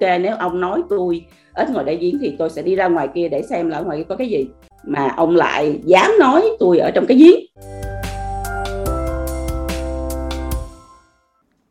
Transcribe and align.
nếu 0.00 0.36
ông 0.36 0.60
nói 0.60 0.82
tôi 0.88 1.26
ít 1.54 1.70
ngồi 1.70 1.84
đại 1.84 1.96
giếng 1.96 2.18
thì 2.20 2.34
tôi 2.38 2.50
sẽ 2.50 2.62
đi 2.62 2.76
ra 2.76 2.88
ngoài 2.88 3.08
kia 3.14 3.28
để 3.28 3.42
xem 3.42 3.68
là 3.68 3.78
ở 3.78 3.84
ngoài 3.84 3.98
kia 3.98 4.04
có 4.08 4.16
cái 4.16 4.28
gì 4.28 4.48
mà 4.84 5.14
ông 5.16 5.36
lại 5.36 5.80
dám 5.84 6.10
nói 6.20 6.42
tôi 6.58 6.78
ở 6.78 6.90
trong 6.94 7.06
cái 7.06 7.16
giếng 7.16 7.40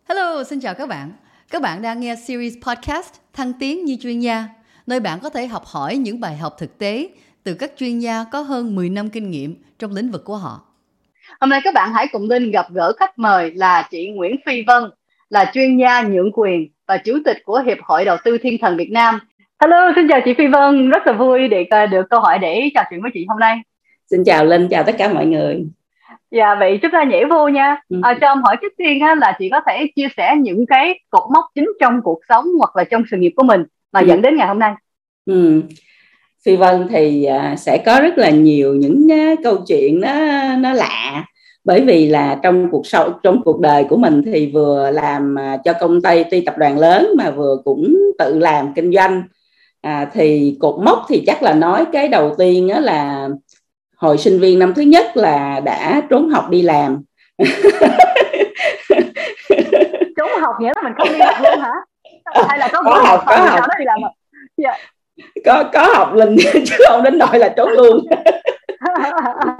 Hello, 0.09 0.43
xin 0.43 0.59
chào 0.59 0.73
các 0.73 0.89
bạn. 0.89 1.11
Các 1.51 1.61
bạn 1.61 1.81
đang 1.81 1.99
nghe 1.99 2.15
series 2.15 2.53
podcast 2.67 3.13
Thăng 3.33 3.53
tiến 3.59 3.85
như 3.85 3.97
chuyên 4.01 4.19
gia, 4.19 4.45
nơi 4.87 4.99
bạn 4.99 5.19
có 5.23 5.29
thể 5.29 5.47
học 5.47 5.63
hỏi 5.65 5.97
những 5.97 6.19
bài 6.19 6.37
học 6.37 6.55
thực 6.57 6.77
tế 6.77 7.09
từ 7.43 7.53
các 7.53 7.71
chuyên 7.77 7.99
gia 7.99 8.25
có 8.31 8.41
hơn 8.41 8.75
10 8.75 8.89
năm 8.89 9.09
kinh 9.09 9.31
nghiệm 9.31 9.55
trong 9.79 9.93
lĩnh 9.93 10.11
vực 10.11 10.25
của 10.25 10.37
họ. 10.37 10.61
Hôm 11.39 11.49
nay 11.49 11.61
các 11.63 11.73
bạn 11.73 11.93
hãy 11.93 12.07
cùng 12.11 12.29
Linh 12.29 12.51
gặp 12.51 12.65
gỡ 12.73 12.93
khách 12.99 13.19
mời 13.19 13.51
là 13.55 13.87
chị 13.91 14.07
Nguyễn 14.07 14.35
Phi 14.45 14.63
Vân, 14.67 14.83
là 15.29 15.51
chuyên 15.53 15.77
gia 15.77 16.01
nhượng 16.01 16.31
quyền 16.33 16.67
và 16.89 16.97
chủ 16.97 17.19
tịch 17.25 17.37
của 17.43 17.59
Hiệp 17.65 17.77
hội 17.81 18.05
Đầu 18.05 18.17
tư 18.23 18.37
Thiên 18.37 18.57
Thần 18.61 18.77
Việt 18.77 18.91
Nam. 18.91 19.19
Hello, 19.61 19.91
xin 19.95 20.07
chào 20.09 20.19
chị 20.25 20.33
Phi 20.37 20.47
Vân, 20.47 20.89
rất 20.89 21.07
là 21.07 21.13
vui 21.13 21.47
để 21.47 21.67
được 21.91 22.05
câu 22.09 22.19
hỏi 22.19 22.39
để 22.39 22.69
trò 22.75 22.81
chuyện 22.89 23.01
với 23.01 23.11
chị 23.13 23.25
hôm 23.29 23.39
nay. 23.39 23.57
Xin 24.09 24.23
chào 24.23 24.45
Linh, 24.45 24.67
chào 24.69 24.83
tất 24.83 24.95
cả 24.97 25.13
mọi 25.13 25.25
người. 25.25 25.65
Dạ 26.31 26.55
vậy 26.55 26.79
chúng 26.81 26.91
ta 26.91 27.03
nhảy 27.03 27.25
vô 27.25 27.47
nha. 27.47 27.77
À, 28.01 28.17
cho 28.21 28.27
ông 28.27 28.41
hỏi 28.43 28.55
trước 28.61 28.73
tiên 28.77 28.99
ha, 28.99 29.15
là 29.15 29.35
chị 29.39 29.49
có 29.49 29.61
thể 29.67 29.87
chia 29.95 30.07
sẻ 30.17 30.35
những 30.41 30.65
cái 30.65 30.99
cột 31.09 31.23
mốc 31.33 31.45
chính 31.55 31.67
trong 31.79 32.01
cuộc 32.03 32.19
sống 32.29 32.45
hoặc 32.57 32.75
là 32.75 32.83
trong 32.83 33.03
sự 33.11 33.17
nghiệp 33.17 33.33
của 33.35 33.43
mình 33.43 33.63
mà 33.91 33.99
ừ. 33.99 34.05
dẫn 34.07 34.21
đến 34.21 34.35
ngày 34.35 34.47
hôm 34.47 34.59
nay. 34.59 34.73
Ừ. 35.25 35.61
Phi 36.45 36.55
Vân 36.55 36.87
thì 36.89 37.25
à, 37.25 37.55
sẽ 37.55 37.83
có 37.85 37.99
rất 38.01 38.17
là 38.17 38.29
nhiều 38.29 38.73
những 38.73 39.07
uh, 39.11 39.39
câu 39.43 39.57
chuyện 39.67 40.01
nó 40.01 40.13
nó 40.55 40.73
lạ 40.73 41.25
bởi 41.63 41.81
vì 41.81 42.09
là 42.09 42.39
trong 42.43 42.69
cuộc 42.71 42.87
sống 42.87 43.13
trong 43.23 43.43
cuộc 43.43 43.59
đời 43.59 43.83
của 43.89 43.97
mình 43.97 44.21
thì 44.25 44.51
vừa 44.51 44.91
làm 44.91 45.35
uh, 45.55 45.59
cho 45.63 45.73
công 45.73 46.01
ty 46.01 46.23
ty 46.23 46.41
tập 46.41 46.57
đoàn 46.57 46.79
lớn 46.79 47.09
mà 47.17 47.31
vừa 47.31 47.57
cũng 47.63 47.97
tự 48.19 48.39
làm 48.39 48.73
kinh 48.73 48.91
doanh 48.93 49.23
à, 49.81 50.09
thì 50.13 50.57
cột 50.59 50.79
mốc 50.85 51.05
thì 51.09 51.23
chắc 51.27 51.43
là 51.43 51.53
nói 51.53 51.85
cái 51.91 52.07
đầu 52.07 52.35
tiên 52.37 52.67
đó 52.67 52.79
là 52.79 53.29
hồi 53.95 54.17
sinh 54.17 54.39
viên 54.39 54.59
năm 54.59 54.73
thứ 54.73 54.81
nhất 54.81 55.17
là 55.17 55.59
đã 55.59 56.01
trốn 56.09 56.29
học 56.29 56.49
đi 56.49 56.61
làm 56.61 57.03
trốn 60.17 60.29
học 60.41 60.55
nghĩa 60.59 60.71
là 60.75 60.81
mình 60.83 60.93
không 60.97 61.07
đi 61.13 61.19
học 61.19 61.35
luôn 61.43 61.59
hả 61.59 61.73
hay 62.47 62.57
là 62.57 62.69
có, 62.71 62.81
có 62.85 63.01
học 63.03 63.23
có 63.25 63.37
học 63.37 63.59
đó 63.59 63.73
đi 63.79 63.85
làm 63.85 63.99
à? 64.05 64.09
dạ. 64.57 64.73
Có 65.45 65.63
có 65.73 65.93
học 65.93 66.13
linh 66.13 66.35
chứ 66.53 66.75
không 66.89 67.03
đến 67.03 67.17
nỗi 67.17 67.39
là 67.39 67.49
trốn 67.49 67.69
luôn. 67.69 68.05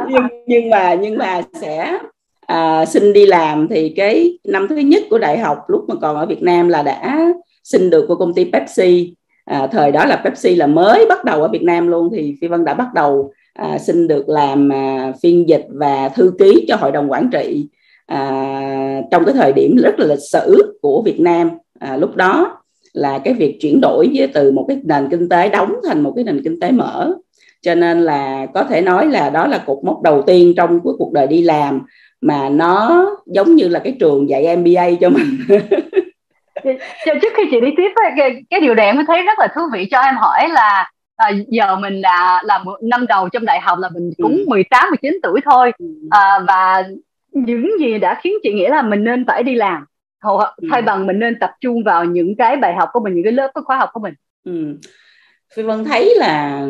Nhưng 0.09 0.23
nhưng 0.47 0.69
mà 0.69 0.93
nhưng 0.93 1.17
mà 1.17 1.41
sẽ 1.61 1.99
à, 2.47 2.85
xin 2.85 3.13
đi 3.13 3.25
làm 3.25 3.67
thì 3.67 3.93
cái 3.95 4.39
năm 4.43 4.67
thứ 4.67 4.75
nhất 4.75 5.03
của 5.09 5.17
đại 5.17 5.37
học 5.37 5.57
lúc 5.67 5.85
mà 5.87 5.95
còn 6.01 6.15
ở 6.15 6.25
Việt 6.25 6.41
Nam 6.41 6.69
là 6.69 6.81
đã 6.81 7.19
xin 7.63 7.89
được 7.89 8.05
của 8.07 8.15
công 8.15 8.33
ty 8.33 8.51
Pepsi. 8.53 9.13
À, 9.45 9.67
thời 9.67 9.91
đó 9.91 10.05
là 10.05 10.15
Pepsi 10.15 10.55
là 10.55 10.67
mới 10.67 11.05
bắt 11.09 11.25
đầu 11.25 11.41
ở 11.41 11.47
Việt 11.47 11.63
Nam 11.63 11.87
luôn 11.87 12.09
thì 12.15 12.35
Phi 12.41 12.47
Vân 12.47 12.65
đã 12.65 12.73
bắt 12.73 12.87
đầu 12.93 13.31
à, 13.53 13.77
xin 13.77 14.07
được 14.07 14.29
làm 14.29 14.73
à, 14.73 15.13
phiên 15.21 15.49
dịch 15.49 15.65
và 15.69 16.09
thư 16.09 16.33
ký 16.39 16.65
cho 16.67 16.75
hội 16.75 16.91
đồng 16.91 17.11
quản 17.11 17.29
trị 17.31 17.67
à, 18.05 19.01
trong 19.11 19.25
cái 19.25 19.33
thời 19.33 19.53
điểm 19.53 19.77
rất 19.83 19.99
là 19.99 20.05
lịch 20.05 20.23
sử 20.31 20.77
của 20.81 21.01
Việt 21.05 21.19
Nam 21.19 21.49
à, 21.79 21.97
lúc 21.97 22.15
đó 22.15 22.58
là 22.93 23.19
cái 23.23 23.33
việc 23.33 23.57
chuyển 23.61 23.81
đổi 23.81 24.11
với 24.15 24.27
từ 24.33 24.51
một 24.51 24.65
cái 24.67 24.77
nền 24.83 25.09
kinh 25.09 25.29
tế 25.29 25.49
đóng 25.49 25.75
thành 25.87 26.01
một 26.01 26.13
cái 26.15 26.23
nền 26.23 26.43
kinh 26.43 26.59
tế 26.59 26.71
mở 26.71 27.13
cho 27.61 27.75
nên 27.75 28.01
là 28.01 28.45
có 28.53 28.63
thể 28.63 28.81
nói 28.81 29.07
là 29.07 29.29
đó 29.29 29.47
là 29.47 29.63
cột 29.65 29.77
mốc 29.83 30.01
đầu 30.01 30.21
tiên 30.21 30.53
trong 30.57 30.69
cái 30.69 30.93
cuộc 30.97 31.13
đời 31.13 31.27
đi 31.27 31.41
làm 31.41 31.81
mà 32.21 32.49
nó 32.49 33.05
giống 33.25 33.55
như 33.55 33.67
là 33.67 33.79
cái 33.79 33.95
trường 33.99 34.29
dạy 34.29 34.57
MBA 34.57 34.85
cho 35.01 35.09
mình 35.09 35.25
trước 37.21 37.33
khi 37.37 37.43
chị 37.51 37.61
đi 37.61 37.67
tiếp 37.77 37.89
cái, 38.17 38.43
cái 38.49 38.59
điều 38.59 38.75
này 38.75 38.85
em 38.85 39.05
thấy 39.07 39.23
rất 39.23 39.39
là 39.39 39.47
thú 39.55 39.61
vị 39.73 39.87
cho 39.91 40.01
em 40.01 40.15
hỏi 40.15 40.49
là 40.49 40.91
à, 41.15 41.31
giờ 41.47 41.75
mình 41.75 42.01
là 42.01 42.41
là 42.45 42.63
năm 42.81 43.05
đầu 43.07 43.29
trong 43.29 43.45
đại 43.45 43.59
học 43.59 43.79
là 43.79 43.89
mình 43.93 44.11
cũng 44.17 44.37
ừ. 44.37 44.45
18 44.47 44.89
19 44.89 45.19
tuổi 45.23 45.39
thôi 45.51 45.71
ừ. 45.79 45.85
à, 46.09 46.39
và 46.47 46.83
những 47.31 47.69
gì 47.79 47.99
đã 47.99 48.19
khiến 48.23 48.33
chị 48.43 48.53
nghĩ 48.53 48.67
là 48.67 48.81
mình 48.81 49.03
nên 49.03 49.25
phải 49.25 49.43
đi 49.43 49.55
làm 49.55 49.85
ừ. 50.57 50.67
thay 50.71 50.81
bằng 50.81 51.07
mình 51.07 51.19
nên 51.19 51.39
tập 51.39 51.51
trung 51.61 51.83
vào 51.83 52.05
những 52.05 52.35
cái 52.35 52.55
bài 52.55 52.75
học 52.75 52.89
của 52.93 52.99
mình 52.99 53.13
những 53.13 53.23
cái 53.23 53.33
lớp 53.33 53.51
cái 53.55 53.61
khóa 53.65 53.77
học 53.77 53.89
của 53.93 53.99
mình 53.99 54.13
ừ. 54.45 54.77
Phi 55.53 55.63
Vân 55.63 55.83
thấy 55.83 56.15
là 56.17 56.67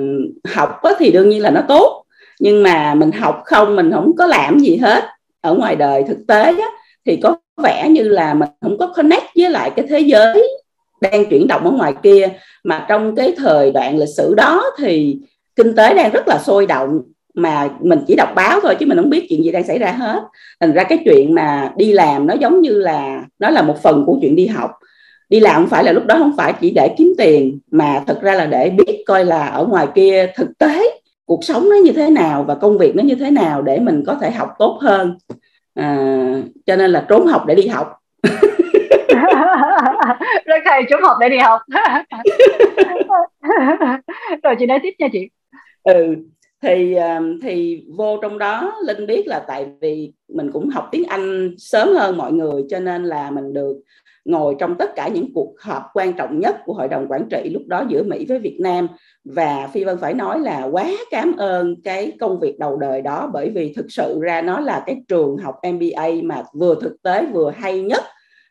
học 0.56 0.82
thì 1.00 1.12
đương 1.12 1.30
nhiên 1.30 1.42
là 1.42 1.50
nó 1.50 1.62
tốt 1.68 2.06
nhưng 2.40 2.64
mà 2.64 2.96
mình 2.96 3.12
học 3.12 3.42
không 3.46 3.76
mình 3.76 3.92
không 3.92 4.16
có 4.18 4.28
làm 4.28 4.60
gì 4.60 4.76
hết 4.76 5.04
ở 5.42 5.54
ngoài 5.54 5.76
đời 5.76 6.04
thực 6.08 6.18
tế 6.28 6.44
á, 6.44 6.68
thì 7.06 7.20
có 7.24 7.38
vẻ 7.64 7.90
như 7.90 8.04
là 8.04 8.34
mình 8.34 8.50
không 8.62 8.78
có 8.78 8.94
connect 8.96 9.26
với 9.36 9.50
lại 9.50 9.72
cái 9.76 9.86
thế 9.90 10.00
giới 10.00 10.48
đang 11.02 11.26
chuyển 11.26 11.48
động 11.48 11.66
ở 11.66 11.72
ngoài 11.72 11.94
kia 12.04 12.28
mà 12.64 12.86
trong 12.90 13.16
cái 13.16 13.34
thời 13.38 13.72
đoạn 13.72 13.98
lịch 13.98 14.10
sử 14.18 14.36
đó 14.36 14.64
thì 14.78 15.18
kinh 15.56 15.76
tế 15.76 15.94
đang 15.94 16.12
rất 16.12 16.28
là 16.28 16.38
sôi 16.38 16.66
động 16.66 17.02
mà 17.42 17.70
mình 17.80 18.00
chỉ 18.08 18.16
đọc 18.16 18.30
báo 18.36 18.60
thôi 18.62 18.76
chứ 18.80 18.86
mình 18.86 18.98
không 18.98 19.10
biết 19.10 19.26
chuyện 19.30 19.44
gì 19.44 19.52
đang 19.52 19.64
xảy 19.64 19.80
ra 19.80 19.92
hết. 19.92 20.24
Thành 20.60 20.74
ra 20.74 20.84
cái 20.84 21.00
chuyện 21.06 21.36
mà 21.36 21.72
đi 21.76 21.94
làm 21.94 22.28
nó 22.28 22.34
giống 22.34 22.62
như 22.62 22.72
là 22.72 23.24
nó 23.40 23.50
là 23.50 23.62
một 23.62 23.84
phần 23.84 24.04
của 24.06 24.18
chuyện 24.22 24.36
đi 24.36 24.48
học. 24.48 24.72
Đi 25.30 25.40
làm 25.40 25.56
không 25.56 25.70
phải 25.70 25.84
là 25.84 25.92
lúc 25.92 26.06
đó 26.06 26.16
không 26.18 26.34
phải 26.38 26.54
chỉ 26.62 26.72
để 26.72 26.96
kiếm 26.98 27.14
tiền 27.18 27.60
mà 27.72 28.04
thực 28.08 28.22
ra 28.22 28.36
là 28.36 28.46
để 28.46 28.70
biết 28.70 29.04
coi 29.08 29.26
là 29.26 29.48
ở 29.48 29.66
ngoài 29.66 29.88
kia 29.96 30.28
thực 30.36 30.58
tế 30.58 31.00
cuộc 31.26 31.44
sống 31.44 31.70
nó 31.70 31.76
như 31.76 31.92
thế 31.92 32.10
nào 32.10 32.44
và 32.44 32.56
công 32.56 32.78
việc 32.78 32.96
nó 32.96 33.04
như 33.04 33.16
thế 33.16 33.32
nào 33.32 33.62
để 33.62 33.80
mình 33.80 34.04
có 34.08 34.16
thể 34.22 34.32
học 34.32 34.50
tốt 34.60 34.78
hơn. 34.82 35.18
À, 35.76 35.98
cho 36.66 36.76
nên 36.76 36.92
là 36.92 37.06
trốn 37.10 37.28
học 37.28 37.46
để 37.48 37.56
đi 37.56 37.68
học. 37.68 37.94
Rất 40.46 40.62
hay 40.66 40.84
trốn 40.90 41.04
học 41.04 41.18
để 41.20 41.30
đi 41.30 41.38
học. 41.38 41.62
Rồi 44.44 44.56
chị 44.60 44.66
nói 44.66 44.80
tiếp 44.84 44.94
nha 45.00 45.08
chị. 45.12 45.30
Ừ 45.84 46.16
thì 46.62 46.94
ờ, 46.94 47.20
thì 47.42 47.86
vô 47.98 48.18
trong 48.22 48.38
đó, 48.38 48.74
linh 48.86 49.08
biết 49.08 49.28
là 49.28 49.40
tại 49.48 49.68
vì 49.82 50.14
mình 50.28 50.52
cũng 50.52 50.70
học 50.70 50.88
tiếng 50.92 51.04
anh 51.06 51.56
sớm 51.58 51.88
hơn 51.96 52.18
mọi 52.18 52.32
người, 52.32 52.64
cho 52.70 52.80
nên 52.80 53.04
là 53.04 53.32
mình 53.32 53.54
được 53.54 53.78
ngồi 54.26 54.56
trong 54.60 54.76
tất 54.76 54.96
cả 54.96 55.08
những 55.08 55.34
cuộc 55.34 55.56
họp 55.60 55.84
quan 55.94 56.14
trọng 56.14 56.40
nhất 56.40 56.56
của 56.66 56.74
hội 56.74 56.88
đồng 56.88 57.06
quản 57.10 57.30
trị 57.30 57.50
lúc 57.54 57.64
đó 57.68 57.84
giữa 57.90 58.04
Mỹ 58.04 58.26
với 58.30 58.40
Việt 58.40 58.58
Nam. 58.60 58.88
Và 59.24 59.70
Phi 59.74 59.84
Vân 59.84 59.98
phải 59.98 60.14
nói 60.14 60.40
là 60.40 60.64
quá 60.64 60.92
cảm 61.12 61.36
ơn 61.38 61.82
cái 61.82 62.12
công 62.20 62.40
việc 62.40 62.60
đầu 62.60 62.78
đời 62.78 63.02
đó, 63.02 63.30
bởi 63.34 63.50
vì 63.50 63.74
thực 63.74 63.86
sự 63.90 64.20
ra 64.22 64.42
nó 64.42 64.60
là 64.60 64.84
cái 64.86 65.02
trường 65.08 65.38
học 65.38 65.56
MBA 65.74 66.08
mà 66.24 66.44
vừa 66.54 66.76
thực 66.82 67.02
tế 67.04 67.26
vừa 67.26 67.50
hay 67.50 67.82
nhất 67.82 68.04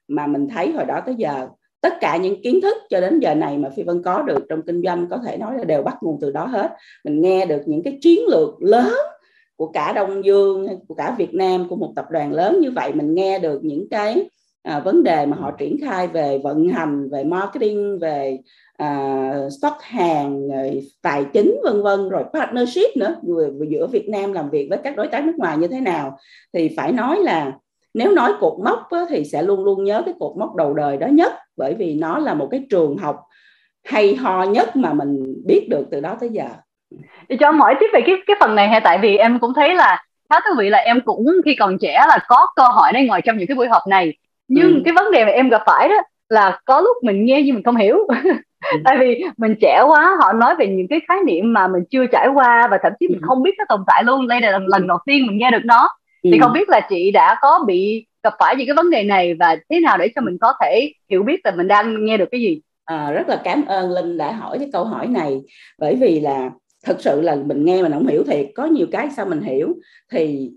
mà 0.08 0.26
mình 0.26 0.48
thấy 0.48 0.72
hồi 0.72 0.84
đó 0.84 1.00
tới 1.06 1.14
giờ 1.18 1.48
tất 1.80 1.94
cả 2.00 2.16
những 2.16 2.42
kiến 2.42 2.60
thức 2.60 2.76
cho 2.90 3.00
đến 3.00 3.20
giờ 3.20 3.34
này 3.34 3.58
mà 3.58 3.70
phi 3.76 3.82
vân 3.82 4.02
có 4.02 4.22
được 4.22 4.46
trong 4.48 4.62
kinh 4.66 4.82
doanh 4.82 5.06
có 5.10 5.18
thể 5.26 5.36
nói 5.36 5.58
là 5.58 5.64
đều 5.64 5.82
bắt 5.82 5.96
nguồn 6.00 6.18
từ 6.20 6.30
đó 6.30 6.46
hết. 6.46 6.70
Mình 7.04 7.22
nghe 7.22 7.46
được 7.46 7.62
những 7.66 7.82
cái 7.82 7.98
chiến 8.00 8.20
lược 8.28 8.62
lớn 8.62 8.94
của 9.56 9.66
cả 9.66 9.92
đông 9.92 10.24
dương 10.24 10.66
của 10.88 10.94
cả 10.94 11.14
việt 11.18 11.34
nam 11.34 11.68
của 11.68 11.76
một 11.76 11.92
tập 11.96 12.06
đoàn 12.10 12.32
lớn 12.32 12.60
như 12.60 12.70
vậy 12.70 12.92
mình 12.92 13.14
nghe 13.14 13.38
được 13.38 13.64
những 13.64 13.88
cái 13.90 14.28
à, 14.62 14.80
vấn 14.80 15.02
đề 15.02 15.26
mà 15.26 15.36
họ 15.36 15.50
triển 15.50 15.76
khai 15.84 16.06
về 16.06 16.38
vận 16.38 16.68
hành 16.68 17.08
về 17.10 17.24
marketing 17.24 17.98
về 17.98 18.38
à, 18.76 19.32
stock 19.60 19.76
hàng 19.80 20.48
rồi 20.48 20.82
tài 21.02 21.24
chính 21.32 21.60
vân 21.64 21.82
vân 21.82 22.08
rồi 22.08 22.24
partnership 22.32 22.96
nữa 22.96 23.16
giữa 23.68 23.86
Việt 23.86 24.08
Nam 24.08 24.32
làm 24.32 24.50
việc 24.50 24.66
với 24.70 24.78
các 24.84 24.96
đối 24.96 25.08
tác 25.08 25.24
nước 25.24 25.34
ngoài 25.36 25.58
như 25.58 25.68
thế 25.68 25.80
nào. 25.80 26.18
Thì 26.52 26.70
phải 26.76 26.92
nói 26.92 27.18
là 27.22 27.52
nếu 27.94 28.12
nói 28.12 28.32
cột 28.40 28.52
mốc 28.64 28.90
á, 28.90 29.00
thì 29.08 29.24
sẽ 29.24 29.42
luôn 29.42 29.64
luôn 29.64 29.84
nhớ 29.84 30.02
cái 30.06 30.14
cột 30.20 30.36
mốc 30.36 30.56
đầu 30.56 30.74
đời 30.74 30.96
đó 30.96 31.06
nhất 31.06 31.32
bởi 31.56 31.74
vì 31.74 31.94
nó 31.94 32.18
là 32.18 32.34
một 32.34 32.48
cái 32.50 32.66
trường 32.70 32.96
học 32.96 33.16
hay 33.84 34.14
ho 34.14 34.42
nhất 34.42 34.76
mà 34.76 34.92
mình 34.92 35.42
biết 35.46 35.66
được 35.70 35.86
từ 35.90 36.00
đó 36.00 36.16
tới 36.20 36.28
giờ 36.28 36.46
thì 37.28 37.36
cho 37.40 37.48
em 37.48 37.60
hỏi 37.60 37.74
tiếp 37.80 37.86
về 37.92 38.00
cái 38.06 38.14
cái 38.26 38.36
phần 38.40 38.54
này 38.54 38.68
hay 38.68 38.80
tại 38.80 38.98
vì 38.98 39.16
em 39.16 39.38
cũng 39.38 39.54
thấy 39.54 39.74
là 39.74 40.04
khá 40.30 40.40
thú 40.40 40.54
vị 40.58 40.70
là 40.70 40.78
em 40.78 41.00
cũng 41.04 41.26
khi 41.44 41.54
còn 41.58 41.76
trẻ 41.80 42.04
là 42.08 42.18
có 42.28 42.46
cơ 42.56 42.62
hội 42.62 42.92
để 42.94 43.06
ngồi 43.06 43.20
trong 43.22 43.36
những 43.36 43.46
cái 43.46 43.54
buổi 43.54 43.68
họp 43.68 43.82
này 43.88 44.16
nhưng 44.48 44.74
ừ. 44.74 44.80
cái 44.84 44.94
vấn 44.94 45.12
đề 45.12 45.24
mà 45.24 45.30
em 45.30 45.48
gặp 45.48 45.62
phải 45.66 45.88
đó 45.88 45.94
là 46.28 46.60
có 46.64 46.80
lúc 46.80 46.96
mình 47.02 47.24
nghe 47.24 47.42
nhưng 47.42 47.54
mình 47.54 47.64
không 47.64 47.76
hiểu 47.76 47.96
ừ. 48.72 48.78
tại 48.84 48.98
vì 48.98 49.24
mình 49.36 49.54
trẻ 49.60 49.82
quá 49.88 50.16
họ 50.20 50.32
nói 50.32 50.54
về 50.56 50.66
những 50.66 50.88
cái 50.88 51.00
khái 51.08 51.18
niệm 51.26 51.52
mà 51.52 51.68
mình 51.68 51.82
chưa 51.90 52.06
trải 52.06 52.28
qua 52.28 52.68
và 52.70 52.78
thậm 52.82 52.92
chí 53.00 53.08
mình 53.08 53.20
ừ. 53.22 53.26
không 53.28 53.42
biết 53.42 53.54
nó 53.58 53.64
tồn 53.68 53.80
tại 53.86 54.04
luôn 54.04 54.28
đây 54.28 54.40
là 54.40 54.58
lần 54.66 54.86
đầu 54.86 54.98
tiên 55.06 55.26
mình 55.26 55.38
nghe 55.38 55.50
được 55.50 55.64
nó 55.64 55.88
ừ. 56.30 56.32
thì 56.32 56.38
không 56.40 56.52
biết 56.52 56.68
là 56.68 56.80
chị 56.90 57.10
đã 57.10 57.36
có 57.42 57.64
bị 57.66 58.06
gặp 58.22 58.34
phải 58.38 58.56
những 58.56 58.66
cái 58.66 58.74
vấn 58.74 58.90
đề 58.90 59.04
này 59.04 59.34
và 59.34 59.56
thế 59.70 59.80
nào 59.80 59.98
để 59.98 60.08
cho 60.14 60.20
mình 60.20 60.38
có 60.40 60.52
thể 60.62 60.92
hiểu 61.10 61.22
biết 61.22 61.40
là 61.44 61.50
mình 61.50 61.68
đang 61.68 62.04
nghe 62.04 62.16
được 62.16 62.28
cái 62.30 62.40
gì? 62.40 62.60
À, 62.84 63.10
rất 63.10 63.28
là 63.28 63.40
cảm 63.44 63.64
ơn 63.66 63.90
linh 63.90 64.16
đã 64.16 64.32
hỏi 64.32 64.58
cái 64.58 64.68
câu 64.72 64.84
hỏi 64.84 65.06
này. 65.06 65.40
Bởi 65.78 65.94
vì 65.94 66.20
là 66.20 66.50
thực 66.86 67.00
sự 67.00 67.20
là 67.20 67.34
mình 67.34 67.64
nghe 67.64 67.82
mình 67.82 67.92
không 67.92 68.06
hiểu 68.06 68.24
thiệt. 68.24 68.46
Có 68.54 68.64
nhiều 68.64 68.86
cái 68.92 69.08
sao 69.16 69.26
mình 69.26 69.40
hiểu. 69.40 69.74
Thì 70.12 70.50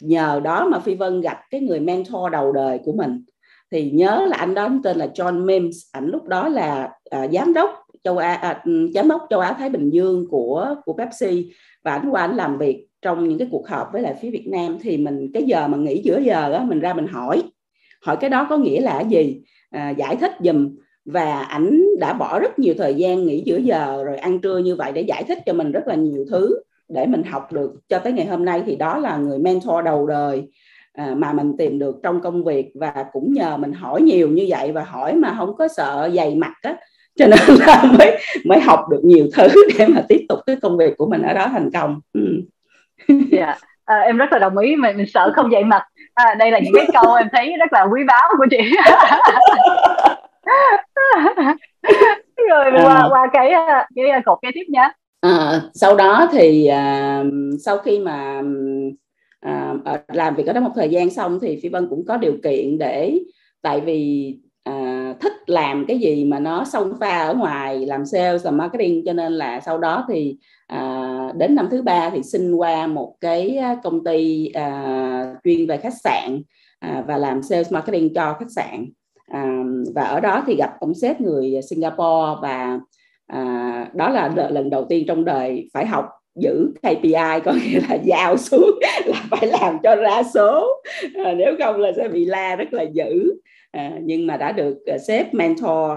nhờ 0.00 0.40
đó 0.44 0.68
mà 0.68 0.78
phi 0.78 0.94
vân 0.94 1.20
gặp 1.20 1.40
cái 1.50 1.60
người 1.60 1.80
mentor 1.80 2.32
đầu 2.32 2.52
đời 2.52 2.78
của 2.84 2.92
mình. 2.92 3.24
Thì 3.70 3.90
nhớ 3.90 4.26
là 4.28 4.36
anh 4.36 4.54
đó 4.54 4.68
tên 4.84 4.96
là 4.96 5.06
John 5.14 5.44
Mims. 5.44 5.76
Ảnh 5.92 6.06
lúc 6.06 6.28
đó 6.28 6.48
là 6.48 6.90
à, 7.10 7.28
giám 7.28 7.52
đốc 7.52 7.70
châu 8.04 8.18
Á 8.18 8.34
à, 8.34 8.62
giám 8.94 9.08
đốc 9.08 9.26
châu 9.30 9.40
Á 9.40 9.52
Thái 9.58 9.70
Bình 9.70 9.90
Dương 9.90 10.26
của 10.30 10.74
của 10.84 10.92
Pepsi. 10.92 11.52
Và 11.84 11.92
anh 11.92 12.10
qua 12.10 12.20
anh 12.20 12.36
làm 12.36 12.58
việc 12.58 12.86
trong 13.02 13.28
những 13.28 13.38
cái 13.38 13.48
cuộc 13.50 13.68
họp 13.68 13.88
với 13.92 14.02
lại 14.02 14.14
phía 14.22 14.30
Việt 14.30 14.48
Nam 14.48 14.78
thì 14.82 14.96
mình 14.96 15.30
cái 15.34 15.42
giờ 15.42 15.68
mà 15.68 15.78
nghỉ 15.78 16.02
giữa 16.04 16.18
giờ 16.18 16.52
đó 16.52 16.64
mình 16.64 16.80
ra 16.80 16.94
mình 16.94 17.06
hỏi. 17.06 17.42
Hỏi 18.02 18.16
cái 18.20 18.30
đó 18.30 18.46
có 18.50 18.56
nghĩa 18.56 18.80
là 18.80 19.00
gì? 19.00 19.42
À, 19.70 19.90
giải 19.90 20.16
thích 20.16 20.32
dùm 20.40 20.76
và 21.04 21.42
ảnh 21.42 21.82
đã 22.00 22.12
bỏ 22.12 22.38
rất 22.38 22.58
nhiều 22.58 22.74
thời 22.78 22.94
gian 22.94 23.26
nghỉ 23.26 23.42
giữa 23.46 23.56
giờ 23.56 24.04
rồi 24.04 24.16
ăn 24.16 24.38
trưa 24.38 24.58
như 24.58 24.76
vậy 24.76 24.92
để 24.92 25.02
giải 25.02 25.24
thích 25.24 25.38
cho 25.46 25.52
mình 25.52 25.72
rất 25.72 25.86
là 25.86 25.94
nhiều 25.94 26.24
thứ 26.30 26.62
để 26.88 27.06
mình 27.06 27.22
học 27.22 27.52
được 27.52 27.72
cho 27.88 27.98
tới 27.98 28.12
ngày 28.12 28.26
hôm 28.26 28.44
nay. 28.44 28.62
Thì 28.66 28.76
đó 28.76 28.98
là 28.98 29.16
người 29.16 29.38
mentor 29.38 29.84
đầu 29.84 30.06
đời 30.06 30.42
à, 30.92 31.14
mà 31.16 31.32
mình 31.32 31.56
tìm 31.58 31.78
được 31.78 31.96
trong 32.02 32.20
công 32.20 32.44
việc. 32.44 32.70
Và 32.74 33.04
cũng 33.12 33.32
nhờ 33.32 33.56
mình 33.56 33.72
hỏi 33.72 34.02
nhiều 34.02 34.28
như 34.28 34.46
vậy 34.48 34.72
và 34.72 34.84
hỏi 34.84 35.14
mà 35.14 35.34
không 35.38 35.56
có 35.56 35.68
sợ 35.68 36.10
dày 36.14 36.34
mặt 36.34 36.52
á. 36.62 36.76
Cho 37.16 37.26
nên 37.26 37.38
là 37.66 37.92
mới 37.98 38.18
mới 38.44 38.60
học 38.60 38.80
được 38.90 39.00
nhiều 39.04 39.26
thứ 39.34 39.48
để 39.78 39.86
mà 39.86 40.04
tiếp 40.08 40.26
tục 40.28 40.38
cái 40.46 40.56
công 40.62 40.76
việc 40.76 40.96
của 40.98 41.06
mình 41.06 41.22
ở 41.22 41.34
đó 41.34 41.48
thành 41.52 41.70
công. 41.70 42.00
Ừ. 42.12 42.20
Yeah. 43.08 43.20
Dạ. 43.30 43.54
À, 43.84 43.96
em 43.96 44.16
rất 44.16 44.32
là 44.32 44.38
đồng 44.38 44.58
ý 44.58 44.76
mình, 44.76 44.96
mình 44.96 45.06
sợ 45.14 45.32
không 45.36 45.50
dày 45.50 45.64
mặt 45.64 45.82
à, 46.14 46.34
đây 46.34 46.50
là 46.50 46.58
những 46.58 46.74
cái 46.76 46.86
câu 46.92 47.14
em 47.14 47.28
thấy 47.32 47.54
rất 47.58 47.72
là 47.72 47.82
quý 47.82 48.00
báu 48.06 48.28
của 48.38 48.46
chị 48.50 48.58
rồi 52.50 52.64
à. 52.64 52.82
qua 52.84 53.08
qua 53.10 53.26
cái 53.32 53.52
cái 53.96 54.22
cột 54.24 54.38
kế 54.42 54.48
tiếp 54.54 54.64
nhé 54.68 54.90
à, 55.20 55.60
sau 55.74 55.96
đó 55.96 56.28
thì 56.32 56.66
à, 56.66 57.22
sau 57.64 57.78
khi 57.78 57.98
mà 57.98 58.42
à, 59.40 59.74
làm 60.08 60.34
việc 60.34 60.46
ở 60.46 60.52
đó 60.52 60.60
một 60.60 60.72
thời 60.74 60.88
gian 60.88 61.10
xong 61.10 61.38
thì 61.42 61.60
phi 61.62 61.68
vân 61.68 61.86
cũng 61.90 62.04
có 62.08 62.16
điều 62.16 62.34
kiện 62.44 62.78
để 62.78 63.18
tại 63.62 63.80
vì 63.80 64.34
à, 64.64 65.14
thích 65.20 65.32
làm 65.46 65.84
cái 65.88 65.98
gì 65.98 66.24
mà 66.24 66.38
nó 66.38 66.64
song 66.64 66.92
pha 67.00 67.18
ở 67.18 67.34
ngoài 67.34 67.86
làm 67.86 68.06
sales 68.06 68.44
làm 68.44 68.56
marketing 68.56 69.02
cho 69.06 69.12
nên 69.12 69.32
là 69.32 69.60
sau 69.60 69.78
đó 69.78 70.04
thì 70.08 70.36
à, 70.66 71.01
đến 71.36 71.54
năm 71.54 71.68
thứ 71.70 71.82
ba 71.82 72.10
thì 72.10 72.22
xin 72.22 72.54
qua 72.54 72.86
một 72.86 73.14
cái 73.20 73.56
à, 73.56 73.76
công 73.82 74.04
ty 74.04 74.48
à, 74.48 75.34
chuyên 75.44 75.66
về 75.66 75.76
khách 75.76 75.94
sạn 76.04 76.42
à, 76.80 77.04
và 77.06 77.16
làm 77.16 77.42
sales 77.42 77.72
marketing 77.72 78.14
cho 78.14 78.36
khách 78.38 78.50
sạn. 78.56 78.86
À, 79.26 79.62
và 79.94 80.02
ở 80.02 80.20
đó 80.20 80.42
thì 80.46 80.56
gặp 80.56 80.70
ông 80.80 80.94
sếp 80.94 81.20
người 81.20 81.60
Singapore 81.70 82.40
và 82.42 82.80
à, 83.26 83.86
đó 83.94 84.08
là 84.08 84.48
lần 84.50 84.70
đầu 84.70 84.84
tiên 84.88 85.04
trong 85.08 85.24
đời 85.24 85.68
phải 85.74 85.86
học 85.86 86.08
giữ 86.34 86.72
KPI 86.82 87.40
có 87.44 87.52
nghĩa 87.52 87.80
là 87.88 87.98
giao 88.04 88.36
xuống 88.36 88.78
là 89.06 89.24
phải 89.30 89.46
làm 89.46 89.78
cho 89.82 89.96
ra 89.96 90.22
số. 90.34 90.82
À, 91.24 91.32
nếu 91.32 91.56
không 91.58 91.80
là 91.80 91.92
sẽ 91.96 92.08
bị 92.08 92.24
la 92.24 92.56
rất 92.56 92.72
là 92.72 92.82
dữ. 92.82 93.32
À, 93.70 93.92
nhưng 94.02 94.26
mà 94.26 94.36
đã 94.36 94.52
được 94.52 94.76
uh, 94.94 95.00
sếp 95.06 95.34
mentor 95.34 95.90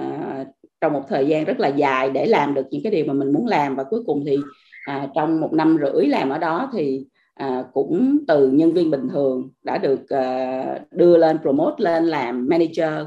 uh, 0.00 0.46
trong 0.80 0.92
một 0.92 1.02
thời 1.08 1.26
gian 1.26 1.44
rất 1.44 1.60
là 1.60 1.68
dài 1.68 2.10
để 2.10 2.26
làm 2.26 2.54
được 2.54 2.66
những 2.70 2.82
cái 2.82 2.92
điều 2.92 3.04
mà 3.04 3.12
mình 3.12 3.32
muốn 3.32 3.46
làm. 3.46 3.76
Và 3.76 3.84
cuối 3.84 4.00
cùng 4.06 4.24
thì 4.26 4.36
à, 4.84 5.08
trong 5.14 5.40
một 5.40 5.52
năm 5.52 5.78
rưỡi 5.80 6.06
làm 6.06 6.30
ở 6.30 6.38
đó 6.38 6.70
thì 6.72 7.06
à, 7.34 7.64
cũng 7.72 8.18
từ 8.28 8.48
nhân 8.48 8.72
viên 8.72 8.90
bình 8.90 9.08
thường 9.08 9.50
đã 9.62 9.78
được 9.78 10.08
à, 10.08 10.78
đưa 10.90 11.16
lên 11.16 11.38
promote 11.42 11.74
lên 11.78 12.06
làm 12.06 12.46
manager. 12.48 13.06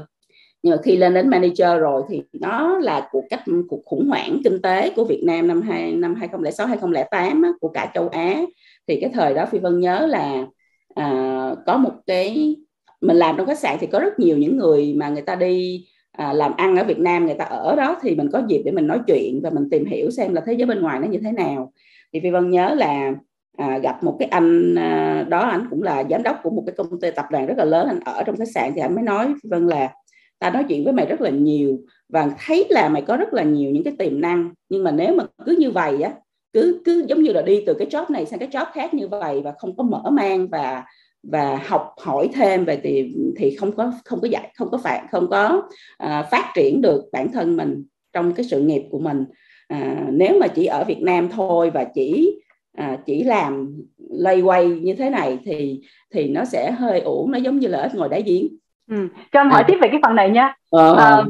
Nhưng 0.62 0.76
mà 0.76 0.82
khi 0.82 0.96
lên 0.96 1.14
đến 1.14 1.28
manager 1.28 1.80
rồi 1.80 2.02
thì 2.08 2.22
nó 2.32 2.78
là 2.78 3.08
cuộc 3.10 3.24
cách 3.30 3.42
cuộc 3.68 3.82
khủng 3.84 4.08
hoảng 4.08 4.40
kinh 4.44 4.62
tế 4.62 4.90
của 4.96 5.04
Việt 5.04 5.22
Nam 5.24 5.48
năm 5.48 5.62
hai 5.62 5.92
năm 5.92 6.14
2006 6.14 6.66
2008 6.66 7.42
á, 7.42 7.50
của 7.60 7.68
cả 7.68 7.90
châu 7.94 8.08
Á. 8.08 8.42
Thì 8.86 9.00
cái 9.00 9.10
thời 9.14 9.34
đó 9.34 9.46
Phi 9.46 9.58
Vân 9.58 9.80
nhớ 9.80 10.06
là 10.06 10.46
à, 10.94 11.54
có 11.66 11.76
một 11.76 11.92
cái 12.06 12.56
mình 13.00 13.16
làm 13.16 13.36
trong 13.36 13.46
khách 13.46 13.58
sạn 13.58 13.76
thì 13.80 13.86
có 13.86 13.98
rất 13.98 14.18
nhiều 14.18 14.38
những 14.38 14.56
người 14.56 14.94
mà 14.96 15.08
người 15.08 15.22
ta 15.22 15.34
đi 15.34 15.86
à, 16.16 16.32
làm 16.32 16.52
ăn 16.56 16.76
ở 16.76 16.84
Việt 16.84 16.98
Nam 16.98 17.26
người 17.26 17.34
ta 17.34 17.44
ở 17.44 17.76
đó 17.76 17.98
thì 18.02 18.14
mình 18.14 18.30
có 18.32 18.42
dịp 18.48 18.62
để 18.64 18.72
mình 18.72 18.86
nói 18.86 19.00
chuyện 19.06 19.40
và 19.42 19.50
mình 19.50 19.70
tìm 19.70 19.84
hiểu 19.84 20.10
xem 20.10 20.34
là 20.34 20.40
thế 20.46 20.52
giới 20.52 20.66
bên 20.66 20.80
ngoài 20.80 21.00
nó 21.00 21.06
như 21.06 21.18
thế 21.24 21.32
nào. 21.32 21.72
Thì 22.12 22.20
Phi 22.20 22.30
Vân 22.30 22.50
nhớ 22.50 22.74
là 22.74 23.12
à, 23.56 23.78
gặp 23.78 24.04
một 24.04 24.16
cái 24.18 24.28
anh 24.28 24.74
à, 24.74 25.24
đó 25.28 25.38
anh 25.38 25.66
cũng 25.70 25.82
là 25.82 26.04
giám 26.10 26.22
đốc 26.22 26.40
của 26.42 26.50
một 26.50 26.62
cái 26.66 26.74
công 26.76 27.00
ty 27.00 27.10
tập 27.10 27.26
đoàn 27.30 27.46
rất 27.46 27.58
là 27.58 27.64
lớn 27.64 27.88
anh 27.88 28.00
ở 28.04 28.22
trong 28.22 28.36
khách 28.36 28.50
sạn 28.54 28.72
thì 28.74 28.80
anh 28.80 28.94
mới 28.94 29.04
nói 29.04 29.34
Phi 29.42 29.50
Vân 29.50 29.66
là 29.66 29.90
ta 30.38 30.50
nói 30.50 30.64
chuyện 30.68 30.84
với 30.84 30.92
mày 30.92 31.06
rất 31.06 31.20
là 31.20 31.30
nhiều 31.30 31.78
và 32.08 32.30
thấy 32.46 32.66
là 32.70 32.88
mày 32.88 33.02
có 33.02 33.16
rất 33.16 33.34
là 33.34 33.42
nhiều 33.42 33.70
những 33.70 33.84
cái 33.84 33.94
tiềm 33.98 34.20
năng 34.20 34.50
nhưng 34.68 34.84
mà 34.84 34.90
nếu 34.90 35.14
mà 35.14 35.24
cứ 35.46 35.56
như 35.58 35.70
vậy 35.70 36.02
á 36.02 36.12
cứ 36.52 36.82
cứ 36.84 37.04
giống 37.08 37.22
như 37.22 37.32
là 37.32 37.42
đi 37.42 37.62
từ 37.66 37.74
cái 37.74 37.88
job 37.88 38.04
này 38.08 38.26
sang 38.26 38.38
cái 38.38 38.48
job 38.48 38.66
khác 38.72 38.94
như 38.94 39.08
vậy 39.08 39.40
và 39.44 39.52
không 39.58 39.76
có 39.76 39.82
mở 39.82 40.10
mang 40.10 40.48
và 40.48 40.84
và 41.30 41.60
học 41.66 41.94
hỏi 41.98 42.28
thêm 42.34 42.64
về 42.64 42.80
thì 42.82 43.14
thì 43.36 43.56
không 43.56 43.72
có 43.76 43.92
không 44.04 44.20
có 44.20 44.28
dạy 44.28 44.52
không 44.54 44.70
có 44.70 44.78
phạt 44.78 45.06
không 45.10 45.30
có 45.30 45.68
à, 45.98 46.22
phát 46.30 46.52
triển 46.54 46.82
được 46.82 47.04
bản 47.12 47.32
thân 47.32 47.56
mình 47.56 47.84
trong 48.12 48.32
cái 48.32 48.46
sự 48.46 48.60
nghiệp 48.60 48.82
của 48.90 48.98
mình 48.98 49.24
à, 49.68 50.06
nếu 50.10 50.38
mà 50.40 50.48
chỉ 50.48 50.66
ở 50.66 50.84
Việt 50.84 51.02
Nam 51.02 51.28
thôi 51.28 51.70
và 51.70 51.84
chỉ 51.84 52.38
à, 52.76 52.98
chỉ 53.06 53.24
làm 53.24 53.82
lay 54.10 54.40
quay 54.40 54.68
như 54.68 54.94
thế 54.94 55.10
này 55.10 55.38
thì 55.44 55.80
thì 56.14 56.28
nó 56.28 56.44
sẽ 56.44 56.70
hơi 56.70 57.00
ổn 57.00 57.30
nó 57.30 57.38
giống 57.38 57.58
như 57.58 57.68
là 57.68 57.82
ít 57.82 57.94
ngồi 57.94 58.08
đá 58.08 58.18
giếng 58.26 58.48
ừ. 58.90 59.08
cho 59.32 59.40
em 59.40 59.50
hỏi 59.50 59.62
à. 59.62 59.64
tiếp 59.68 59.76
về 59.82 59.88
cái 59.88 60.00
phần 60.02 60.16
này 60.16 60.30
nha 60.30 60.54
ờ. 60.70 60.94
à, 60.94 61.24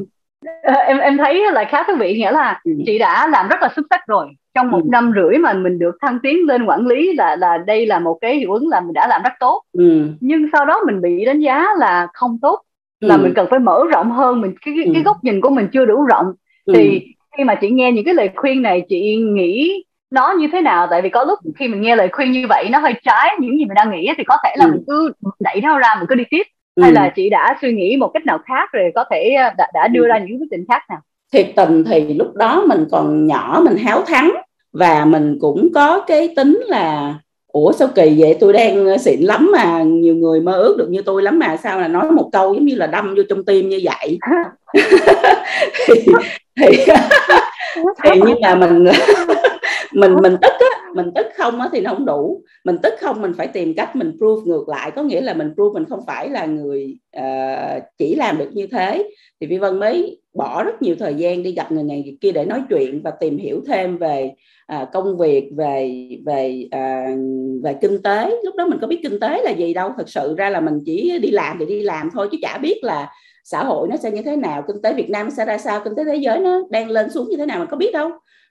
em 0.87 0.97
em 0.97 1.17
thấy 1.17 1.51
là 1.51 1.65
khá 1.69 1.83
thú 1.83 1.93
vị 1.99 2.13
nghĩa 2.13 2.31
là 2.31 2.61
ừ. 2.63 2.71
chị 2.85 2.97
đã 2.97 3.27
làm 3.27 3.47
rất 3.47 3.61
là 3.61 3.69
xuất 3.75 3.85
sắc 3.89 4.07
rồi 4.07 4.27
trong 4.55 4.71
một 4.71 4.81
ừ. 4.83 4.87
năm 4.91 5.13
rưỡi 5.15 5.37
mà 5.37 5.53
mình 5.53 5.79
được 5.79 5.95
thăng 6.01 6.19
tiến 6.23 6.47
lên 6.47 6.65
quản 6.65 6.87
lý 6.87 7.13
là 7.13 7.35
là 7.35 7.57
đây 7.57 7.85
là 7.85 7.99
một 7.99 8.17
cái 8.21 8.35
hiệu 8.35 8.53
ứng 8.53 8.69
là 8.69 8.79
mình 8.79 8.93
đã 8.93 9.07
làm 9.07 9.21
rất 9.23 9.33
tốt 9.39 9.63
ừ. 9.73 10.07
nhưng 10.19 10.47
sau 10.53 10.65
đó 10.65 10.81
mình 10.85 11.01
bị 11.01 11.25
đánh 11.25 11.39
giá 11.39 11.65
là 11.77 12.07
không 12.13 12.37
tốt 12.41 12.61
là 12.99 13.15
ừ. 13.15 13.21
mình 13.21 13.33
cần 13.35 13.47
phải 13.49 13.59
mở 13.59 13.83
rộng 13.91 14.11
hơn 14.11 14.41
mình 14.41 14.53
cái 14.65 14.73
cái, 14.77 14.85
ừ. 14.85 14.91
cái 14.93 15.03
góc 15.03 15.17
nhìn 15.23 15.41
của 15.41 15.49
mình 15.49 15.67
chưa 15.73 15.85
đủ 15.85 16.05
rộng 16.05 16.25
ừ. 16.65 16.73
thì 16.75 17.01
khi 17.37 17.43
mà 17.43 17.55
chị 17.55 17.69
nghe 17.69 17.91
những 17.91 18.05
cái 18.05 18.13
lời 18.13 18.29
khuyên 18.35 18.61
này 18.61 18.85
chị 18.89 19.15
nghĩ 19.15 19.83
nó 20.11 20.33
như 20.39 20.47
thế 20.51 20.61
nào 20.61 20.87
tại 20.91 21.01
vì 21.01 21.09
có 21.09 21.23
lúc 21.23 21.39
khi 21.55 21.67
mình 21.67 21.81
nghe 21.81 21.95
lời 21.95 22.09
khuyên 22.11 22.31
như 22.31 22.45
vậy 22.49 22.69
nó 22.71 22.79
hơi 22.79 22.93
trái 23.03 23.35
những 23.39 23.57
gì 23.57 23.65
mình 23.65 23.75
đang 23.75 23.91
nghĩ 23.91 24.09
thì 24.17 24.23
có 24.23 24.37
thể 24.43 24.55
là 24.57 24.65
ừ. 24.65 24.71
mình 24.71 24.83
cứ 24.87 25.11
đẩy 25.39 25.61
nó 25.61 25.79
ra 25.79 25.95
mình 25.99 26.07
cứ 26.09 26.15
đi 26.15 26.23
tiếp 26.29 26.43
ừ. 26.77 26.83
hay 26.83 26.91
là 26.91 27.11
chị 27.15 27.29
đã 27.29 27.57
suy 27.61 27.73
nghĩ 27.73 27.97
một 27.97 28.11
cách 28.13 28.25
nào 28.25 28.37
khác 28.45 28.69
rồi 28.73 28.91
có 28.95 29.05
thể 29.11 29.33
ờ, 29.33 29.49
đã, 29.57 29.67
đã 29.73 29.87
đưa 29.87 30.03
ừ. 30.03 30.07
ra 30.07 30.19
những 30.19 30.41
quyết 30.41 30.49
định 30.51 30.65
khác 30.67 30.81
nào 30.89 30.99
thiệt 31.33 31.47
tình 31.55 31.83
thì 31.83 32.13
lúc 32.13 32.35
đó 32.35 32.63
mình 32.67 32.85
còn 32.91 33.27
nhỏ 33.27 33.61
mình 33.65 33.77
háo 33.77 34.01
thắng 34.01 34.31
và 34.73 35.05
mình 35.05 35.37
cũng 35.41 35.69
có 35.73 36.03
cái 36.07 36.33
tính 36.35 36.61
là 36.67 37.15
ủa 37.47 37.71
sao 37.71 37.87
kỳ 37.95 38.15
vậy 38.17 38.37
tôi 38.39 38.53
đang 38.53 38.99
xịn 38.99 39.19
lắm 39.19 39.49
mà 39.53 39.83
nhiều 39.83 40.15
người 40.15 40.41
mơ 40.41 40.53
ước 40.53 40.77
được 40.77 40.89
như 40.89 41.01
tôi 41.01 41.23
lắm 41.23 41.39
mà 41.39 41.57
sao 41.57 41.79
là 41.79 41.87
nói 41.87 42.11
một 42.11 42.29
câu 42.31 42.53
giống 42.53 42.65
như 42.65 42.75
là 42.75 42.87
đâm 42.87 43.15
vô 43.15 43.23
trong 43.29 43.45
tim 43.45 43.69
như 43.69 43.81
vậy 43.83 44.17
thì 45.87 46.05
thì, 46.57 46.67
thì 48.03 48.21
nhưng 48.25 48.41
mà 48.41 48.55
mình 48.55 48.83
mình 49.93 50.15
mình 50.21 50.35
tức 50.41 50.53
á 50.59 50.77
mình 50.95 51.11
tức 51.15 51.25
không 51.37 51.61
á 51.61 51.69
thì 51.71 51.81
nó 51.81 51.93
không 51.93 52.05
đủ. 52.05 52.43
Mình 52.63 52.77
tức 52.83 52.93
không 52.99 53.21
mình 53.21 53.33
phải 53.37 53.47
tìm 53.47 53.73
cách 53.77 53.95
mình 53.95 54.11
prove 54.17 54.41
ngược 54.45 54.69
lại 54.69 54.91
có 54.91 55.03
nghĩa 55.03 55.21
là 55.21 55.33
mình 55.33 55.53
prove 55.55 55.73
mình 55.73 55.89
không 55.89 55.99
phải 56.07 56.29
là 56.29 56.45
người 56.45 56.97
uh, 57.17 57.83
chỉ 57.97 58.15
làm 58.15 58.37
được 58.37 58.49
như 58.53 58.67
thế. 58.67 59.11
Thì 59.41 59.47
vi 59.47 59.57
vân 59.57 59.79
mới 59.79 60.21
bỏ 60.33 60.63
rất 60.63 60.81
nhiều 60.81 60.95
thời 60.99 61.13
gian 61.13 61.43
đi 61.43 61.51
gặp 61.51 61.71
người 61.71 61.83
này 61.83 62.03
người 62.03 62.17
kia 62.21 62.31
để 62.31 62.45
nói 62.45 62.61
chuyện 62.69 63.01
và 63.03 63.11
tìm 63.11 63.37
hiểu 63.37 63.61
thêm 63.67 63.97
về 63.97 64.31
uh, 64.81 64.87
công 64.93 65.17
việc 65.17 65.49
về 65.57 66.07
về 66.25 66.63
uh, 66.65 67.19
về 67.63 67.75
kinh 67.81 68.01
tế. 68.03 68.29
Lúc 68.43 68.55
đó 68.55 68.65
mình 68.65 68.79
có 68.81 68.87
biết 68.87 68.99
kinh 69.03 69.19
tế 69.19 69.41
là 69.43 69.51
gì 69.51 69.73
đâu 69.73 69.91
thật 69.97 70.09
sự 70.09 70.35
ra 70.37 70.49
là 70.49 70.59
mình 70.59 70.79
chỉ 70.85 71.19
đi 71.19 71.31
làm 71.31 71.57
thì 71.59 71.65
đi 71.65 71.81
làm 71.81 72.09
thôi 72.13 72.27
chứ 72.31 72.37
chả 72.41 72.57
biết 72.57 72.79
là 72.83 73.09
xã 73.49 73.63
hội 73.63 73.87
nó 73.87 73.97
sẽ 73.97 74.11
như 74.11 74.21
thế 74.21 74.35
nào 74.35 74.63
kinh 74.67 74.81
tế 74.81 74.93
Việt 74.93 75.09
Nam 75.09 75.31
sẽ 75.31 75.45
ra 75.45 75.57
sao 75.57 75.81
kinh 75.83 75.95
tế 75.95 76.03
thế 76.03 76.15
giới 76.15 76.39
nó 76.39 76.61
đang 76.69 76.89
lên 76.89 77.09
xuống 77.09 77.29
như 77.29 77.37
thế 77.37 77.45
nào 77.45 77.59
mình 77.59 77.67
có 77.71 77.77
biết 77.77 77.91
đâu. 77.93 78.09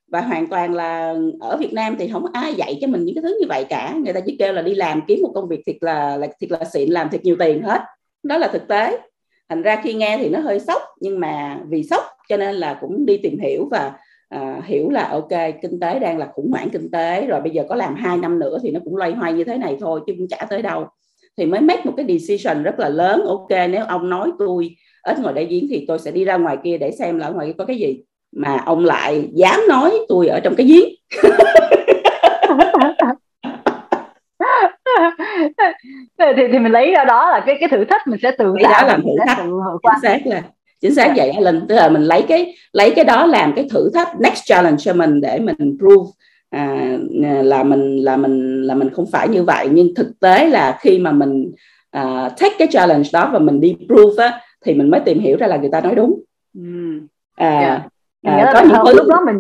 Và 0.08 0.20
hoàn 0.20 0.46
toàn 0.46 0.74
là 0.74 1.14
ở 1.40 1.56
Việt 1.56 1.72
Nam 1.72 1.96
thì 1.98 2.08
không 2.08 2.22
có 2.22 2.28
ai 2.32 2.54
dạy 2.54 2.78
cho 2.80 2.86
mình 2.86 3.04
những 3.04 3.14
cái 3.14 3.22
thứ 3.22 3.38
như 3.40 3.46
vậy 3.48 3.64
cả. 3.68 3.94
Người 4.04 4.12
ta 4.12 4.20
chỉ 4.20 4.36
kêu 4.38 4.52
là 4.52 4.62
đi 4.62 4.74
làm 4.74 5.02
kiếm 5.06 5.18
một 5.22 5.30
công 5.34 5.48
việc 5.48 5.62
thiệt 5.66 5.76
là, 5.80 6.16
là 6.16 6.26
thiệt 6.40 6.50
là 6.50 6.64
xịn 6.64 6.90
làm 6.90 7.10
thiệt 7.10 7.24
nhiều 7.24 7.36
tiền 7.38 7.62
hết. 7.62 7.80
Đó 8.22 8.38
là 8.38 8.48
thực 8.48 8.68
tế. 8.68 8.98
Thành 9.48 9.62
ra 9.62 9.80
khi 9.84 9.94
nghe 9.94 10.18
thì 10.18 10.28
nó 10.28 10.40
hơi 10.40 10.60
sốc 10.60 10.82
nhưng 11.00 11.20
mà 11.20 11.60
vì 11.68 11.82
sốc 11.82 12.02
cho 12.28 12.36
nên 12.36 12.54
là 12.54 12.78
cũng 12.80 13.06
đi 13.06 13.16
tìm 13.16 13.38
hiểu 13.38 13.68
và 13.70 13.92
à, 14.28 14.60
hiểu 14.64 14.90
là 14.90 15.08
ok 15.08 15.52
kinh 15.62 15.80
tế 15.80 15.98
đang 15.98 16.18
là 16.18 16.28
khủng 16.34 16.50
hoảng 16.50 16.70
kinh 16.70 16.90
tế 16.90 17.26
rồi 17.26 17.40
bây 17.40 17.50
giờ 17.50 17.64
có 17.68 17.74
làm 17.74 17.94
hai 17.94 18.16
năm 18.16 18.38
nữa 18.38 18.58
thì 18.62 18.70
nó 18.70 18.80
cũng 18.84 18.96
loay 18.96 19.12
hoay 19.12 19.32
như 19.32 19.44
thế 19.44 19.58
này 19.58 19.76
thôi 19.80 20.00
chứ 20.06 20.12
cũng 20.18 20.28
chả 20.28 20.46
tới 20.50 20.62
đâu. 20.62 20.86
Thì 21.36 21.46
mới 21.46 21.60
make 21.60 21.82
một 21.84 21.92
cái 21.96 22.06
decision 22.18 22.62
rất 22.62 22.78
là 22.78 22.88
lớn. 22.88 23.24
Ok 23.26 23.50
nếu 23.50 23.84
ông 23.88 24.10
nói 24.10 24.30
tôi 24.38 24.76
ít 25.06 25.18
ngồi 25.18 25.32
đại 25.32 25.46
giếng 25.46 25.66
thì 25.70 25.84
tôi 25.88 25.98
sẽ 25.98 26.10
đi 26.10 26.24
ra 26.24 26.36
ngoài 26.36 26.56
kia 26.64 26.78
để 26.78 26.90
xem 26.90 27.18
là 27.18 27.26
ở 27.26 27.32
ngoài 27.32 27.46
kia 27.46 27.52
có 27.58 27.64
cái 27.64 27.76
gì. 27.76 28.00
Mà 28.36 28.62
ông 28.66 28.84
lại 28.84 29.28
dám 29.32 29.60
nói 29.68 29.98
tôi 30.08 30.28
ở 30.28 30.40
trong 30.40 30.54
cái 30.54 30.66
giếng. 30.66 30.88
Thì, 36.18 36.42
thì 36.52 36.58
mình 36.58 36.72
lấy 36.72 36.90
ra 36.90 37.04
đó 37.04 37.30
là 37.30 37.42
cái 37.46 37.56
cái 37.60 37.68
thử 37.68 37.84
thách 37.84 38.06
mình 38.06 38.20
sẽ 38.22 38.30
tự 38.30 38.54
cái 38.62 38.72
đó 38.72 38.86
làm 38.86 39.02
thử 39.02 39.10
thách. 39.26 39.38
chính 39.82 40.00
xác 40.02 40.26
là 40.26 40.42
chính 40.80 40.94
xác 40.94 41.12
vậy 41.16 41.32
linh 41.40 41.66
tức 41.68 41.74
là 41.74 41.88
mình 41.88 42.02
lấy 42.02 42.22
cái 42.22 42.54
lấy 42.72 42.90
cái 42.90 43.04
đó 43.04 43.26
làm 43.26 43.52
cái 43.52 43.68
thử 43.70 43.90
thách 43.94 44.20
next 44.20 44.44
challenge 44.44 44.76
cho 44.78 44.92
mình 44.92 45.20
để 45.20 45.38
mình 45.38 45.76
prove 45.78 46.10
à, 46.50 46.96
là 47.42 47.62
mình 47.62 47.96
là 47.96 48.16
mình 48.16 48.62
là 48.62 48.74
mình 48.74 48.90
không 48.90 49.06
phải 49.12 49.28
như 49.28 49.44
vậy. 49.44 49.68
Nhưng 49.70 49.94
thực 49.94 50.20
tế 50.20 50.46
là 50.48 50.78
khi 50.80 50.98
mà 50.98 51.12
mình 51.12 51.52
uh, 51.96 52.32
take 52.40 52.54
cái 52.58 52.68
challenge 52.70 53.08
đó 53.12 53.30
và 53.32 53.38
mình 53.38 53.60
đi 53.60 53.76
prove 53.88 54.24
á, 54.24 54.40
thì 54.66 54.74
mình 54.74 54.90
mới 54.90 55.00
tìm 55.00 55.18
hiểu 55.18 55.36
ra 55.36 55.46
là 55.46 55.56
người 55.56 55.70
ta 55.72 55.80
nói 55.80 55.94
đúng 55.94 56.20
ừ. 56.54 56.62
à, 57.34 57.60
yeah. 57.60 57.82
Dạ. 58.22 58.32
à, 58.32 58.50
có 58.54 58.60
những 58.60 58.78
thứ... 58.86 58.92
lúc 58.96 59.06
đó 59.08 59.20
mình 59.26 59.36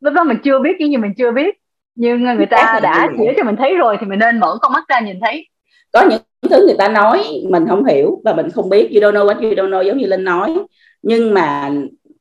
lúc 0.00 0.14
đó 0.14 0.24
mình 0.24 0.36
chưa 0.44 0.58
biết 0.58 0.76
những 0.78 0.90
gì 0.90 0.96
mình 0.96 1.12
chưa 1.18 1.32
biết 1.32 1.54
nhưng 1.94 2.22
người 2.22 2.46
ta 2.46 2.80
đã 2.82 3.08
chỉ 3.18 3.24
cho 3.36 3.44
mình 3.44 3.56
thấy 3.56 3.76
rồi 3.76 3.96
thì 4.00 4.06
mình 4.06 4.18
nên 4.18 4.40
mở 4.40 4.58
con 4.60 4.72
mắt 4.72 4.84
ra 4.88 5.00
nhìn 5.00 5.20
thấy 5.20 5.46
có 5.92 6.06
những 6.10 6.20
thứ 6.50 6.66
người 6.66 6.76
ta 6.78 6.88
nói 6.88 7.24
mình 7.50 7.66
không 7.68 7.84
hiểu 7.84 8.20
và 8.24 8.32
mình 8.32 8.50
không 8.50 8.68
biết 8.68 8.90
you 8.92 9.00
don't 9.00 9.12
know 9.12 9.26
what 9.26 9.42
you 9.42 9.54
don't 9.54 9.70
know 9.70 9.82
giống 9.82 9.98
như 9.98 10.06
linh 10.06 10.24
nói 10.24 10.56
nhưng 11.02 11.34
mà 11.34 11.70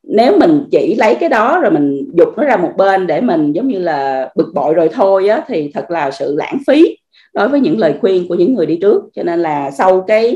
nếu 0.04 0.38
mình 0.40 0.68
chỉ 0.72 0.96
lấy 0.96 1.16
cái 1.16 1.30
đó 1.30 1.60
rồi 1.62 1.72
mình 1.72 2.10
dục 2.14 2.38
nó 2.38 2.44
ra 2.44 2.58
một 2.58 2.72
bên 2.78 3.08
để 3.08 3.22
mình 3.22 3.52
giống 3.52 3.68
như 3.68 3.80
là 3.80 4.30
bực 4.36 4.52
bội 4.54 4.74
rồi 4.74 4.90
thôi 4.94 5.28
á 5.28 5.42
thì 5.48 5.72
thật 5.74 5.92
là 5.92 6.12
sự 6.12 6.36
lãng 6.38 6.58
phí 6.68 6.98
đối 7.34 7.50
với 7.50 7.60
những 7.60 7.80
lời 7.80 7.94
khuyên 8.02 8.28
của 8.28 8.36
những 8.36 8.54
người 8.54 8.66
đi 8.66 8.78
trước 8.82 9.04
cho 9.14 9.24
nên 9.24 9.40
là 9.40 9.72
sau 9.72 10.02
cái 10.02 10.36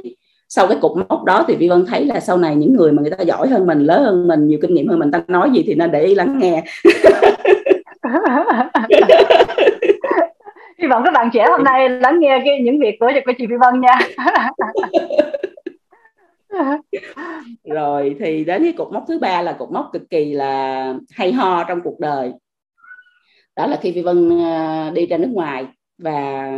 sau 0.54 0.68
cái 0.68 0.78
cục 0.82 0.92
mốc 1.10 1.24
đó 1.24 1.46
thì 1.48 1.56
vi 1.56 1.70
vân 1.70 1.86
thấy 1.86 2.06
là 2.06 2.20
sau 2.20 2.38
này 2.38 2.56
những 2.56 2.74
người 2.74 2.92
mà 2.92 3.02
người 3.02 3.12
ta 3.12 3.24
giỏi 3.24 3.48
hơn 3.48 3.68
mình 3.68 3.80
lớn 3.80 4.04
hơn 4.04 4.28
mình 4.28 4.48
nhiều 4.48 4.60
kinh 4.62 4.74
nghiệm 4.74 4.88
hơn 4.88 5.00
mình 5.00 5.12
ta 5.12 5.24
nói 5.28 5.50
gì 5.54 5.64
thì 5.68 5.76
nên 5.76 5.92
để 5.92 6.04
ý 6.04 6.16
lắng 6.16 6.40
nghe. 6.40 6.64
Hy 10.80 10.88
vọng 10.88 11.04
các 11.06 11.12
bạn 11.14 11.30
trẻ 11.34 11.46
hôm 11.50 11.64
nay 11.64 11.90
lắng 11.90 12.20
nghe 12.20 12.42
cái 12.46 12.60
những 12.62 12.80
việc 12.80 12.98
của 13.00 13.12
của 13.26 13.32
chị 13.38 13.48
vi 13.48 13.56
vân 13.62 13.82
nha. 13.82 14.00
Rồi 17.64 18.16
thì 18.20 18.44
đến 18.44 18.64
cái 18.64 18.74
cột 18.78 18.94
mốc 18.94 19.06
thứ 19.08 19.20
ba 19.20 19.42
là 19.42 19.52
cột 19.52 19.72
mốc 19.72 19.90
cực 19.94 20.10
kỳ 20.10 20.34
là 20.34 20.94
hay 21.12 21.34
ho 21.34 21.64
trong 21.64 21.82
cuộc 21.84 22.00
đời. 22.00 22.32
Đó 23.56 23.68
là 23.68 23.78
khi 23.82 23.92
vi 23.92 24.02
vân 24.02 24.40
à, 24.44 24.92
đi 24.94 25.06
ra 25.06 25.18
nước 25.18 25.30
ngoài 25.32 25.66
và 25.98 26.52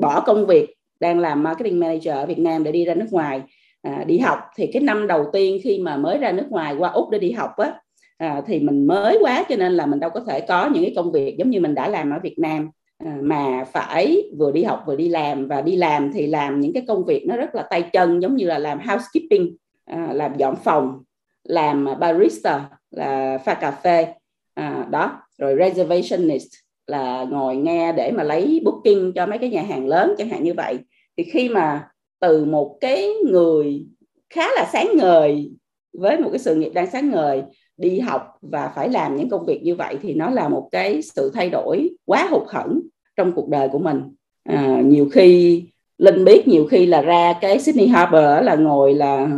bỏ 0.00 0.20
công 0.20 0.46
việc 0.46 0.75
đang 1.00 1.18
làm 1.18 1.42
marketing 1.42 1.80
manager 1.80 2.14
ở 2.14 2.26
Việt 2.26 2.38
Nam 2.38 2.64
để 2.64 2.72
đi 2.72 2.84
ra 2.84 2.94
nước 2.94 3.08
ngoài 3.10 3.42
à, 3.82 4.04
đi 4.06 4.18
học. 4.18 4.38
Thì 4.56 4.66
cái 4.72 4.82
năm 4.82 5.06
đầu 5.06 5.26
tiên 5.32 5.60
khi 5.64 5.78
mà 5.78 5.96
mới 5.96 6.18
ra 6.18 6.32
nước 6.32 6.46
ngoài 6.50 6.74
qua 6.78 6.90
úc 6.90 7.10
để 7.10 7.18
đi 7.18 7.30
học 7.30 7.50
á 7.56 7.80
à, 8.18 8.42
thì 8.46 8.60
mình 8.60 8.86
mới 8.86 9.18
quá 9.20 9.44
cho 9.48 9.56
nên 9.56 9.72
là 9.72 9.86
mình 9.86 10.00
đâu 10.00 10.10
có 10.10 10.20
thể 10.20 10.40
có 10.40 10.70
những 10.74 10.82
cái 10.82 10.92
công 10.96 11.12
việc 11.12 11.36
giống 11.38 11.50
như 11.50 11.60
mình 11.60 11.74
đã 11.74 11.88
làm 11.88 12.10
ở 12.10 12.18
Việt 12.22 12.38
Nam. 12.38 12.70
À, 13.04 13.16
mà 13.22 13.64
phải 13.72 14.22
vừa 14.38 14.52
đi 14.52 14.62
học 14.62 14.82
vừa 14.86 14.96
đi 14.96 15.08
làm 15.08 15.48
và 15.48 15.60
đi 15.60 15.76
làm 15.76 16.12
thì 16.12 16.26
làm 16.26 16.60
những 16.60 16.72
cái 16.72 16.84
công 16.88 17.04
việc 17.04 17.24
nó 17.26 17.36
rất 17.36 17.54
là 17.54 17.62
tay 17.70 17.82
chân 17.82 18.22
giống 18.22 18.36
như 18.36 18.46
là 18.46 18.58
làm 18.58 18.78
housekeeping 18.78 19.56
à, 19.84 20.08
làm 20.12 20.36
dọn 20.36 20.56
phòng 20.56 21.02
làm 21.44 21.86
barista 22.00 22.68
là 22.90 23.38
pha 23.38 23.54
cà 23.54 23.70
phê 23.70 24.06
à, 24.54 24.86
đó. 24.90 25.22
Rồi 25.38 25.56
reservationist 25.58 26.65
là 26.86 27.26
ngồi 27.30 27.56
nghe 27.56 27.92
để 27.92 28.12
mà 28.12 28.22
lấy 28.22 28.60
booking 28.64 29.12
cho 29.14 29.26
mấy 29.26 29.38
cái 29.38 29.50
nhà 29.50 29.62
hàng 29.62 29.86
lớn 29.86 30.14
chẳng 30.18 30.28
hạn 30.28 30.44
như 30.44 30.54
vậy. 30.54 30.78
Thì 31.16 31.24
khi 31.24 31.48
mà 31.48 31.88
từ 32.20 32.44
một 32.44 32.76
cái 32.80 33.08
người 33.30 33.86
khá 34.30 34.48
là 34.56 34.68
sáng 34.72 34.88
ngời 34.96 35.50
với 35.92 36.20
một 36.20 36.28
cái 36.32 36.38
sự 36.38 36.54
nghiệp 36.54 36.70
đang 36.74 36.90
sáng 36.90 37.10
ngời 37.10 37.42
đi 37.76 38.00
học 38.00 38.22
và 38.42 38.72
phải 38.74 38.88
làm 38.88 39.16
những 39.16 39.28
công 39.28 39.46
việc 39.46 39.62
như 39.62 39.74
vậy 39.74 39.96
thì 40.02 40.14
nó 40.14 40.30
là 40.30 40.48
một 40.48 40.68
cái 40.72 41.02
sự 41.02 41.30
thay 41.34 41.50
đổi 41.50 41.90
quá 42.04 42.28
hụt 42.30 42.42
hẫng 42.48 42.80
trong 43.16 43.32
cuộc 43.32 43.48
đời 43.48 43.68
của 43.68 43.78
mình. 43.78 44.02
À, 44.44 44.82
nhiều 44.84 45.08
khi 45.12 45.62
linh 45.98 46.24
biết 46.24 46.48
nhiều 46.48 46.66
khi 46.66 46.86
là 46.86 47.02
ra 47.02 47.32
cái 47.40 47.58
Sydney 47.58 47.86
Harbour 47.86 48.44
là 48.44 48.54
ngồi 48.54 48.94
là 48.94 49.28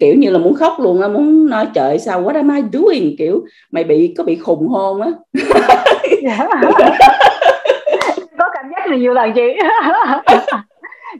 kiểu 0.00 0.14
như 0.14 0.30
là 0.30 0.38
muốn 0.38 0.54
khóc 0.54 0.72
luôn 0.80 1.00
á 1.00 1.08
muốn 1.08 1.50
nói 1.50 1.66
trời 1.74 1.98
sao 1.98 2.22
what 2.22 2.34
am 2.34 2.56
I 2.56 2.62
doing? 2.72 3.16
Kiểu 3.18 3.44
mày 3.70 3.84
bị 3.84 4.14
có 4.16 4.24
bị 4.24 4.36
khùng 4.36 4.68
hôn 4.68 5.00
á? 5.00 5.12
có 8.38 8.50
cảm 8.54 8.70
giác 8.70 8.86
này 8.88 8.98
nhiều 8.98 9.12
lần 9.12 9.32
chị 9.32 9.42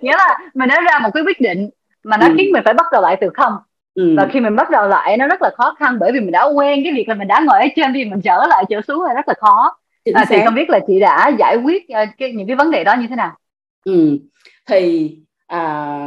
nghĩa 0.01 0.17
là 0.17 0.39
mình 0.55 0.69
đã 0.69 0.81
ra 0.81 0.99
một 0.99 1.11
cái 1.15 1.23
quyết 1.23 1.41
định 1.41 1.71
mà 2.05 2.17
nó 2.17 2.27
ừ. 2.27 2.35
khiến 2.37 2.53
mình 2.53 2.63
phải 2.65 2.75
bắt 2.75 2.87
đầu 2.93 3.03
lại 3.03 3.17
từ 3.21 3.29
không 3.35 3.53
ừ. 3.95 4.15
và 4.17 4.29
khi 4.33 4.41
mình 4.41 4.57
bắt 4.57 4.71
đầu 4.71 4.89
lại 4.89 5.17
nó 5.17 5.27
rất 5.27 5.43
là 5.43 5.51
khó 5.57 5.75
khăn 5.79 5.97
bởi 6.01 6.13
vì 6.13 6.21
mình 6.21 6.31
đã 6.31 6.45
quen 6.45 6.81
cái 6.85 6.93
việc 6.93 7.09
là 7.09 7.15
mình 7.15 7.29
đã 7.29 7.43
ngồi 7.47 7.61
ở 7.61 7.67
trên 7.77 7.93
thì 7.95 8.05
mình 8.05 8.21
trở 8.21 8.47
lại 8.49 8.65
trở 8.69 8.81
xuống 8.81 9.03
là 9.03 9.15
rất 9.15 9.29
là 9.29 9.35
khó 9.41 9.77
à, 10.15 10.25
thì 10.29 10.37
không 10.45 10.55
biết 10.55 10.71
là 10.71 10.81
chị 10.87 11.01
đã 11.01 11.31
giải 11.39 11.57
quyết 11.57 11.83
uh, 11.83 12.09
cái, 12.19 12.33
những 12.33 12.47
cái 12.47 12.57
vấn 12.57 12.71
đề 12.71 12.85
đó 12.85 12.97
như 13.01 13.07
thế 13.11 13.17
nào 13.17 13.33
ừ. 13.85 14.19
thì 14.67 15.11
à, 15.47 15.99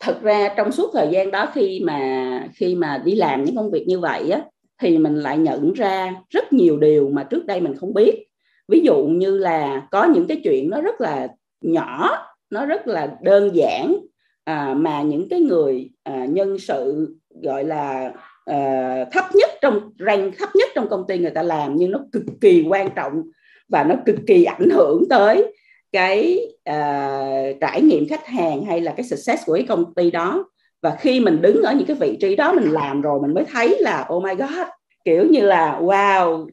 thật 0.00 0.22
ra 0.22 0.48
trong 0.56 0.72
suốt 0.72 0.90
thời 0.94 1.08
gian 1.10 1.30
đó 1.30 1.48
khi 1.54 1.80
mà 1.84 2.40
khi 2.54 2.74
mà 2.74 3.02
đi 3.04 3.14
làm 3.14 3.44
những 3.44 3.56
công 3.56 3.70
việc 3.70 3.84
như 3.86 4.00
vậy 4.00 4.30
á 4.30 4.40
thì 4.82 4.98
mình 4.98 5.16
lại 5.16 5.38
nhận 5.38 5.72
ra 5.72 6.14
rất 6.30 6.52
nhiều 6.52 6.76
điều 6.76 7.08
mà 7.08 7.22
trước 7.22 7.46
đây 7.46 7.60
mình 7.60 7.74
không 7.80 7.94
biết 7.94 8.27
ví 8.68 8.80
dụ 8.80 9.06
như 9.06 9.38
là 9.38 9.86
có 9.90 10.04
những 10.04 10.26
cái 10.26 10.40
chuyện 10.44 10.70
nó 10.70 10.80
rất 10.80 11.00
là 11.00 11.28
nhỏ 11.60 12.10
nó 12.50 12.66
rất 12.66 12.86
là 12.86 13.16
đơn 13.22 13.50
giản 13.54 13.96
à, 14.44 14.74
mà 14.76 15.02
những 15.02 15.28
cái 15.28 15.40
người 15.40 15.90
à, 16.02 16.24
nhân 16.24 16.58
sự 16.58 17.08
gọi 17.42 17.64
là 17.64 18.12
à, 18.44 19.04
thấp 19.12 19.24
nhất 19.34 19.50
trong 19.62 19.90
rank 20.06 20.34
thấp 20.38 20.48
nhất 20.54 20.68
trong 20.74 20.88
công 20.88 21.04
ty 21.08 21.18
người 21.18 21.30
ta 21.30 21.42
làm 21.42 21.76
nhưng 21.76 21.90
nó 21.90 22.00
cực 22.12 22.24
kỳ 22.40 22.64
quan 22.68 22.88
trọng 22.96 23.22
và 23.68 23.84
nó 23.84 23.94
cực 24.06 24.16
kỳ 24.26 24.44
ảnh 24.44 24.70
hưởng 24.70 25.08
tới 25.10 25.54
cái 25.92 26.38
uh, 26.70 27.60
trải 27.60 27.82
nghiệm 27.82 28.08
khách 28.08 28.26
hàng 28.26 28.64
hay 28.64 28.80
là 28.80 28.92
cái 28.96 29.04
success 29.04 29.46
của 29.46 29.54
cái 29.54 29.66
công 29.68 29.94
ty 29.94 30.10
đó. 30.10 30.44
Và 30.82 30.96
khi 31.00 31.20
mình 31.20 31.42
đứng 31.42 31.62
ở 31.62 31.74
những 31.74 31.86
cái 31.86 31.96
vị 31.96 32.16
trí 32.20 32.36
đó 32.36 32.52
mình 32.52 32.70
làm 32.70 33.00
rồi 33.00 33.20
mình 33.22 33.34
mới 33.34 33.44
thấy 33.44 33.76
là 33.80 34.08
oh 34.14 34.24
my 34.24 34.34
god 34.34 34.68
kiểu 35.04 35.24
như 35.30 35.40
là 35.40 35.80
wow 35.80 36.46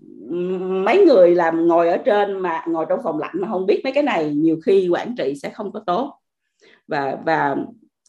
mấy 0.83 1.05
người 1.05 1.35
làm 1.35 1.67
ngồi 1.67 1.89
ở 1.89 1.97
trên 1.97 2.39
mà 2.39 2.65
ngồi 2.67 2.85
trong 2.89 2.99
phòng 3.03 3.19
lạnh 3.19 3.35
mà 3.39 3.47
không 3.47 3.65
biết 3.65 3.81
mấy 3.83 3.93
cái 3.93 4.03
này, 4.03 4.33
nhiều 4.35 4.57
khi 4.65 4.89
quản 4.91 5.15
trị 5.17 5.33
sẽ 5.41 5.49
không 5.49 5.71
có 5.71 5.79
tốt. 5.85 6.19
Và 6.87 7.17
và 7.25 7.55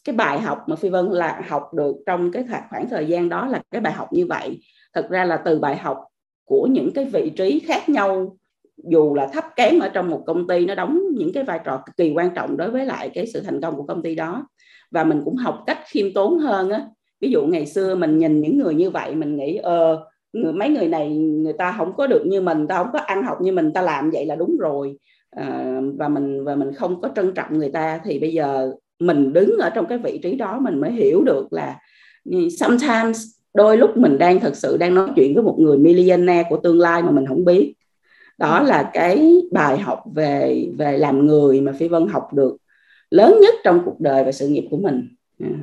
cái 0.05 0.15
bài 0.15 0.41
học 0.41 0.59
mà 0.67 0.77
phi 0.77 0.89
vân 0.89 1.07
là 1.07 1.43
học 1.49 1.75
được 1.75 1.97
trong 2.07 2.33
cái 2.33 2.45
khoảng 2.71 2.89
thời 2.89 3.07
gian 3.07 3.29
đó 3.29 3.47
là 3.47 3.63
cái 3.71 3.81
bài 3.81 3.93
học 3.93 4.13
như 4.13 4.27
vậy. 4.27 4.61
Thật 4.95 5.07
ra 5.11 5.25
là 5.25 5.37
từ 5.37 5.59
bài 5.59 5.77
học 5.77 5.99
của 6.45 6.69
những 6.71 6.91
cái 6.93 7.05
vị 7.05 7.31
trí 7.37 7.61
khác 7.61 7.89
nhau, 7.89 8.37
dù 8.77 9.15
là 9.15 9.27
thấp 9.27 9.45
kém 9.57 9.79
ở 9.79 9.89
trong 9.89 10.11
một 10.11 10.23
công 10.27 10.47
ty, 10.47 10.67
nó 10.67 10.75
đóng 10.75 11.01
những 11.15 11.33
cái 11.33 11.45
vai 11.45 11.61
trò 11.65 11.83
cực 11.87 11.97
kỳ 11.97 12.13
quan 12.15 12.31
trọng 12.35 12.57
đối 12.57 12.71
với 12.71 12.87
lại 12.87 13.11
cái 13.15 13.27
sự 13.27 13.41
thành 13.41 13.61
công 13.61 13.77
của 13.77 13.83
công 13.83 14.03
ty 14.03 14.15
đó. 14.15 14.49
Và 14.91 15.05
mình 15.05 15.23
cũng 15.25 15.37
học 15.37 15.63
cách 15.67 15.79
khiêm 15.87 16.13
tốn 16.15 16.39
hơn 16.39 16.71
á. 16.71 16.87
Ví 17.21 17.31
dụ 17.31 17.47
ngày 17.47 17.67
xưa 17.67 17.95
mình 17.95 18.19
nhìn 18.19 18.41
những 18.41 18.59
người 18.59 18.75
như 18.75 18.91
vậy, 18.91 19.15
mình 19.15 19.37
nghĩ 19.37 19.57
ờ 19.57 20.05
người 20.43 20.53
mấy 20.53 20.69
người 20.69 20.89
này 20.89 21.17
người 21.17 21.53
ta 21.53 21.75
không 21.79 21.93
có 21.97 22.07
được 22.07 22.23
như 22.27 22.41
mình 22.41 22.67
ta 22.67 22.77
không 22.79 22.93
có 22.93 22.99
ăn 22.99 23.23
học 23.23 23.39
như 23.41 23.53
mình 23.53 23.73
ta 23.73 23.83
làm 23.83 24.11
vậy 24.11 24.27
là 24.27 24.37
đúng 24.37 24.57
rồi. 24.59 24.97
À, 25.31 25.81
và 25.97 26.09
mình 26.09 26.45
và 26.45 26.55
mình 26.55 26.73
không 26.73 27.01
có 27.01 27.09
trân 27.17 27.33
trọng 27.35 27.59
người 27.59 27.71
ta. 27.71 28.01
Thì 28.05 28.19
bây 28.19 28.33
giờ 28.33 28.73
mình 28.99 29.33
đứng 29.33 29.57
ở 29.59 29.71
trong 29.71 29.87
cái 29.87 29.99
vị 29.99 30.19
trí 30.23 30.37
đó 30.37 30.59
mình 30.61 30.81
mới 30.81 30.93
hiểu 30.93 31.23
được 31.25 31.53
là 31.53 31.77
sometimes 32.59 33.27
đôi 33.55 33.77
lúc 33.77 33.97
mình 33.97 34.19
đang 34.19 34.41
thật 34.41 34.57
sự 34.57 34.77
đang 34.77 34.95
nói 34.95 35.09
chuyện 35.17 35.35
với 35.35 35.43
một 35.43 35.57
người 35.59 35.79
millionaire 35.79 36.49
của 36.51 36.57
tương 36.57 36.81
lai 36.81 37.03
mà 37.03 37.11
mình 37.11 37.27
không 37.27 37.45
biết. 37.45 37.75
Đó 38.39 38.63
là 38.63 38.91
cái 38.93 39.43
bài 39.53 39.79
học 39.79 40.03
về 40.15 40.67
về 40.79 40.99
làm 40.99 41.27
người 41.27 41.61
mà 41.61 41.73
phi 41.73 41.89
vân 41.89 42.07
học 42.07 42.35
được 42.35 42.57
lớn 43.11 43.39
nhất 43.41 43.55
trong 43.65 43.83
cuộc 43.85 44.01
đời 44.01 44.25
và 44.25 44.33
sự 44.33 44.49
nghiệp 44.49 44.67
của 44.71 44.77
mình. 44.77 45.09
Yeah. 45.41 45.55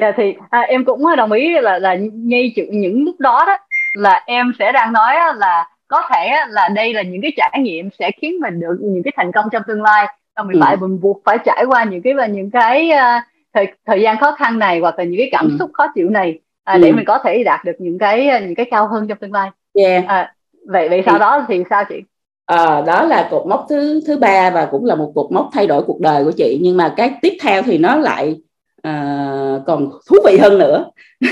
dạ 0.00 0.12
thì 0.16 0.34
à, 0.50 0.60
em 0.60 0.84
cũng 0.84 1.02
đồng 1.16 1.32
ý 1.32 1.52
là 1.60 1.78
là 1.78 1.94
ngay 2.12 2.54
những 2.72 3.04
lúc 3.04 3.20
đó 3.20 3.44
đó 3.46 3.56
là 3.94 4.22
em 4.26 4.52
sẽ 4.58 4.72
đang 4.72 4.92
nói 4.92 5.14
là 5.36 5.68
có 5.88 6.02
thể 6.10 6.30
là 6.48 6.68
đây 6.68 6.92
là 6.92 7.02
những 7.02 7.22
cái 7.22 7.32
trải 7.36 7.58
nghiệm 7.60 7.88
sẽ 7.98 8.10
khiến 8.20 8.34
mình 8.40 8.60
được 8.60 8.76
những 8.80 9.02
cái 9.02 9.12
thành 9.16 9.32
công 9.32 9.46
trong 9.52 9.62
tương 9.66 9.82
lai 9.82 10.06
và 10.36 10.42
mình 10.42 10.60
ừ. 10.60 10.64
phải 10.64 10.76
mình 10.76 11.00
buộc 11.00 11.22
phải 11.24 11.38
trải 11.44 11.64
qua 11.64 11.84
những 11.84 12.02
cái 12.02 12.14
và 12.14 12.26
những 12.26 12.50
cái 12.50 12.90
uh, 12.90 13.22
thời 13.54 13.66
thời 13.86 14.00
gian 14.00 14.18
khó 14.18 14.32
khăn 14.32 14.58
này 14.58 14.80
hoặc 14.80 14.98
là 14.98 15.04
những 15.04 15.18
cái 15.18 15.28
cảm 15.32 15.48
ừ. 15.48 15.56
xúc 15.58 15.70
khó 15.72 15.86
chịu 15.94 16.10
này 16.10 16.38
à, 16.64 16.78
để 16.78 16.88
ừ. 16.88 16.94
mình 16.94 17.04
có 17.04 17.18
thể 17.18 17.44
đạt 17.44 17.64
được 17.64 17.76
những 17.78 17.98
cái 17.98 18.40
những 18.40 18.54
cái 18.54 18.66
cao 18.70 18.88
hơn 18.88 19.08
trong 19.08 19.18
tương 19.18 19.32
lai 19.32 19.50
yeah. 19.74 20.06
à, 20.06 20.34
vậy 20.66 20.88
vậy 20.88 21.02
sau 21.06 21.18
đó 21.18 21.44
thì 21.48 21.64
sao 21.70 21.84
chị 21.84 22.02
à, 22.46 22.82
đó 22.86 23.04
là 23.04 23.28
cột 23.30 23.46
mốc 23.46 23.66
thứ 23.68 24.00
thứ 24.06 24.18
ba 24.18 24.50
và 24.50 24.68
cũng 24.70 24.84
là 24.84 24.94
một 24.94 25.12
cột 25.14 25.32
mốc 25.32 25.50
thay 25.52 25.66
đổi 25.66 25.82
cuộc 25.82 26.00
đời 26.00 26.24
của 26.24 26.32
chị 26.32 26.58
nhưng 26.62 26.76
mà 26.76 26.94
cái 26.96 27.10
tiếp 27.22 27.36
theo 27.42 27.62
thì 27.62 27.78
nó 27.78 27.96
lại 27.96 28.36
à, 28.82 29.60
còn 29.66 29.90
thú 30.08 30.16
vị 30.26 30.36
hơn 30.36 30.58
nữa. 30.58 30.90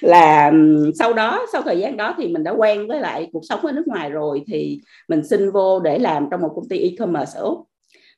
Là 0.00 0.52
sau 0.98 1.12
đó 1.12 1.46
sau 1.52 1.62
thời 1.62 1.78
gian 1.78 1.96
đó 1.96 2.14
thì 2.18 2.28
mình 2.28 2.44
đã 2.44 2.50
quen 2.50 2.88
với 2.88 3.00
lại 3.00 3.28
cuộc 3.32 3.42
sống 3.48 3.60
ở 3.66 3.72
nước 3.72 3.86
ngoài 3.86 4.10
rồi 4.10 4.42
thì 4.46 4.80
mình 5.08 5.24
xin 5.24 5.50
vô 5.50 5.80
để 5.80 5.98
làm 5.98 6.28
trong 6.30 6.40
một 6.40 6.52
công 6.54 6.68
ty 6.68 6.78
e-commerce 6.78 7.32
ở 7.34 7.42
Úc. 7.42 7.58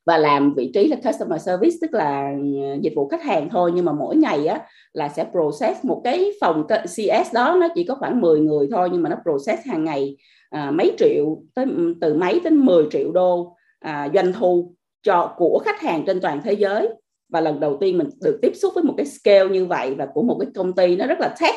Và 0.07 0.19
làm 0.19 0.55
vị 0.55 0.71
trí 0.75 0.89
là 0.89 0.97
customer 0.97 1.43
service 1.43 1.77
tức 1.81 1.95
là 1.95 2.33
dịch 2.81 2.93
vụ 2.97 3.09
khách 3.09 3.23
hàng 3.23 3.49
thôi 3.51 3.73
nhưng 3.75 3.85
mà 3.85 3.93
mỗi 3.93 4.17
ngày 4.17 4.47
á 4.47 4.61
là 4.93 5.09
sẽ 5.09 5.27
process 5.33 5.85
một 5.85 6.01
cái 6.05 6.31
phòng 6.41 6.67
CS 6.85 7.35
đó 7.35 7.57
nó 7.61 7.69
chỉ 7.75 7.85
có 7.85 7.95
khoảng 7.95 8.21
10 8.21 8.41
người 8.41 8.69
thôi 8.71 8.89
nhưng 8.93 9.03
mà 9.03 9.11
nó 9.11 9.17
process 9.23 9.67
hàng 9.67 9.85
ngày 9.85 10.17
à, 10.51 10.71
mấy 10.71 10.93
triệu 10.99 11.43
tới 11.55 11.67
từ 12.01 12.15
mấy 12.15 12.41
đến 12.45 12.57
10 12.57 12.85
triệu 12.91 13.13
đô 13.13 13.57
à, 13.81 14.09
doanh 14.15 14.33
thu 14.33 14.75
cho 15.03 15.35
của 15.37 15.63
khách 15.65 15.81
hàng 15.81 16.05
trên 16.07 16.21
toàn 16.21 16.41
thế 16.45 16.53
giới 16.53 16.89
và 17.31 17.41
lần 17.41 17.61
đầu 17.61 17.77
tiên 17.81 17.99
mình 17.99 18.09
được 18.23 18.39
tiếp 18.43 18.53
xúc 18.55 18.73
với 18.75 18.85
một 18.85 18.95
cái 18.97 19.07
scale 19.07 19.49
như 19.49 19.67
vậy 19.67 19.95
và 19.95 20.07
của 20.15 20.23
một 20.23 20.37
cái 20.41 20.51
công 20.55 20.73
ty 20.73 20.97
nó 20.97 21.07
rất 21.07 21.21
là 21.21 21.35
tech. 21.41 21.55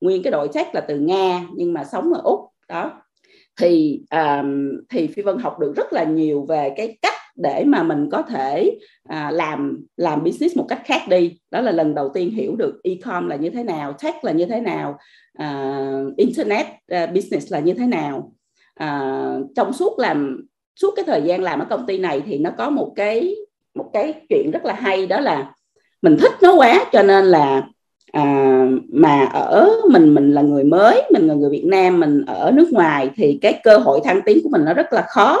Nguyên 0.00 0.22
cái 0.22 0.30
đội 0.30 0.48
tech 0.54 0.74
là 0.74 0.80
từ 0.80 0.98
nga 0.98 1.46
nhưng 1.54 1.72
mà 1.72 1.84
sống 1.84 2.12
ở 2.12 2.20
úc 2.24 2.40
đó. 2.68 3.02
Thì 3.60 4.00
um, 4.10 4.70
thì 4.90 5.06
phi 5.06 5.22
vân 5.22 5.38
học 5.38 5.58
được 5.58 5.72
rất 5.76 5.92
là 5.92 6.04
nhiều 6.04 6.46
về 6.48 6.72
cái 6.76 6.98
cách 7.02 7.14
để 7.36 7.64
mà 7.66 7.82
mình 7.82 8.08
có 8.12 8.22
thể 8.22 8.78
à, 9.08 9.30
làm 9.30 9.84
làm 9.96 10.24
business 10.24 10.56
một 10.56 10.66
cách 10.68 10.82
khác 10.84 11.00
đi. 11.08 11.38
Đó 11.50 11.60
là 11.60 11.72
lần 11.72 11.94
đầu 11.94 12.10
tiên 12.14 12.30
hiểu 12.30 12.56
được 12.56 12.80
e-com 12.82 13.28
là 13.28 13.36
như 13.36 13.50
thế 13.50 13.64
nào 13.64 13.92
tech 13.92 14.24
là 14.24 14.32
như 14.32 14.46
thế 14.46 14.60
nào 14.60 14.98
à, 15.32 15.80
internet 16.16 16.66
uh, 16.66 17.10
business 17.14 17.52
là 17.52 17.60
như 17.60 17.74
thế 17.74 17.86
nào. 17.86 18.32
À, 18.74 19.22
trong 19.56 19.72
suốt 19.72 19.98
làm 19.98 20.46
suốt 20.80 20.90
cái 20.96 21.04
thời 21.04 21.22
gian 21.22 21.42
làm 21.42 21.60
ở 21.60 21.66
công 21.70 21.86
ty 21.86 21.98
này 21.98 22.22
thì 22.26 22.38
nó 22.38 22.50
có 22.58 22.70
một 22.70 22.92
cái 22.96 23.36
một 23.76 23.90
cái 23.92 24.14
chuyện 24.28 24.50
rất 24.50 24.64
là 24.64 24.74
hay 24.74 25.06
đó 25.06 25.20
là 25.20 25.52
mình 26.02 26.16
thích 26.20 26.32
nó 26.42 26.54
quá 26.54 26.84
cho 26.92 27.02
nên 27.02 27.24
là 27.24 27.62
à, 28.12 28.66
mà 28.92 29.24
ở 29.24 29.70
mình 29.90 30.14
mình 30.14 30.32
là 30.32 30.42
người 30.42 30.64
mới 30.64 31.02
mình 31.12 31.26
là 31.28 31.34
người 31.34 31.50
Việt 31.50 31.64
Nam 31.64 32.00
mình 32.00 32.24
ở 32.26 32.50
nước 32.50 32.72
ngoài 32.72 33.10
thì 33.16 33.38
cái 33.42 33.60
cơ 33.64 33.78
hội 33.78 34.00
thăng 34.04 34.20
tiến 34.22 34.38
của 34.42 34.48
mình 34.48 34.64
nó 34.64 34.74
rất 34.74 34.92
là 34.92 35.02
khó 35.08 35.40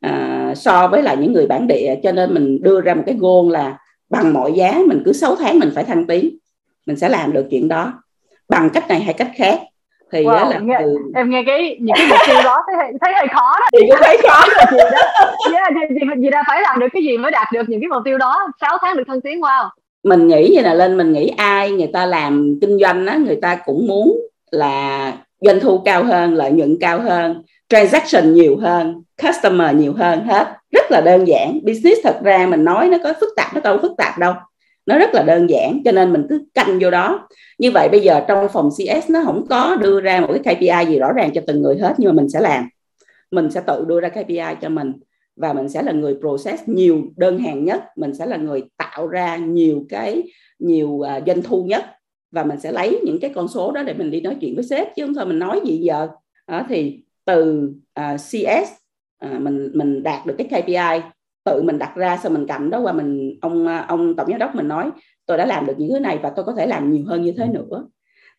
à, 0.00 0.52
so 0.56 0.88
với 0.88 1.02
lại 1.02 1.16
những 1.16 1.32
người 1.32 1.46
bản 1.46 1.66
địa. 1.66 1.94
Cho 2.02 2.12
nên 2.12 2.34
mình 2.34 2.62
đưa 2.62 2.80
ra 2.80 2.94
một 2.94 3.02
cái 3.06 3.16
goal 3.18 3.50
là 3.50 3.78
bằng 4.10 4.32
mọi 4.32 4.52
giá 4.52 4.80
mình 4.86 5.02
cứ 5.04 5.12
6 5.12 5.36
tháng 5.36 5.58
mình 5.58 5.70
phải 5.74 5.84
thăng 5.84 6.06
tiến 6.06 6.38
mình 6.86 6.96
sẽ 6.96 7.08
làm 7.08 7.32
được 7.32 7.46
chuyện 7.50 7.68
đó. 7.68 8.02
Bằng 8.48 8.70
cách 8.70 8.88
này 8.88 9.00
hay 9.00 9.14
cách 9.14 9.30
khác 9.36 9.60
thì 10.12 10.24
wow, 10.24 10.50
là 10.50 10.58
nghe, 10.58 10.76
từ... 10.80 10.96
em 11.14 11.30
nghe 11.30 11.42
cái 11.46 11.76
những 11.80 11.96
cái 11.96 12.06
mục 12.10 12.18
tiêu 12.26 12.36
đó 12.44 12.62
thấy 12.76 12.92
thấy 13.00 13.12
hơi 13.14 13.26
khó 13.34 13.58
đó. 13.58 13.66
Thì 13.72 13.86
cũng 13.88 13.98
thấy 14.00 14.18
khó. 14.28 14.44
Gì 14.70 14.78
đó. 14.92 15.00
Yeah, 15.52 15.72
thì, 15.74 15.94
thì, 16.00 16.06
thì 16.22 16.30
đã 16.30 16.42
phải 16.46 16.62
làm 16.62 16.80
được 16.80 16.86
cái 16.92 17.02
gì 17.02 17.18
mới 17.18 17.30
đạt 17.30 17.46
được 17.52 17.68
những 17.68 17.80
cái 17.80 17.88
mục 17.88 18.02
tiêu 18.04 18.18
đó? 18.18 18.36
6 18.60 18.78
tháng 18.80 18.96
được 18.96 19.04
thăng 19.08 19.20
tiến 19.20 19.40
wow. 19.40 19.68
Mình 20.04 20.28
nghĩ 20.28 20.48
như 20.54 20.60
là 20.60 20.74
lên 20.74 20.96
mình 20.96 21.12
nghĩ 21.12 21.32
ai 21.36 21.70
người 21.70 21.90
ta 21.92 22.06
làm 22.06 22.58
kinh 22.60 22.78
doanh 22.78 23.06
á 23.06 23.16
người 23.26 23.38
ta 23.42 23.54
cũng 23.64 23.86
muốn 23.86 24.20
là 24.50 25.12
doanh 25.40 25.60
thu 25.60 25.78
cao 25.84 26.04
hơn 26.04 26.34
lợi 26.34 26.52
nhuận 26.52 26.76
cao 26.80 27.00
hơn 27.00 27.42
transaction 27.68 28.34
nhiều 28.34 28.56
hơn 28.56 29.02
customer 29.22 29.76
nhiều 29.76 29.92
hơn 29.92 30.24
hết. 30.24 30.48
Rất 30.70 30.90
là 30.90 31.00
đơn 31.00 31.24
giản. 31.28 31.60
Business 31.62 32.00
thật 32.04 32.18
ra 32.22 32.46
mình 32.46 32.64
nói 32.64 32.88
nó 32.88 32.98
có 33.04 33.12
phức 33.20 33.28
tạp 33.36 33.54
nó 33.54 33.60
đâu 33.60 33.78
phức 33.82 33.92
tạp 33.98 34.18
đâu 34.18 34.34
nó 34.88 34.98
rất 34.98 35.14
là 35.14 35.22
đơn 35.22 35.50
giản 35.50 35.82
cho 35.84 35.92
nên 35.92 36.12
mình 36.12 36.26
cứ 36.28 36.44
canh 36.54 36.78
vô 36.80 36.90
đó. 36.90 37.28
Như 37.58 37.70
vậy 37.70 37.88
bây 37.88 38.00
giờ 38.00 38.24
trong 38.28 38.48
phòng 38.52 38.70
CS 38.70 39.10
nó 39.10 39.22
không 39.24 39.46
có 39.46 39.76
đưa 39.76 40.00
ra 40.00 40.20
một 40.20 40.34
cái 40.44 40.54
KPI 40.54 40.92
gì 40.92 40.98
rõ 40.98 41.12
ràng 41.12 41.30
cho 41.34 41.40
từng 41.46 41.62
người 41.62 41.78
hết 41.78 41.94
nhưng 41.98 42.14
mà 42.14 42.22
mình 42.22 42.28
sẽ 42.28 42.40
làm. 42.40 42.68
Mình 43.30 43.50
sẽ 43.50 43.60
tự 43.66 43.84
đưa 43.88 44.00
ra 44.00 44.08
KPI 44.08 44.54
cho 44.60 44.68
mình 44.68 44.92
và 45.36 45.52
mình 45.52 45.68
sẽ 45.68 45.82
là 45.82 45.92
người 45.92 46.14
process 46.20 46.62
nhiều 46.66 47.02
đơn 47.16 47.38
hàng 47.38 47.64
nhất. 47.64 47.84
Mình 47.96 48.14
sẽ 48.14 48.26
là 48.26 48.36
người 48.36 48.62
tạo 48.76 49.06
ra 49.06 49.36
nhiều 49.36 49.86
cái 49.88 50.22
nhiều 50.58 50.88
uh, 50.88 51.08
doanh 51.26 51.42
thu 51.42 51.64
nhất. 51.64 51.84
Và 52.30 52.44
mình 52.44 52.60
sẽ 52.60 52.72
lấy 52.72 53.00
những 53.04 53.20
cái 53.20 53.30
con 53.34 53.48
số 53.48 53.72
đó 53.72 53.82
để 53.82 53.94
mình 53.94 54.10
đi 54.10 54.20
nói 54.20 54.36
chuyện 54.40 54.54
với 54.54 54.64
sếp 54.64 54.96
chứ 54.96 55.04
không 55.04 55.14
thôi 55.14 55.26
mình 55.26 55.38
nói 55.38 55.60
gì 55.64 55.76
giờ. 55.76 56.08
Đó, 56.48 56.66
thì 56.68 57.02
từ 57.24 57.70
à, 57.94 58.12
uh, 58.14 58.20
CS 58.20 58.70
uh, 59.24 59.32
à, 59.32 59.38
mình 59.38 59.70
mình 59.74 60.02
đạt 60.02 60.26
được 60.26 60.34
cái 60.38 60.62
KPI 60.62 61.08
tự 61.48 61.62
mình 61.62 61.78
đặt 61.78 61.96
ra 61.96 62.16
xong 62.16 62.34
mình 62.34 62.46
cầm 62.46 62.70
đó 62.70 62.80
qua 62.80 62.92
mình 62.92 63.38
ông 63.40 63.66
ông 63.88 64.16
tổng 64.16 64.30
giám 64.30 64.38
đốc 64.38 64.54
mình 64.54 64.68
nói 64.68 64.90
tôi 65.26 65.38
đã 65.38 65.46
làm 65.46 65.66
được 65.66 65.74
những 65.78 65.90
thứ 65.90 65.98
này 65.98 66.18
và 66.22 66.30
tôi 66.30 66.44
có 66.44 66.52
thể 66.52 66.66
làm 66.66 66.92
nhiều 66.92 67.04
hơn 67.06 67.22
như 67.22 67.32
thế 67.32 67.46
nữa. 67.46 67.86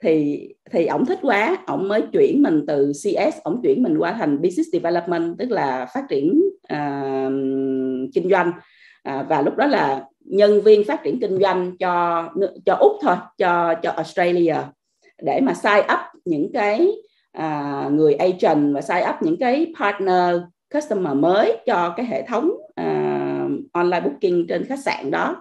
Thì 0.03 0.47
thì 0.71 0.85
ổng 0.85 1.05
thích 1.05 1.19
quá 1.21 1.57
ổng 1.67 1.87
mới 1.87 2.01
chuyển 2.13 2.43
mình 2.43 2.65
từ 2.67 2.91
CS 2.93 3.41
ổng 3.43 3.61
chuyển 3.63 3.83
mình 3.83 3.97
qua 3.97 4.13
thành 4.13 4.41
business 4.41 4.69
development 4.73 5.37
tức 5.37 5.51
là 5.51 5.85
phát 5.93 6.03
triển 6.09 6.41
uh, 6.73 7.31
kinh 8.13 8.29
doanh. 8.29 8.51
Uh, 9.09 9.25
và 9.29 9.41
lúc 9.41 9.55
đó 9.57 9.65
là 9.65 10.05
nhân 10.19 10.61
viên 10.61 10.83
phát 10.85 11.03
triển 11.03 11.19
kinh 11.19 11.37
doanh 11.37 11.77
cho 11.77 12.25
cho 12.65 12.73
úc 12.73 12.91
thôi 13.01 13.15
cho 13.37 13.75
cho 13.83 13.91
Australia 13.91 14.55
để 15.21 15.39
mà 15.41 15.53
sign 15.53 15.79
up 15.79 16.21
những 16.25 16.51
cái 16.53 16.87
uh, 17.37 17.91
người 17.91 18.13
agent 18.13 18.75
và 18.75 18.81
sign 18.81 19.09
up 19.09 19.15
những 19.21 19.37
cái 19.39 19.73
partner 19.79 20.35
customer 20.73 21.17
mới 21.17 21.57
cho 21.65 21.93
cái 21.97 22.05
hệ 22.05 22.27
thống 22.27 22.49
uh, 22.81 23.51
online 23.71 24.01
booking 24.01 24.47
trên 24.49 24.65
khách 24.65 24.79
sạn 24.79 25.11
đó. 25.11 25.35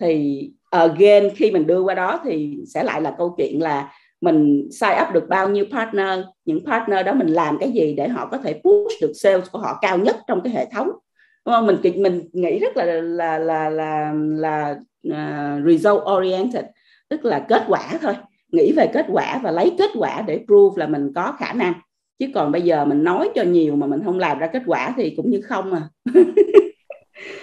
Thì 0.00 0.40
again 0.70 1.30
khi 1.36 1.50
mình 1.50 1.66
đưa 1.66 1.80
qua 1.80 1.94
đó 1.94 2.20
thì 2.24 2.58
sẽ 2.66 2.82
lại 2.82 3.02
là 3.02 3.14
câu 3.18 3.34
chuyện 3.38 3.62
là 3.62 3.92
mình 4.20 4.68
sign 4.80 4.90
up 5.02 5.14
được 5.14 5.28
bao 5.28 5.48
nhiêu 5.48 5.64
partner 5.72 6.18
những 6.44 6.64
partner 6.66 7.06
đó 7.06 7.12
mình 7.12 7.26
làm 7.26 7.58
cái 7.58 7.70
gì 7.70 7.94
để 7.94 8.08
họ 8.08 8.28
có 8.30 8.38
thể 8.38 8.60
push 8.64 9.00
được 9.00 9.12
sales 9.14 9.50
của 9.52 9.58
họ 9.58 9.78
cao 9.82 9.98
nhất 9.98 10.16
trong 10.26 10.40
cái 10.40 10.52
hệ 10.52 10.66
thống. 10.72 10.90
Đúng 11.44 11.54
không? 11.54 11.66
Mình 11.66 12.02
mình 12.02 12.28
nghĩ 12.32 12.58
rất 12.58 12.76
là 12.76 12.84
là 12.84 13.38
là 13.38 13.70
là 13.70 14.12
là 14.14 14.76
uh, 15.08 15.66
result 15.66 16.02
oriented 16.16 16.64
tức 17.08 17.24
là 17.24 17.46
kết 17.48 17.62
quả 17.68 17.98
thôi. 18.02 18.14
Nghĩ 18.52 18.72
về 18.72 18.86
kết 18.92 19.06
quả 19.08 19.40
và 19.42 19.50
lấy 19.50 19.74
kết 19.78 19.90
quả 19.98 20.22
để 20.26 20.44
prove 20.46 20.80
là 20.80 20.86
mình 20.86 21.12
có 21.14 21.32
khả 21.38 21.52
năng 21.52 21.72
chứ 22.18 22.26
còn 22.34 22.52
bây 22.52 22.62
giờ 22.62 22.84
mình 22.84 23.04
nói 23.04 23.28
cho 23.34 23.42
nhiều 23.42 23.76
mà 23.76 23.86
mình 23.86 24.00
không 24.04 24.18
làm 24.18 24.38
ra 24.38 24.46
kết 24.46 24.62
quả 24.66 24.94
thì 24.96 25.14
cũng 25.16 25.30
như 25.30 25.40
không 25.48 25.72
à 25.72 25.82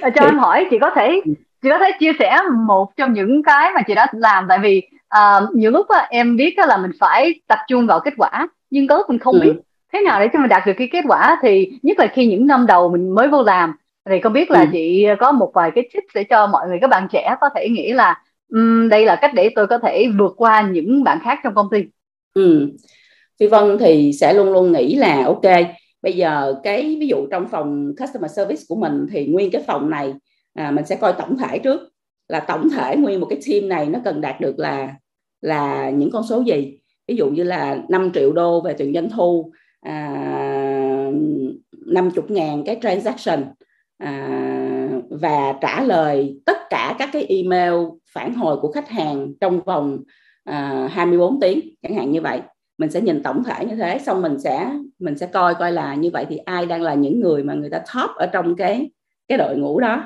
cho 0.01 0.21
thì... 0.21 0.25
em 0.25 0.38
hỏi 0.38 0.67
chị 0.71 0.77
có 0.81 0.91
thể 0.95 1.21
chị 1.62 1.69
có 1.69 1.79
thể 1.79 1.91
chia 1.99 2.12
sẻ 2.19 2.38
một 2.67 2.95
trong 2.95 3.13
những 3.13 3.43
cái 3.43 3.71
mà 3.75 3.81
chị 3.88 3.93
đã 3.93 4.07
làm 4.13 4.45
tại 4.49 4.59
vì 4.59 4.81
uh, 5.17 5.55
nhiều 5.55 5.71
lúc 5.71 5.89
á, 5.89 6.07
em 6.09 6.36
biết 6.36 6.55
là 6.57 6.77
mình 6.77 6.91
phải 6.99 7.41
tập 7.47 7.59
trung 7.67 7.88
vào 7.88 7.99
kết 7.99 8.13
quả 8.17 8.47
nhưng 8.69 8.88
có 8.88 8.97
lúc 8.97 9.09
mình 9.09 9.19
không 9.19 9.36
ừ. 9.36 9.41
biết 9.43 9.53
thế 9.93 10.01
nào 10.01 10.19
để 10.19 10.27
cho 10.33 10.39
mình 10.39 10.49
đạt 10.49 10.63
được 10.65 10.73
cái 10.77 10.89
kết 10.91 11.03
quả 11.07 11.38
thì 11.41 11.71
nhất 11.81 11.99
là 11.99 12.07
khi 12.07 12.27
những 12.27 12.47
năm 12.47 12.65
đầu 12.65 12.89
mình 12.89 13.15
mới 13.15 13.27
vô 13.27 13.43
làm 13.43 13.73
thì 14.09 14.19
không 14.19 14.33
biết 14.33 14.51
là 14.51 14.59
ừ. 14.62 14.67
chị 14.71 15.05
có 15.19 15.31
một 15.31 15.51
vài 15.53 15.71
cái 15.75 15.89
tips 15.93 16.15
để 16.15 16.23
cho 16.23 16.47
mọi 16.47 16.67
người 16.67 16.77
các 16.81 16.89
bạn 16.89 17.07
trẻ 17.12 17.36
có 17.41 17.49
thể 17.55 17.69
nghĩ 17.69 17.93
là 17.93 18.21
um, 18.53 18.89
đây 18.89 19.05
là 19.05 19.15
cách 19.15 19.31
để 19.33 19.49
tôi 19.55 19.67
có 19.67 19.77
thể 19.77 20.07
vượt 20.19 20.33
qua 20.38 20.62
những 20.62 21.03
bạn 21.03 21.19
khác 21.23 21.39
trong 21.43 21.55
công 21.55 21.69
ty 21.71 21.83
ừ. 22.33 22.69
Phi 23.43 23.47
Vân 23.47 23.77
thì 23.79 24.13
sẽ 24.13 24.34
luôn 24.34 24.51
luôn 24.53 24.71
nghĩ 24.71 24.95
là 24.95 25.23
ok 25.25 25.41
bây 26.01 26.13
giờ 26.13 26.56
cái 26.63 26.97
ví 26.99 27.08
dụ 27.08 27.27
trong 27.32 27.47
phòng 27.47 27.93
customer 27.99 28.32
service 28.32 28.62
của 28.67 28.75
mình 28.75 29.06
thì 29.12 29.25
nguyên 29.25 29.51
cái 29.51 29.63
phòng 29.67 29.89
này 29.89 30.13
à, 30.53 30.71
mình 30.71 30.86
sẽ 30.86 30.95
coi 30.95 31.13
tổng 31.13 31.38
thể 31.38 31.60
trước. 31.60 31.82
Là 32.27 32.39
tổng 32.39 32.69
thể 32.69 32.95
nguyên 32.97 33.19
một 33.19 33.27
cái 33.29 33.39
team 33.47 33.69
này 33.69 33.86
nó 33.86 33.99
cần 34.06 34.21
đạt 34.21 34.41
được 34.41 34.60
là 34.60 34.95
là 35.41 35.89
những 35.89 36.12
con 36.12 36.23
số 36.29 36.41
gì? 36.41 36.79
Ví 37.08 37.15
dụ 37.15 37.29
như 37.29 37.43
là 37.43 37.82
5 37.89 38.12
triệu 38.13 38.32
đô 38.32 38.62
về 38.62 38.73
tiền 38.73 38.93
doanh 38.93 39.10
thu 39.10 39.51
à, 39.82 41.12
50 41.86 42.25
ngàn 42.27 42.63
cái 42.65 42.77
transaction 42.82 43.43
à, 43.97 44.89
và 45.10 45.53
trả 45.62 45.84
lời 45.84 46.41
tất 46.45 46.58
cả 46.69 46.95
các 46.99 47.10
cái 47.13 47.25
email 47.29 47.73
phản 48.13 48.34
hồi 48.34 48.58
của 48.58 48.71
khách 48.71 48.89
hàng 48.89 49.34
trong 49.41 49.62
vòng 49.62 49.99
à, 50.43 50.88
24 50.91 51.39
tiếng 51.39 51.60
chẳng 51.82 51.95
hạn 51.95 52.12
như 52.12 52.21
vậy 52.21 52.41
mình 52.77 52.91
sẽ 52.91 53.01
nhìn 53.01 53.23
tổng 53.23 53.43
thể 53.43 53.65
như 53.65 53.75
thế, 53.75 53.99
xong 53.99 54.21
mình 54.21 54.39
sẽ 54.39 54.73
mình 54.99 55.17
sẽ 55.17 55.25
coi 55.25 55.55
coi 55.55 55.71
là 55.71 55.95
như 55.95 56.09
vậy 56.13 56.25
thì 56.29 56.38
ai 56.38 56.65
đang 56.65 56.81
là 56.81 56.93
những 56.93 57.19
người 57.19 57.43
mà 57.43 57.53
người 57.53 57.69
ta 57.69 57.79
top 57.79 58.09
ở 58.15 58.25
trong 58.25 58.55
cái 58.55 58.91
cái 59.27 59.38
đội 59.38 59.57
ngũ 59.57 59.79
đó. 59.79 60.03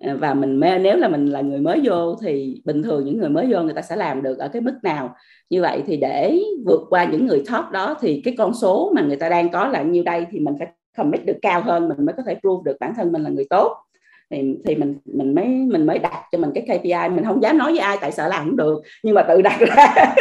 À, 0.00 0.14
và 0.14 0.34
mình 0.34 0.60
nếu 0.60 0.96
là 0.96 1.08
mình 1.08 1.26
là 1.26 1.40
người 1.40 1.60
mới 1.60 1.80
vô 1.84 2.16
thì 2.22 2.62
bình 2.64 2.82
thường 2.82 3.04
những 3.04 3.18
người 3.18 3.28
mới 3.28 3.46
vô 3.52 3.62
người 3.62 3.74
ta 3.74 3.82
sẽ 3.82 3.96
làm 3.96 4.22
được 4.22 4.38
ở 4.38 4.48
cái 4.48 4.62
mức 4.62 4.74
nào. 4.82 5.14
Như 5.50 5.62
vậy 5.62 5.82
thì 5.86 5.96
để 5.96 6.40
vượt 6.66 6.80
qua 6.90 7.04
những 7.04 7.26
người 7.26 7.42
top 7.52 7.70
đó 7.72 7.96
thì 8.00 8.22
cái 8.24 8.34
con 8.38 8.54
số 8.54 8.92
mà 8.94 9.02
người 9.02 9.16
ta 9.16 9.28
đang 9.28 9.48
có 9.50 9.68
là 9.68 9.82
nhiêu 9.82 10.02
đây 10.02 10.26
thì 10.30 10.40
mình 10.40 10.54
phải 10.58 10.68
commit 10.96 11.26
được 11.26 11.36
cao 11.42 11.60
hơn, 11.62 11.88
mình 11.88 12.06
mới 12.06 12.14
có 12.16 12.22
thể 12.26 12.36
prove 12.40 12.62
được 12.64 12.76
bản 12.80 12.92
thân 12.96 13.12
mình 13.12 13.22
là 13.22 13.30
người 13.30 13.46
tốt. 13.50 13.76
Thì 14.30 14.56
thì 14.64 14.74
mình 14.74 14.94
mình 15.04 15.34
mới 15.34 15.46
mình 15.46 15.86
mới 15.86 15.98
đặt 15.98 16.22
cho 16.32 16.38
mình 16.38 16.50
cái 16.54 16.64
KPI 16.78 17.14
mình 17.14 17.24
không 17.24 17.42
dám 17.42 17.58
nói 17.58 17.72
với 17.72 17.80
ai 17.80 17.98
tại 18.00 18.12
sợ 18.12 18.28
làm 18.28 18.44
không 18.44 18.56
được, 18.56 18.82
nhưng 19.02 19.14
mà 19.14 19.22
tự 19.22 19.42
đặt 19.42 19.58
ra. 19.60 19.94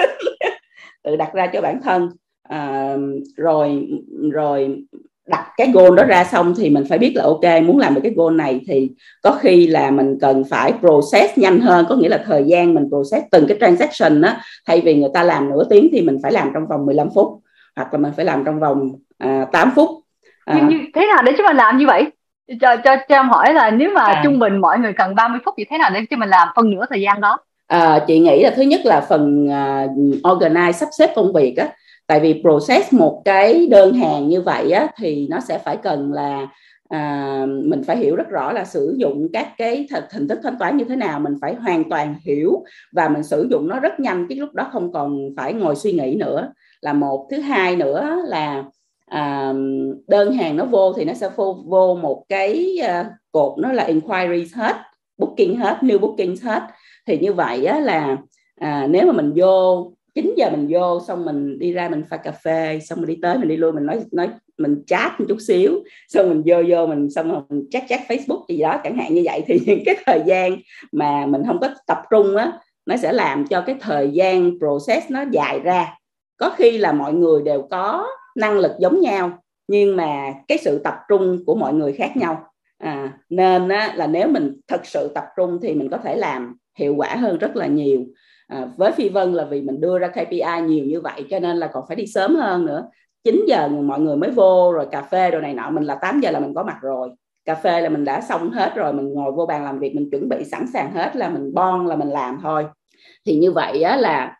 tự 1.06 1.16
đặt 1.16 1.34
ra 1.34 1.48
cho 1.48 1.62
bản 1.62 1.82
thân. 1.82 2.10
À, 2.50 2.96
rồi 3.38 3.88
rồi 4.32 4.86
đặt 5.28 5.48
cái 5.58 5.72
goal 5.74 5.96
đó 5.96 6.04
ra 6.04 6.24
xong 6.24 6.54
thì 6.58 6.70
mình 6.70 6.84
phải 6.90 6.98
biết 6.98 7.14
là 7.16 7.24
ok 7.24 7.64
muốn 7.64 7.78
làm 7.78 7.94
được 7.96 8.02
cái 8.04 8.14
goal 8.16 8.36
này 8.36 8.62
thì 8.68 8.90
có 9.24 9.32
khi 9.32 9.68
là 9.68 9.92
mình 9.92 10.18
cần 10.22 10.44
phải 10.50 10.74
process 10.80 11.38
nhanh 11.38 11.60
hơn 11.60 11.86
có 11.90 11.96
nghĩa 11.96 12.10
là 12.10 12.24
thời 12.26 12.44
gian 12.44 12.74
mình 12.74 12.90
process 12.90 13.26
từng 13.32 13.48
cái 13.48 13.58
transaction 13.62 14.22
á. 14.22 14.38
Thay 14.68 14.82
vì 14.82 14.96
người 14.96 15.10
ta 15.14 15.24
làm 15.24 15.50
nửa 15.50 15.64
tiếng 15.70 15.90
thì 15.92 16.02
mình 16.02 16.18
phải 16.24 16.32
làm 16.32 16.52
trong 16.54 16.68
vòng 16.68 16.86
15 16.86 17.08
phút 17.16 17.28
hoặc 17.76 17.94
là 17.94 18.00
mình 18.00 18.12
phải 18.16 18.26
làm 18.26 18.44
trong 18.46 18.60
vòng 18.60 18.92
à, 19.18 19.46
8 19.52 19.72
phút. 19.76 19.90
À. 20.46 20.56
nhưng, 20.58 20.68
nhưng 20.70 20.92
thế 20.96 21.08
nào 21.16 21.24
để 21.24 21.32
chúng 21.38 21.46
mình 21.48 21.58
làm 21.58 21.78
như 21.78 21.88
vậy? 21.88 22.12
Cho 22.62 22.76
cho 22.76 22.96
cho 23.10 23.16
em 23.16 23.30
hỏi 23.30 23.54
là 23.54 23.72
nếu 23.72 23.92
mà 23.96 24.04
à. 24.04 24.22
trung 24.24 24.40
bình 24.40 24.58
mọi 24.58 24.80
người 24.80 24.94
cần 24.94 25.16
30 25.16 25.40
phút 25.46 25.54
thì 25.58 25.66
thế 25.70 25.78
nào 25.78 25.90
để 25.94 26.00
cho 26.10 26.18
mình 26.18 26.30
làm 26.30 26.48
phân 26.56 26.70
nửa 26.72 26.86
thời 26.90 27.02
gian 27.02 27.22
đó 27.22 27.38
à, 27.68 28.04
chị 28.08 28.20
nghĩ 28.20 28.44
là 28.44 28.50
thứ 28.50 28.62
nhất 28.62 28.82
là 28.84 29.02
phần 29.02 29.46
uh, 29.46 29.92
organize 30.24 30.72
sắp 30.72 30.90
xếp 30.98 31.10
công 31.16 31.34
việc 31.34 31.58
á. 31.58 31.70
Tại 32.08 32.20
vì 32.20 32.42
process 32.42 32.94
một 32.94 33.22
cái 33.26 33.68
đơn 33.68 33.94
hàng 33.94 34.28
như 34.28 34.42
vậy 34.42 34.72
á 34.72 34.88
thì 34.98 35.28
nó 35.30 35.40
sẽ 35.40 35.58
phải 35.58 35.78
cần 35.78 36.14
là 36.14 36.48
à, 36.90 37.46
mình 37.48 37.84
phải 37.84 37.98
hiểu 37.98 38.16
rất 38.16 38.30
rõ 38.30 38.52
là 38.52 38.66
sử 38.66 38.96
dụng 38.98 39.28
các 39.34 39.48
cái 39.58 39.88
hình 40.12 40.28
thức 40.28 40.40
thanh 40.44 40.60
toán 40.60 40.78
như 40.78 40.86
thế 40.86 40.96
nào. 40.96 41.20
Mình 41.20 41.34
phải 41.42 41.56
hoàn 41.56 41.90
toàn 41.90 42.16
hiểu 42.26 42.64
và 42.92 43.10
mình 43.10 43.24
sử 43.24 43.48
dụng 43.52 43.68
nó 43.68 43.80
rất 43.80 44.00
nhanh 44.00 44.26
cái 44.30 44.38
lúc 44.38 44.54
đó 44.54 44.68
không 44.72 44.94
còn 44.94 45.30
phải 45.38 45.54
ngồi 45.54 45.76
suy 45.76 45.92
nghĩ 45.92 46.16
nữa. 46.16 46.54
Là 46.82 46.94
một. 46.94 47.28
Thứ 47.32 47.40
hai 47.40 47.76
nữa 47.76 48.22
là 48.26 48.64
à, 49.06 49.54
đơn 50.08 50.34
hàng 50.34 50.58
nó 50.58 50.66
vô 50.66 50.94
thì 50.94 51.06
nó 51.06 51.14
sẽ 51.14 51.30
vô, 51.36 51.58
vô 51.66 51.96
một 52.02 52.24
cái 52.30 52.78
à, 52.84 53.10
cột 53.32 53.58
nó 53.58 53.72
là 53.72 53.84
inquiries 53.84 54.56
hết 54.56 54.76
booking 55.18 55.56
hết 55.56 55.78
new 55.82 56.00
booking 56.00 56.36
hết 56.44 56.64
thì 57.08 57.18
như 57.20 57.34
vậy 57.34 57.66
á, 57.66 57.80
là 57.80 58.18
à, 58.56 58.88
nếu 58.90 59.06
mà 59.06 59.14
mình 59.14 59.34
vô 59.36 59.92
9 60.16 60.34
giờ 60.38 60.50
mình 60.50 60.68
vô 60.70 61.00
xong 61.08 61.26
mình 61.26 61.60
đi 61.60 61.74
ra 61.74 61.90
mình 61.90 62.04
pha 62.10 62.18
cà 62.18 62.32
phê 62.32 62.80
xong 62.80 63.00
mình 63.02 63.08
đi 63.08 63.18
tới 63.22 63.38
mình 63.38 63.48
đi 63.48 63.58
lui 63.58 63.72
mình 63.72 63.86
nói 63.86 64.00
nói 64.12 64.30
mình 64.58 64.84
chat 64.88 65.20
một 65.20 65.26
chút 65.30 65.38
xíu 65.48 65.84
xong 66.08 66.30
mình 66.30 66.44
vô 66.46 66.64
vô 66.70 66.88
mình 66.88 67.10
xong 67.10 67.32
rồi 67.32 67.42
mình 67.50 67.68
chat 67.72 67.84
chat 67.90 68.00
Facebook 68.08 68.46
gì 68.50 68.58
đó 68.58 68.82
chẳng 68.84 68.98
hạn 68.98 69.14
như 69.14 69.22
vậy. 69.26 69.44
Thì 69.48 69.60
những 69.66 69.84
cái 69.86 69.96
thời 70.06 70.22
gian 70.26 70.58
mà 70.92 71.26
mình 71.26 71.42
không 71.48 71.60
có 71.62 71.70
tập 71.88 72.02
trung 72.12 72.36
á 72.36 72.52
nó 72.86 72.98
sẽ 72.98 73.14
làm 73.14 73.48
cho 73.48 73.62
cái 73.62 73.76
thời 73.80 74.10
gian 74.10 74.52
process 74.60 75.12
nó 75.12 75.24
dài 75.32 75.60
ra. 75.60 75.98
Có 76.38 76.50
khi 76.58 76.78
là 76.78 76.92
mọi 76.92 77.14
người 77.14 77.42
đều 77.42 77.68
có 77.72 78.08
năng 78.36 78.60
lực 78.60 78.72
giống 78.80 79.02
nhau 79.02 79.32
nhưng 79.68 79.96
mà 79.96 80.34
cái 80.48 80.58
sự 80.58 80.82
tập 80.84 80.96
trung 81.10 81.44
của 81.46 81.56
mọi 81.56 81.74
người 81.74 81.94
khác 81.94 82.18
nhau. 82.18 82.44
À, 82.78 83.14
nên 83.30 83.70
á, 83.70 83.94
là 83.96 84.08
nếu 84.08 84.28
mình 84.28 84.60
thật 84.68 84.86
sự 84.86 85.12
tập 85.16 85.26
trung 85.38 85.60
thì 85.62 85.74
mình 85.74 85.90
có 85.90 85.98
thể 85.98 86.16
làm 86.16 86.58
hiệu 86.76 86.96
quả 86.96 87.16
hơn 87.16 87.38
rất 87.38 87.56
là 87.56 87.68
nhiều. 87.68 88.06
À, 88.48 88.68
với 88.78 88.92
phi 88.92 89.10
vân 89.10 89.34
là 89.34 89.46
vì 89.46 89.62
mình 89.62 89.82
đưa 89.82 90.00
ra 90.00 90.08
KPI 90.08 90.62
nhiều 90.68 90.86
như 90.86 91.02
vậy 91.02 91.26
cho 91.30 91.40
nên 91.40 91.58
là 91.58 91.68
còn 91.68 91.84
phải 91.88 91.96
đi 91.96 92.08
sớm 92.08 92.36
hơn 92.36 92.66
nữa. 92.66 92.84
9 93.24 93.46
giờ 93.48 93.68
mọi 93.68 94.00
người 94.00 94.18
mới 94.18 94.32
vô 94.32 94.72
rồi 94.72 94.88
cà 94.92 95.02
phê 95.02 95.32
đồ 95.32 95.40
này 95.40 95.54
nọ 95.54 95.70
mình 95.70 95.84
là 95.84 95.96
8 95.96 96.20
giờ 96.20 96.32
là 96.32 96.40
mình 96.40 96.54
có 96.54 96.64
mặt 96.64 96.78
rồi. 96.82 97.10
Cà 97.46 97.56
phê 97.56 97.82
là 97.82 97.90
mình 97.90 98.06
đã 98.06 98.22
xong 98.22 98.50
hết 98.52 98.76
rồi 98.76 98.94
mình 98.94 99.14
ngồi 99.14 99.32
vô 99.32 99.46
bàn 99.46 99.64
làm 99.64 99.80
việc 99.80 99.96
mình 99.96 100.10
chuẩn 100.12 100.30
bị 100.30 100.44
sẵn 100.44 100.66
sàng 100.74 100.92
hết 100.92 101.16
là 101.16 101.30
mình 101.30 101.54
bon 101.54 101.88
là 101.88 101.96
mình 101.96 102.10
làm 102.10 102.40
thôi. 102.44 102.66
Thì 103.26 103.36
như 103.36 103.52
vậy 103.52 103.82
á, 103.82 103.98
là 103.98 104.38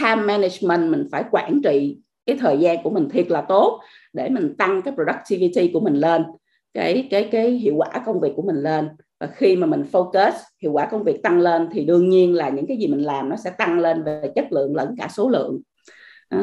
time 0.00 0.22
management 0.22 0.90
mình 0.90 1.08
phải 1.12 1.24
quản 1.30 1.60
trị 1.64 1.98
cái 2.26 2.36
thời 2.40 2.58
gian 2.58 2.82
của 2.82 2.90
mình 2.90 3.08
thiệt 3.08 3.30
là 3.30 3.40
tốt 3.40 3.80
để 4.12 4.28
mình 4.28 4.54
tăng 4.58 4.82
cái 4.82 4.94
productivity 4.94 5.70
của 5.72 5.80
mình 5.80 5.94
lên 5.94 6.24
cái 6.74 7.08
cái 7.10 7.28
cái 7.32 7.50
hiệu 7.50 7.74
quả 7.76 8.02
công 8.06 8.20
việc 8.20 8.32
của 8.36 8.42
mình 8.42 8.56
lên 8.56 8.88
và 9.20 9.26
khi 9.26 9.56
mà 9.56 9.66
mình 9.66 9.84
focus 9.92 10.32
hiệu 10.62 10.72
quả 10.72 10.86
công 10.86 11.04
việc 11.04 11.22
tăng 11.22 11.40
lên 11.40 11.68
thì 11.72 11.84
đương 11.84 12.08
nhiên 12.08 12.34
là 12.34 12.48
những 12.48 12.66
cái 12.66 12.76
gì 12.76 12.86
mình 12.86 13.04
làm 13.04 13.28
nó 13.28 13.36
sẽ 13.36 13.50
tăng 13.50 13.78
lên 13.78 14.02
về 14.02 14.30
chất 14.34 14.52
lượng 14.52 14.76
lẫn 14.76 14.94
cả 14.98 15.08
số 15.08 15.28
lượng. 15.28 15.60
Đó. 16.30 16.38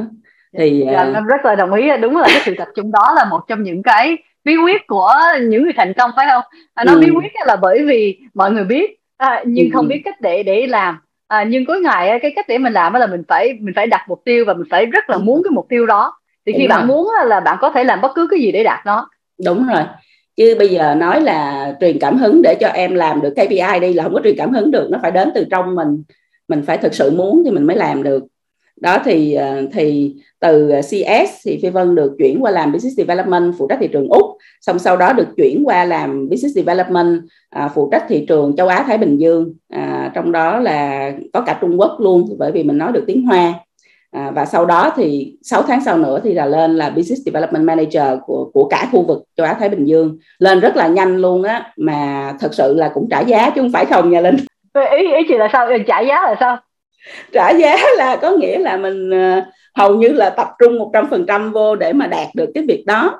thì 0.57 0.83
dạ, 0.91 1.07
uh... 1.09 1.15
em 1.15 1.25
rất 1.25 1.45
là 1.45 1.55
đồng 1.55 1.73
ý. 1.73 1.97
Đúng 2.01 2.17
là 2.17 2.27
cái 2.27 2.41
sự 2.45 2.53
tập 2.57 2.67
trung 2.75 2.91
đó 2.91 3.13
là 3.15 3.25
một 3.25 3.39
trong 3.47 3.63
những 3.63 3.83
cái 3.83 4.17
bí 4.43 4.55
quyết 4.57 4.87
của 4.87 5.13
những 5.41 5.63
người 5.63 5.73
thành 5.77 5.93
công 5.93 6.11
phải 6.15 6.27
không? 6.29 6.43
À, 6.73 6.83
nói 6.83 6.95
ừ. 6.95 7.01
bí 7.01 7.09
quyết 7.11 7.31
là 7.45 7.55
bởi 7.55 7.85
vì 7.85 8.19
mọi 8.33 8.51
người 8.51 8.63
biết. 8.63 8.99
À, 9.17 9.43
nhưng 9.45 9.65
ừ. 9.65 9.69
không 9.73 9.87
biết 9.87 10.01
cách 10.05 10.21
để 10.21 10.43
để 10.43 10.67
làm. 10.67 10.97
À, 11.27 11.43
nhưng 11.43 11.65
cuối 11.65 11.79
ngày 11.79 12.19
cái 12.21 12.33
cách 12.35 12.45
để 12.47 12.57
mình 12.57 12.73
làm 12.73 12.93
là 12.93 13.07
mình 13.07 13.23
phải 13.27 13.53
mình 13.61 13.73
phải 13.75 13.87
đặt 13.87 14.05
mục 14.07 14.21
tiêu 14.25 14.45
và 14.47 14.53
mình 14.53 14.67
phải 14.69 14.85
rất 14.85 15.09
là 15.09 15.17
muốn 15.17 15.43
cái 15.43 15.51
mục 15.51 15.65
tiêu 15.69 15.85
đó. 15.85 16.13
Thì 16.45 16.53
khi 16.57 16.67
bạn 16.67 16.87
muốn 16.87 17.07
là 17.25 17.39
bạn 17.39 17.57
có 17.61 17.69
thể 17.69 17.83
làm 17.83 18.01
bất 18.01 18.11
cứ 18.15 18.27
cái 18.31 18.39
gì 18.39 18.51
để 18.51 18.63
đạt 18.63 18.85
nó. 18.85 19.09
Đúng 19.45 19.67
rồi 19.67 19.83
chứ 20.35 20.55
bây 20.59 20.67
giờ 20.67 20.95
nói 20.95 21.21
là 21.21 21.73
truyền 21.81 21.99
cảm 21.99 22.17
hứng 22.17 22.41
để 22.41 22.55
cho 22.59 22.67
em 22.67 22.95
làm 22.95 23.21
được 23.21 23.33
KPI 23.35 23.79
đi 23.81 23.93
là 23.93 24.03
không 24.03 24.13
có 24.13 24.21
truyền 24.23 24.37
cảm 24.37 24.53
hứng 24.53 24.71
được 24.71 24.87
nó 24.91 24.99
phải 25.01 25.11
đến 25.11 25.29
từ 25.35 25.45
trong 25.51 25.75
mình. 25.75 26.03
Mình 26.47 26.61
phải 26.61 26.77
thực 26.77 26.93
sự 26.93 27.11
muốn 27.11 27.43
thì 27.45 27.51
mình 27.51 27.63
mới 27.63 27.75
làm 27.75 28.03
được. 28.03 28.23
Đó 28.81 28.97
thì 29.05 29.33
ờ, 29.33 29.67
thì 29.73 30.15
từ 30.39 30.69
ờ, 30.69 30.81
CS 30.81 31.31
thì 31.45 31.59
Phi 31.61 31.69
Vân 31.69 31.95
được 31.95 32.15
chuyển 32.17 32.43
qua 32.43 32.51
làm 32.51 32.71
Business 32.71 32.97
Development 32.97 33.53
phụ 33.57 33.67
trách 33.67 33.77
thị 33.81 33.87
trường 33.87 34.07
Úc. 34.07 34.25
Xong 34.61 34.79
sau 34.79 34.97
đó 34.97 35.13
được 35.13 35.27
chuyển 35.37 35.63
qua 35.65 35.85
làm 35.85 36.29
Business 36.29 36.55
Development 36.55 37.21
à, 37.49 37.69
phụ 37.75 37.89
trách 37.91 38.05
thị 38.09 38.25
trường 38.25 38.55
châu 38.55 38.67
Á 38.67 38.83
Thái 38.87 38.97
Bình 38.97 39.17
Dương. 39.17 39.53
À, 39.69 40.11
trong 40.15 40.31
đó 40.31 40.59
là 40.59 41.11
có 41.33 41.41
cả 41.41 41.57
Trung 41.61 41.79
Quốc 41.79 41.97
luôn 41.99 42.35
bởi 42.37 42.51
vì 42.51 42.63
mình 42.63 42.77
nói 42.77 42.91
được 42.91 43.03
tiếng 43.07 43.25
Hoa 43.25 43.53
à, 44.13 44.31
và 44.35 44.45
sau 44.45 44.65
đó 44.65 44.93
thì 44.95 45.35
6 45.41 45.61
tháng 45.61 45.83
sau 45.83 45.97
nữa 45.97 46.19
thì 46.23 46.33
là 46.33 46.45
lên 46.45 46.75
là 46.75 46.89
Business 46.89 47.25
Development 47.25 47.65
Manager 47.65 48.19
của 48.25 48.49
của 48.53 48.67
cả 48.69 48.87
khu 48.91 49.05
vực 49.07 49.23
châu 49.37 49.45
Á 49.45 49.53
Thái 49.53 49.69
Bình 49.69 49.85
Dương. 49.85 50.17
Lên 50.39 50.59
rất 50.59 50.75
là 50.75 50.87
nhanh 50.87 51.17
luôn 51.17 51.43
á 51.43 51.71
mà 51.77 52.33
thật 52.39 52.53
sự 52.53 52.73
là 52.73 52.91
cũng 52.93 53.07
trả 53.11 53.19
giá 53.19 53.49
chứ 53.49 53.61
không 53.61 53.71
phải 53.71 53.85
không 53.85 54.09
nha 54.09 54.21
Linh. 54.21 54.35
Ý 54.97 55.13
ý 55.13 55.23
chị 55.27 55.37
là 55.37 55.49
sao? 55.53 55.67
Trả 55.87 55.99
giá 55.99 56.21
là 56.21 56.35
sao? 56.39 56.57
Trả 57.33 57.49
giá 57.49 57.75
là 57.97 58.15
có 58.15 58.31
nghĩa 58.31 58.57
là 58.57 58.77
mình 58.77 59.09
uh, 59.09 59.43
hầu 59.75 59.95
như 59.95 60.07
là 60.07 60.29
tập 60.29 60.47
trung 60.59 60.79
một 60.79 60.89
trăm 60.93 61.09
phần 61.09 61.25
trăm 61.27 61.51
vô 61.51 61.75
để 61.75 61.93
mà 61.93 62.07
đạt 62.07 62.27
được 62.35 62.51
cái 62.53 62.63
việc 62.67 62.83
đó. 62.87 63.19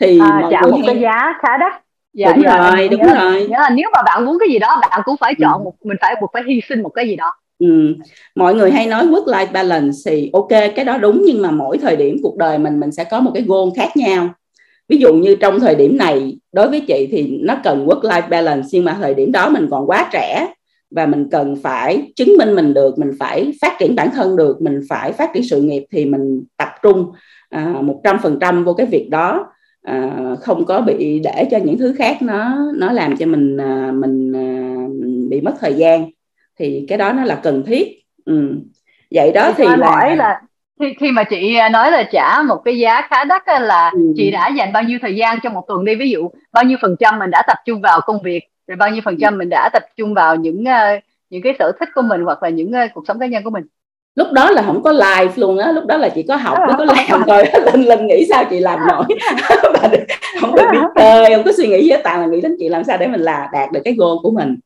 Thì 0.00 0.20
à, 0.20 0.42
trả 0.50 0.60
một 0.60 0.78
cái 0.86 0.98
giá 1.00 1.34
khá 1.42 1.56
đắt. 1.56 1.72
Dạ, 2.12 2.32
đúng 2.32 2.44
dạ, 2.44 2.70
rồi 2.70 2.88
đúng 2.88 3.02
là, 3.02 3.24
rồi. 3.24 3.46
nghĩa 3.48 3.58
là 3.58 3.70
nếu 3.70 3.90
mà 3.92 4.02
bạn 4.02 4.24
muốn 4.24 4.38
cái 4.40 4.48
gì 4.48 4.58
đó 4.58 4.78
bạn 4.80 5.00
cũng 5.04 5.16
phải 5.20 5.34
chọn 5.40 5.58
ừ. 5.58 5.64
một 5.64 5.72
mình 5.84 5.96
phải 6.00 6.14
buộc 6.20 6.30
phải 6.32 6.42
hy 6.46 6.60
sinh 6.68 6.82
một 6.82 6.88
cái 6.88 7.08
gì 7.08 7.16
đó 7.16 7.32
Ừ. 7.58 7.94
mọi 8.34 8.54
người 8.54 8.70
hay 8.70 8.86
nói 8.86 9.06
work 9.06 9.24
life 9.24 9.52
balance 9.52 9.96
thì 10.06 10.30
ok 10.32 10.48
cái 10.48 10.84
đó 10.84 10.98
đúng 10.98 11.22
nhưng 11.26 11.42
mà 11.42 11.50
mỗi 11.50 11.78
thời 11.78 11.96
điểm 11.96 12.16
cuộc 12.22 12.36
đời 12.36 12.58
mình 12.58 12.80
mình 12.80 12.92
sẽ 12.92 13.04
có 13.04 13.20
một 13.20 13.30
cái 13.34 13.42
goal 13.42 13.68
khác 13.76 13.96
nhau. 13.96 14.28
Ví 14.88 14.98
dụ 14.98 15.14
như 15.14 15.36
trong 15.36 15.60
thời 15.60 15.74
điểm 15.74 15.98
này 15.98 16.38
đối 16.52 16.68
với 16.70 16.80
chị 16.80 17.08
thì 17.10 17.38
nó 17.40 17.56
cần 17.64 17.86
work 17.86 18.00
life 18.00 18.28
balance 18.28 18.68
nhưng 18.72 18.84
mà 18.84 18.96
thời 19.00 19.14
điểm 19.14 19.32
đó 19.32 19.50
mình 19.50 19.68
còn 19.70 19.86
quá 19.90 20.10
trẻ 20.12 20.54
và 20.90 21.06
mình 21.06 21.28
cần 21.30 21.56
phải 21.62 22.12
chứng 22.16 22.36
minh 22.38 22.54
mình 22.54 22.74
được 22.74 22.98
mình 22.98 23.10
phải 23.18 23.52
phát 23.62 23.72
triển 23.80 23.94
bản 23.94 24.10
thân 24.14 24.36
được 24.36 24.62
mình 24.62 24.80
phải 24.88 25.12
phát 25.12 25.30
triển 25.34 25.42
sự 25.44 25.62
nghiệp 25.62 25.84
thì 25.92 26.04
mình 26.04 26.44
tập 26.56 26.68
trung 26.82 27.12
à, 27.48 27.74
một 27.82 28.00
trăm 28.04 28.18
phần 28.22 28.38
trăm 28.40 28.64
vô 28.64 28.74
cái 28.74 28.86
việc 28.86 29.08
đó. 29.10 29.46
À, 29.82 30.20
không 30.40 30.64
có 30.64 30.80
bị 30.80 31.20
để 31.24 31.48
cho 31.50 31.58
những 31.58 31.78
thứ 31.78 31.94
khác 31.98 32.22
nó 32.22 32.58
nó 32.76 32.92
làm 32.92 33.16
cho 33.16 33.26
mình 33.26 33.56
à, 33.60 33.92
mình 33.94 34.32
à, 34.36 34.74
bị 35.30 35.40
mất 35.40 35.54
thời 35.60 35.74
gian 35.74 36.10
thì 36.58 36.86
cái 36.88 36.98
đó 36.98 37.12
nó 37.12 37.24
là 37.24 37.40
cần 37.42 37.62
thiết. 37.66 38.02
Ừ. 38.24 38.60
vậy 39.10 39.32
đó 39.32 39.52
thì, 39.56 39.64
thì 39.68 39.76
là 39.76 39.86
hỏi 39.86 40.16
là 40.16 40.40
khi 40.80 40.94
khi 41.00 41.10
mà 41.10 41.24
chị 41.24 41.56
nói 41.72 41.90
là 41.90 42.02
trả 42.12 42.42
một 42.42 42.62
cái 42.64 42.78
giá 42.78 43.06
khá 43.10 43.24
đắt 43.24 43.42
là 43.60 43.90
ừ. 43.94 44.12
chị 44.16 44.30
đã 44.30 44.48
dành 44.48 44.72
bao 44.72 44.82
nhiêu 44.82 44.98
thời 45.02 45.16
gian 45.16 45.38
trong 45.42 45.52
một 45.52 45.64
tuần 45.68 45.84
đi? 45.84 45.94
Ví 45.94 46.10
dụ 46.10 46.30
bao 46.52 46.64
nhiêu 46.64 46.78
phần 46.82 46.96
trăm 47.00 47.18
mình 47.18 47.30
đã 47.30 47.42
tập 47.46 47.56
trung 47.66 47.80
vào 47.80 48.00
công 48.06 48.22
việc 48.22 48.40
rồi 48.66 48.76
bao 48.76 48.90
nhiêu 48.90 49.00
phần 49.04 49.16
trăm 49.20 49.38
mình 49.38 49.48
đã 49.48 49.70
tập 49.72 49.82
trung 49.96 50.14
vào 50.14 50.36
những 50.36 50.64
uh, 50.64 51.02
những 51.30 51.42
cái 51.42 51.54
sở 51.58 51.72
thích 51.80 51.88
của 51.94 52.02
mình 52.02 52.20
hoặc 52.24 52.42
là 52.42 52.48
những 52.48 52.68
uh, 52.68 52.90
cuộc 52.94 53.04
sống 53.08 53.18
cá 53.18 53.26
nhân 53.26 53.44
của 53.44 53.50
mình? 53.50 53.64
Lúc 54.14 54.32
đó 54.32 54.50
là 54.50 54.62
không 54.62 54.82
có 54.82 54.92
live 54.92 55.32
luôn 55.36 55.58
á. 55.58 55.72
Lúc 55.72 55.86
đó 55.86 55.96
là 55.96 56.08
chỉ 56.08 56.22
có 56.22 56.36
học 56.36 56.58
mới 56.66 56.76
có 56.78 56.84
làm 56.84 57.22
thôi 57.26 57.44
linh 57.72 57.88
linh 57.88 58.06
nghĩ 58.06 58.26
sao 58.28 58.44
chị 58.50 58.60
làm 58.60 58.78
nổi. 58.88 59.04
Không 60.40 60.54
được 60.54 60.64
biết 60.72 60.78
chơi 60.96 61.34
không 61.34 61.44
có 61.44 61.52
suy 61.56 61.68
nghĩ 61.68 61.90
hết. 61.90 62.00
Toàn 62.04 62.20
là 62.20 62.26
nghĩ 62.26 62.40
đến 62.40 62.56
chị 62.58 62.68
làm 62.68 62.84
sao 62.84 62.96
để 62.98 63.06
mình 63.06 63.20
là 63.20 63.48
đạt 63.52 63.72
được 63.72 63.80
cái 63.84 63.94
goal 63.98 64.16
của 64.22 64.30
mình 64.30 64.56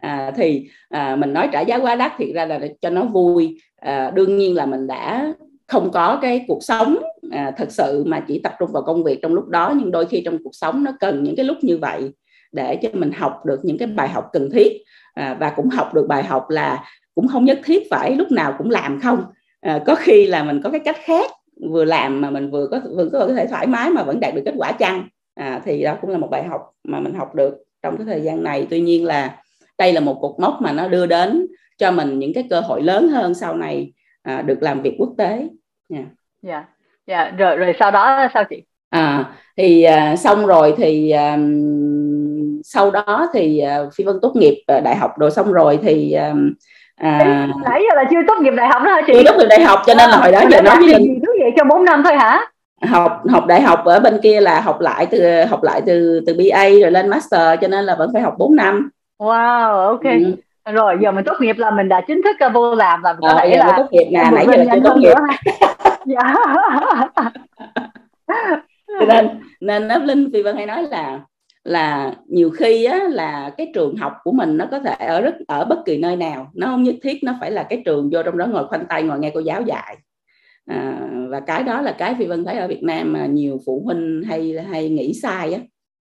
à, 0.00 0.32
thì 0.36 0.68
à, 0.88 1.16
mình 1.16 1.32
nói 1.32 1.48
trả 1.52 1.60
giá 1.60 1.78
quá 1.78 1.94
đắt 1.94 2.12
thì 2.18 2.32
ra 2.32 2.46
là 2.46 2.60
cho 2.80 2.90
nó 2.90 3.04
vui. 3.04 3.60
À, 3.76 4.10
đương 4.14 4.36
nhiên 4.36 4.56
là 4.56 4.66
mình 4.66 4.86
đã 4.86 5.32
không 5.66 5.90
có 5.90 6.18
cái 6.22 6.44
cuộc 6.48 6.62
sống 6.62 6.98
à, 7.30 7.52
thật 7.56 7.70
sự 7.70 8.04
mà 8.06 8.20
chỉ 8.28 8.40
tập 8.44 8.52
trung 8.58 8.72
vào 8.72 8.82
công 8.82 9.04
việc 9.04 9.18
trong 9.22 9.34
lúc 9.34 9.48
đó 9.48 9.74
nhưng 9.76 9.90
đôi 9.90 10.06
khi 10.06 10.22
trong 10.24 10.38
cuộc 10.44 10.54
sống 10.54 10.84
nó 10.84 10.92
cần 11.00 11.22
những 11.22 11.36
cái 11.36 11.44
lúc 11.44 11.56
như 11.62 11.78
vậy 11.78 12.10
để 12.52 12.76
cho 12.76 12.88
mình 12.92 13.12
học 13.12 13.46
được 13.46 13.60
những 13.64 13.78
cái 13.78 13.88
bài 13.88 14.08
học 14.08 14.28
cần 14.32 14.50
thiết. 14.50 14.72
À, 15.14 15.36
và 15.40 15.50
cũng 15.50 15.68
học 15.68 15.94
được 15.94 16.06
bài 16.08 16.24
học 16.24 16.50
là 16.50 16.84
cũng 17.14 17.28
không 17.28 17.44
nhất 17.44 17.60
thiết 17.64 17.82
phải 17.90 18.16
lúc 18.16 18.30
nào 18.30 18.54
cũng 18.58 18.70
làm 18.70 19.00
không. 19.00 19.24
À, 19.60 19.80
có 19.86 19.94
khi 19.94 20.26
là 20.26 20.44
mình 20.44 20.60
có 20.62 20.70
cái 20.70 20.80
cách 20.80 20.96
khác 21.04 21.30
vừa 21.70 21.84
làm 21.84 22.20
mà 22.20 22.30
mình 22.30 22.50
vừa 22.50 22.66
có 22.66 22.80
vừa 22.96 23.08
có 23.12 23.28
thể 23.28 23.46
thoải 23.46 23.66
mái 23.66 23.90
mà 23.90 24.02
vẫn 24.02 24.20
đạt 24.20 24.34
được 24.34 24.42
kết 24.44 24.54
quả 24.56 24.72
chăng. 24.72 25.08
À, 25.34 25.60
thì 25.64 25.82
đó 25.82 25.96
cũng 26.00 26.10
là 26.10 26.18
một 26.18 26.28
bài 26.30 26.44
học 26.44 26.70
mà 26.84 27.00
mình 27.00 27.14
học 27.14 27.34
được 27.34 27.64
trong 27.82 27.96
cái 27.96 28.06
thời 28.06 28.20
gian 28.20 28.44
này. 28.44 28.66
Tuy 28.70 28.80
nhiên 28.80 29.04
là 29.04 29.36
đây 29.80 29.92
là 29.92 30.00
một 30.00 30.18
cột 30.20 30.34
mốc 30.38 30.62
mà 30.62 30.72
nó 30.72 30.88
đưa 30.88 31.06
đến 31.06 31.46
cho 31.78 31.90
mình 31.90 32.18
những 32.18 32.34
cái 32.34 32.44
cơ 32.50 32.60
hội 32.60 32.82
lớn 32.82 33.08
hơn 33.08 33.34
sau 33.34 33.54
này 33.54 33.92
à, 34.22 34.42
được 34.42 34.62
làm 34.62 34.82
việc 34.82 34.94
quốc 34.98 35.10
tế 35.18 35.48
nha 35.88 36.04
yeah. 36.46 36.64
yeah. 37.06 37.26
yeah. 37.26 37.38
rồi 37.38 37.56
rồi 37.56 37.74
sau 37.78 37.90
đó 37.90 38.28
sao 38.34 38.44
chị 38.50 38.62
à 38.90 39.24
thì 39.56 39.82
à, 39.82 40.16
xong 40.16 40.46
rồi 40.46 40.74
thì 40.76 41.10
à, 41.10 41.38
sau 42.64 42.90
đó 42.90 43.30
thì 43.32 43.58
à, 43.58 43.78
phi 43.96 44.04
vân 44.04 44.16
tốt 44.22 44.32
nghiệp 44.36 44.62
à, 44.66 44.80
đại 44.80 44.96
học 44.96 45.18
rồi 45.18 45.30
xong 45.30 45.52
rồi 45.52 45.78
thì 45.82 46.12
à, 46.12 46.34
à, 46.96 47.48
nãy 47.64 47.82
giờ 47.88 47.94
là 47.96 48.04
chưa 48.10 48.20
tốt 48.28 48.34
nghiệp 48.40 48.54
đại 48.56 48.68
học 48.68 48.82
đó 48.84 48.90
hả 48.90 49.02
chị 49.06 49.12
chưa 49.12 49.22
tốt 49.32 49.36
nghiệp 49.38 49.46
đại 49.50 49.62
học 49.62 49.82
cho 49.86 49.94
nên 49.94 50.10
là 50.10 50.16
hồi 50.16 50.32
đó 50.32 50.42
giờ 50.50 50.62
nói 50.62 50.76
với 50.76 50.88
linh 50.88 51.20
cứ 51.26 51.36
vậy 51.40 51.50
cho 51.56 51.64
4 51.64 51.84
năm 51.84 52.02
thôi 52.04 52.14
hả 52.16 52.40
học 52.82 53.22
học 53.28 53.46
đại 53.46 53.60
học 53.60 53.84
ở 53.84 54.00
bên 54.00 54.18
kia 54.22 54.40
là 54.40 54.60
học 54.60 54.80
lại 54.80 55.06
từ 55.06 55.44
học 55.44 55.62
lại 55.62 55.82
từ 55.86 56.20
từ 56.26 56.34
BA 56.34 56.68
rồi 56.82 56.90
lên 56.90 57.08
master 57.08 57.60
cho 57.60 57.68
nên 57.68 57.84
là 57.84 57.94
vẫn 57.94 58.10
phải 58.12 58.22
học 58.22 58.34
4 58.38 58.56
năm 58.56 58.90
wow 59.20 59.86
ok. 59.86 60.04
Ừ. 60.64 60.72
rồi 60.72 60.96
giờ 61.02 61.12
mình 61.12 61.24
tốt 61.24 61.36
nghiệp 61.40 61.56
là 61.58 61.70
mình 61.70 61.88
đã 61.88 62.00
chính 62.06 62.22
thức 62.22 62.50
vô 62.54 62.74
làm 62.74 63.02
và 63.02 63.12
mình 63.12 63.20
có 63.22 63.28
ờ, 63.28 63.38
thể 63.42 63.56
là 63.56 63.74
tốt 63.76 63.86
nghiệp 63.90 64.08
nè 64.12 64.30
nãy 64.32 64.46
giờ 64.46 64.64
chưa 64.72 64.80
tốt 64.84 64.96
nghiệp. 64.96 65.14
dạ. 66.06 66.34
Nên 69.08 69.28
nên 69.60 69.88
nó 69.88 69.98
linh 69.98 70.30
phi 70.32 70.42
vân 70.42 70.56
hay 70.56 70.66
nói 70.66 70.82
là 70.82 71.20
là 71.64 72.14
nhiều 72.26 72.50
khi 72.50 72.84
á, 72.84 72.98
là 73.08 73.50
cái 73.56 73.70
trường 73.74 73.96
học 73.96 74.12
của 74.22 74.32
mình 74.32 74.56
nó 74.56 74.66
có 74.70 74.78
thể 74.78 75.06
ở 75.06 75.20
rất 75.20 75.34
ở 75.48 75.64
bất 75.64 75.78
kỳ 75.86 75.98
nơi 75.98 76.16
nào 76.16 76.50
nó 76.54 76.66
không 76.66 76.82
nhất 76.82 76.94
thiết 77.02 77.24
nó 77.24 77.34
phải 77.40 77.50
là 77.50 77.62
cái 77.62 77.82
trường 77.84 78.10
vô 78.12 78.22
trong 78.22 78.38
đó 78.38 78.46
ngồi 78.46 78.68
khoanh 78.68 78.86
tay 78.86 79.02
ngồi 79.02 79.18
nghe 79.18 79.30
cô 79.34 79.40
giáo 79.40 79.62
dạy. 79.62 79.96
À, 80.66 81.00
và 81.28 81.40
cái 81.40 81.62
đó 81.62 81.80
là 81.80 81.92
cái 81.98 82.14
phi 82.18 82.26
vân 82.26 82.44
thấy 82.44 82.58
ở 82.58 82.68
việt 82.68 82.82
nam 82.82 83.12
mà 83.12 83.26
nhiều 83.26 83.58
phụ 83.66 83.82
huynh 83.84 84.22
hay 84.28 84.54
hay 84.70 84.88
nghĩ 84.88 85.12
sai 85.22 85.52
á. 85.52 85.60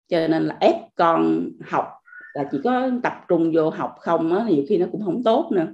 Cho 0.09 0.29
nên 0.29 0.47
là 0.47 0.57
ép 0.61 0.75
con 0.97 1.49
học 1.67 1.98
là 2.39 2.49
chỉ 2.53 2.59
có 2.65 2.91
tập 3.03 3.13
trung 3.29 3.53
vô 3.55 3.71
học 3.71 3.95
không 4.01 4.39
á 4.39 4.45
nhiều 4.49 4.65
khi 4.69 4.79
nó 4.79 4.87
cũng 4.93 5.05
không 5.05 5.23
tốt 5.25 5.49
nữa 5.53 5.67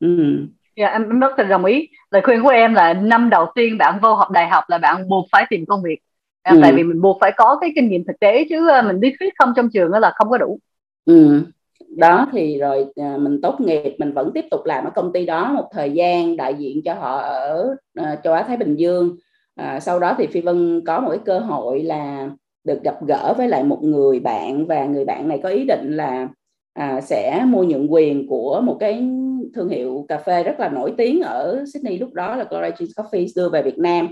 ừ. 0.00 0.46
Dạ, 0.76 0.88
em 0.88 1.20
rất 1.20 1.38
là 1.38 1.44
đồng 1.44 1.64
ý. 1.64 1.88
Lời 2.10 2.22
khuyên 2.22 2.42
của 2.42 2.48
em 2.48 2.74
là 2.74 2.94
năm 2.94 3.30
đầu 3.30 3.46
tiên 3.54 3.78
bạn 3.78 3.98
vô 4.02 4.14
học 4.14 4.30
đại 4.30 4.48
học 4.48 4.64
là 4.68 4.78
bạn 4.78 5.08
buộc 5.08 5.26
phải 5.32 5.46
tìm 5.50 5.66
công 5.66 5.82
việc. 5.82 5.98
À, 6.42 6.52
ừ. 6.52 6.58
Tại 6.62 6.72
vì 6.72 6.82
mình 6.82 7.00
buộc 7.00 7.18
phải 7.20 7.32
có 7.36 7.58
cái 7.60 7.72
kinh 7.74 7.88
nghiệm 7.88 8.04
thực 8.04 8.20
tế 8.20 8.46
chứ 8.50 8.68
ờ, 8.68 8.82
mình 8.82 8.96
lý 9.00 9.12
thuyết 9.18 9.34
không 9.38 9.52
trong 9.56 9.68
trường 9.70 9.90
đó 9.90 9.98
là 9.98 10.12
không 10.14 10.30
có 10.30 10.38
đủ. 10.38 10.58
Ừ. 11.04 11.42
Đó 11.96 12.28
thì 12.32 12.58
rồi 12.58 12.86
à, 12.96 13.16
mình 13.18 13.40
tốt 13.42 13.60
nghiệp 13.60 13.96
mình 13.98 14.12
vẫn 14.12 14.30
tiếp 14.34 14.44
tục 14.50 14.60
làm 14.64 14.84
ở 14.84 14.90
công 14.90 15.12
ty 15.12 15.26
đó 15.26 15.52
một 15.52 15.68
thời 15.72 15.90
gian 15.90 16.36
đại 16.36 16.54
diện 16.54 16.82
cho 16.84 16.94
họ 16.94 17.18
ở 17.18 17.76
châu 18.24 18.34
Á 18.34 18.42
Thái 18.42 18.56
Bình 18.56 18.76
Dương. 18.76 19.16
À, 19.54 19.80
sau 19.80 19.98
đó 19.98 20.14
thì 20.18 20.26
Phi 20.26 20.40
Vân 20.40 20.80
có 20.86 21.00
một 21.00 21.10
cái 21.10 21.20
cơ 21.24 21.38
hội 21.38 21.82
là 21.82 22.28
được 22.66 22.82
gặp 22.82 23.06
gỡ 23.06 23.34
với 23.38 23.48
lại 23.48 23.64
một 23.64 23.78
người 23.82 24.20
bạn 24.20 24.66
và 24.66 24.84
người 24.84 25.04
bạn 25.04 25.28
này 25.28 25.40
có 25.42 25.48
ý 25.48 25.64
định 25.64 25.96
là 25.96 26.28
à, 26.74 27.00
sẽ 27.00 27.44
mua 27.46 27.64
nhượng 27.64 27.92
quyền 27.92 28.28
của 28.28 28.60
một 28.64 28.76
cái 28.80 29.08
thương 29.54 29.68
hiệu 29.68 30.06
cà 30.08 30.18
phê 30.18 30.42
rất 30.42 30.60
là 30.60 30.68
nổi 30.68 30.94
tiếng 30.96 31.22
ở 31.22 31.64
Sydney 31.72 31.98
lúc 31.98 32.12
đó 32.12 32.36
là 32.36 32.44
Collagen 32.44 32.88
Coffee 32.96 33.26
đưa 33.36 33.48
về 33.48 33.62
Việt 33.62 33.78
Nam. 33.78 34.08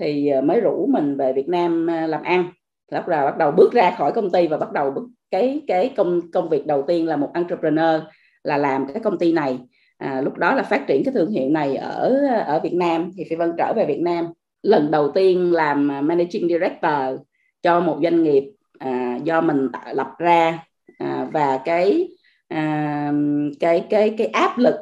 Thì 0.00 0.28
à, 0.28 0.40
mới 0.40 0.60
rủ 0.60 0.86
mình 0.86 1.16
về 1.16 1.32
Việt 1.32 1.48
Nam 1.48 1.90
à, 1.90 2.06
làm 2.06 2.22
ăn. 2.22 2.44
Lúc 2.92 3.08
là 3.08 3.24
bắt 3.24 3.38
đầu 3.38 3.50
bước 3.50 3.72
ra 3.72 3.90
khỏi 3.98 4.12
công 4.12 4.30
ty 4.30 4.46
và 4.46 4.56
bắt 4.56 4.72
đầu 4.72 4.90
bước 4.90 5.08
cái 5.30 5.60
cái 5.66 5.92
công 5.96 6.20
công 6.32 6.48
việc 6.48 6.66
đầu 6.66 6.82
tiên 6.82 7.06
là 7.06 7.16
một 7.16 7.30
entrepreneur 7.34 8.02
là 8.44 8.56
làm 8.56 8.86
cái 8.86 9.02
công 9.02 9.18
ty 9.18 9.32
này. 9.32 9.58
À, 9.98 10.20
lúc 10.20 10.38
đó 10.38 10.54
là 10.54 10.62
phát 10.62 10.86
triển 10.86 11.04
cái 11.04 11.14
thương 11.14 11.30
hiệu 11.30 11.50
này 11.50 11.76
ở 11.76 12.26
ở 12.46 12.60
Việt 12.60 12.74
Nam. 12.74 13.10
Thì 13.16 13.24
Phi 13.30 13.36
Vân 13.36 13.52
trở 13.58 13.72
về 13.76 13.86
Việt 13.86 14.00
Nam. 14.00 14.26
Lần 14.62 14.90
đầu 14.90 15.10
tiên 15.10 15.52
làm 15.52 15.90
à, 15.90 16.00
managing 16.00 16.48
director 16.48 17.20
cho 17.62 17.80
một 17.80 17.98
doanh 18.02 18.22
nghiệp 18.22 18.52
à, 18.78 19.18
do 19.24 19.40
mình 19.40 19.68
lập 19.92 20.10
ra 20.18 20.64
à, 20.98 21.28
và 21.32 21.60
cái 21.64 22.08
à, 22.48 23.12
cái 23.60 23.86
cái 23.90 24.14
cái 24.18 24.26
áp 24.26 24.58
lực 24.58 24.74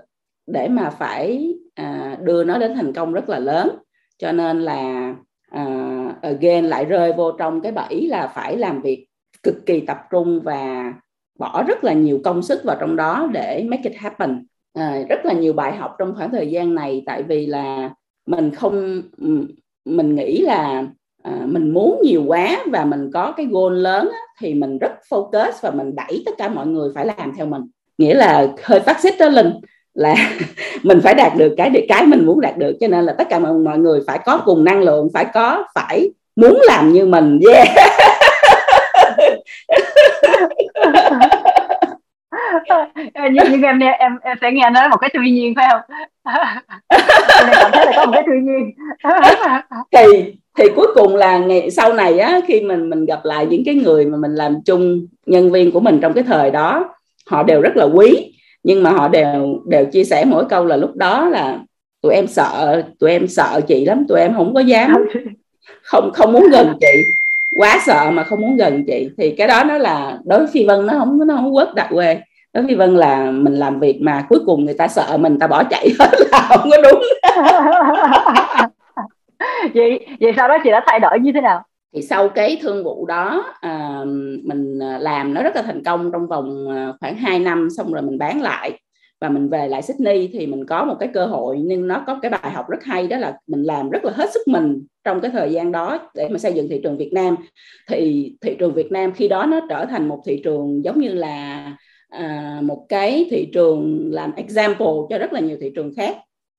để 0.46 0.68
mà 0.68 0.90
phải 0.90 1.54
à, 1.74 2.16
đưa 2.22 2.44
nó 2.44 2.58
đến 2.58 2.74
thành 2.74 2.92
công 2.92 3.12
rất 3.12 3.28
là 3.28 3.38
lớn. 3.38 3.68
Cho 4.18 4.32
nên 4.32 4.60
là 4.60 5.14
à, 5.50 5.64
again 6.22 6.64
lại 6.64 6.84
rơi 6.84 7.12
vô 7.12 7.32
trong 7.32 7.60
cái 7.60 7.72
bẫy 7.72 8.08
là 8.08 8.32
phải 8.34 8.56
làm 8.56 8.82
việc 8.82 9.06
cực 9.42 9.66
kỳ 9.66 9.80
tập 9.80 9.98
trung 10.10 10.40
và 10.44 10.92
bỏ 11.38 11.62
rất 11.68 11.84
là 11.84 11.92
nhiều 11.92 12.20
công 12.24 12.42
sức 12.42 12.64
vào 12.64 12.76
trong 12.80 12.96
đó 12.96 13.28
để 13.32 13.64
make 13.70 13.90
it 13.90 13.98
happen. 13.98 14.46
À, 14.74 15.02
rất 15.08 15.24
là 15.24 15.32
nhiều 15.32 15.52
bài 15.52 15.76
học 15.76 15.94
trong 15.98 16.14
khoảng 16.14 16.30
thời 16.30 16.50
gian 16.50 16.74
này 16.74 17.02
tại 17.06 17.22
vì 17.22 17.46
là 17.46 17.90
mình 18.26 18.50
không 18.50 19.02
ừ, 19.16 19.46
mình 19.84 20.14
nghĩ 20.14 20.40
là 20.40 20.86
uh, 21.28 21.48
mình 21.48 21.70
muốn 21.70 22.00
nhiều 22.02 22.24
quá 22.26 22.58
và 22.66 22.84
mình 22.84 23.10
có 23.14 23.32
cái 23.36 23.46
goal 23.46 23.72
lớn 23.72 24.08
á, 24.12 24.18
thì 24.40 24.54
mình 24.54 24.78
rất 24.78 24.92
focus 25.10 25.52
và 25.60 25.70
mình 25.70 25.94
đẩy 25.96 26.22
tất 26.26 26.32
cả 26.38 26.48
mọi 26.48 26.66
người 26.66 26.90
phải 26.94 27.06
làm 27.06 27.32
theo 27.36 27.46
mình. 27.46 27.62
Nghĩa 27.98 28.14
là 28.14 28.46
hơi 28.62 28.80
phát 28.80 29.00
xít 29.00 29.14
đó 29.18 29.28
linh 29.28 29.52
là 29.94 30.14
mình 30.82 31.00
phải 31.00 31.14
đạt 31.14 31.32
được 31.36 31.54
cái 31.56 31.86
cái 31.88 32.06
mình 32.06 32.26
muốn 32.26 32.40
đạt 32.40 32.56
được 32.58 32.76
cho 32.80 32.88
nên 32.88 33.04
là 33.04 33.14
tất 33.18 33.28
cả 33.30 33.38
mọi, 33.38 33.52
mọi 33.52 33.78
người 33.78 34.00
phải 34.06 34.18
có 34.26 34.42
cùng 34.44 34.64
năng 34.64 34.82
lượng 34.82 35.08
phải 35.14 35.26
có 35.34 35.64
phải 35.74 36.10
muốn 36.36 36.60
làm 36.66 36.92
như 36.92 37.06
mình. 37.06 37.40
Yeah. 37.50 37.68
Nhưng, 43.14 43.34
nhưng 43.50 43.62
em 43.62 43.78
em 43.78 44.18
em 44.22 44.36
sẽ 44.40 44.50
nghe 44.52 44.70
nói 44.70 44.88
một 44.88 44.96
cái 45.00 45.10
tuy 45.12 45.30
nhiên 45.30 45.54
phải 45.56 45.66
không? 45.70 45.80
Em 46.88 47.50
cảm 47.52 47.70
thấy 47.72 47.86
là 47.86 47.92
có 47.96 48.06
một 48.06 48.12
cái 48.14 48.22
tuy 48.26 48.40
nhiên. 48.40 48.70
Thì 49.92 50.36
thì 50.56 50.64
cuối 50.76 50.86
cùng 50.94 51.16
là 51.16 51.38
ngày 51.38 51.70
sau 51.70 51.92
này 51.92 52.18
á 52.18 52.40
khi 52.46 52.60
mình 52.60 52.90
mình 52.90 53.04
gặp 53.04 53.20
lại 53.24 53.46
những 53.46 53.62
cái 53.64 53.74
người 53.74 54.06
mà 54.06 54.18
mình 54.18 54.34
làm 54.34 54.56
chung 54.66 55.06
nhân 55.26 55.52
viên 55.52 55.72
của 55.72 55.80
mình 55.80 55.98
trong 56.02 56.12
cái 56.12 56.24
thời 56.24 56.50
đó 56.50 56.94
họ 57.26 57.42
đều 57.42 57.60
rất 57.60 57.76
là 57.76 57.84
quý. 57.84 58.32
Nhưng 58.62 58.82
mà 58.82 58.90
họ 58.90 59.08
đều 59.08 59.60
đều 59.66 59.86
chia 59.86 60.04
sẻ 60.04 60.24
mỗi 60.24 60.44
câu 60.44 60.64
là 60.64 60.76
lúc 60.76 60.96
đó 60.96 61.28
là 61.28 61.58
tụi 62.02 62.14
em 62.14 62.26
sợ 62.26 62.82
tụi 62.98 63.10
em 63.10 63.28
sợ 63.28 63.60
chị 63.68 63.84
lắm 63.84 64.04
tụi 64.08 64.20
em 64.20 64.34
không 64.34 64.54
có 64.54 64.60
dám. 64.60 64.94
Không 65.82 66.10
không 66.14 66.32
muốn 66.32 66.48
gần 66.52 66.76
chị. 66.80 67.04
Quá 67.58 67.78
sợ 67.86 68.10
mà 68.10 68.24
không 68.24 68.40
muốn 68.40 68.56
gần 68.56 68.84
chị. 68.86 69.08
Thì 69.18 69.30
cái 69.30 69.48
đó 69.48 69.64
nó 69.64 69.78
là 69.78 70.18
đối 70.24 70.38
với 70.38 70.48
phi 70.52 70.66
vân 70.66 70.86
nó 70.86 70.92
không 70.98 71.26
nó 71.26 71.36
không 71.36 71.54
quất 71.54 71.74
đặc 71.74 71.86
quê. 71.90 72.20
Đối 72.54 72.62
với 72.62 72.68
phi 72.68 72.74
vân 72.74 72.96
là 72.96 73.30
mình 73.30 73.54
làm 73.54 73.80
việc 73.80 73.98
mà 74.00 74.26
cuối 74.28 74.38
cùng 74.46 74.64
người 74.64 74.74
ta 74.74 74.88
sợ 74.88 75.16
mình 75.16 75.38
ta 75.38 75.46
bỏ 75.46 75.62
chạy 75.64 75.88
hết 76.00 76.10
là 76.32 76.46
không 76.48 76.70
có 76.70 76.76
đúng 76.82 77.02
vậy 79.74 80.06
vậy 80.20 80.32
sau 80.36 80.48
đó 80.48 80.58
chị 80.64 80.70
đã 80.70 80.84
thay 80.86 81.00
đổi 81.00 81.18
như 81.20 81.32
thế 81.32 81.40
nào? 81.40 81.62
Thì 81.94 82.02
sau 82.02 82.28
cái 82.28 82.58
thương 82.62 82.84
vụ 82.84 83.06
đó 83.06 83.54
à, 83.60 84.00
mình 84.44 84.78
à, 84.82 84.98
làm 84.98 85.34
nó 85.34 85.42
rất 85.42 85.56
là 85.56 85.62
thành 85.62 85.82
công 85.84 86.12
trong 86.12 86.26
vòng 86.26 86.68
à, 86.70 86.92
khoảng 87.00 87.16
2 87.16 87.38
năm 87.38 87.68
xong 87.76 87.92
rồi 87.92 88.02
mình 88.02 88.18
bán 88.18 88.42
lại. 88.42 88.80
Và 89.20 89.28
mình 89.28 89.48
về 89.48 89.68
lại 89.68 89.82
Sydney 89.82 90.28
thì 90.32 90.46
mình 90.46 90.66
có 90.66 90.84
một 90.84 90.96
cái 91.00 91.08
cơ 91.14 91.26
hội 91.26 91.58
nhưng 91.64 91.88
nó 91.88 92.04
có 92.06 92.18
cái 92.22 92.30
bài 92.30 92.50
học 92.50 92.68
rất 92.68 92.84
hay 92.84 93.06
đó 93.06 93.16
là 93.16 93.38
mình 93.46 93.62
làm 93.62 93.90
rất 93.90 94.04
là 94.04 94.12
hết 94.14 94.30
sức 94.34 94.40
mình 94.48 94.86
trong 95.04 95.20
cái 95.20 95.30
thời 95.30 95.52
gian 95.52 95.72
đó 95.72 96.10
để 96.14 96.28
mà 96.28 96.38
xây 96.38 96.52
dựng 96.52 96.68
thị 96.68 96.80
trường 96.82 96.96
Việt 96.96 97.12
Nam. 97.12 97.36
Thì 97.88 98.32
thị 98.40 98.56
trường 98.58 98.74
Việt 98.74 98.92
Nam 98.92 99.12
khi 99.12 99.28
đó 99.28 99.46
nó 99.46 99.60
trở 99.68 99.86
thành 99.86 100.08
một 100.08 100.22
thị 100.26 100.40
trường 100.44 100.84
giống 100.84 101.00
như 101.00 101.14
là 101.14 101.72
à, 102.08 102.58
một 102.62 102.86
cái 102.88 103.26
thị 103.30 103.50
trường 103.54 104.10
làm 104.12 104.34
example 104.34 104.86
cho 105.10 105.18
rất 105.18 105.32
là 105.32 105.40
nhiều 105.40 105.56
thị 105.60 105.72
trường 105.74 105.92
khác 105.96 106.16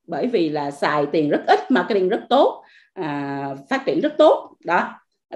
bởi 0.08 0.28
vì 0.28 0.50
là 0.50 0.72
xài 0.72 1.06
tiền 1.06 1.30
rất 1.30 1.42
ít 1.48 1.72
marketing 1.72 2.10
rất 2.10 2.22
tốt 2.30 2.64
à, 2.94 3.56
phát 3.70 3.86
triển 3.86 4.02
rất 4.02 4.14
tốt. 4.18 4.56
Đó 4.66 4.90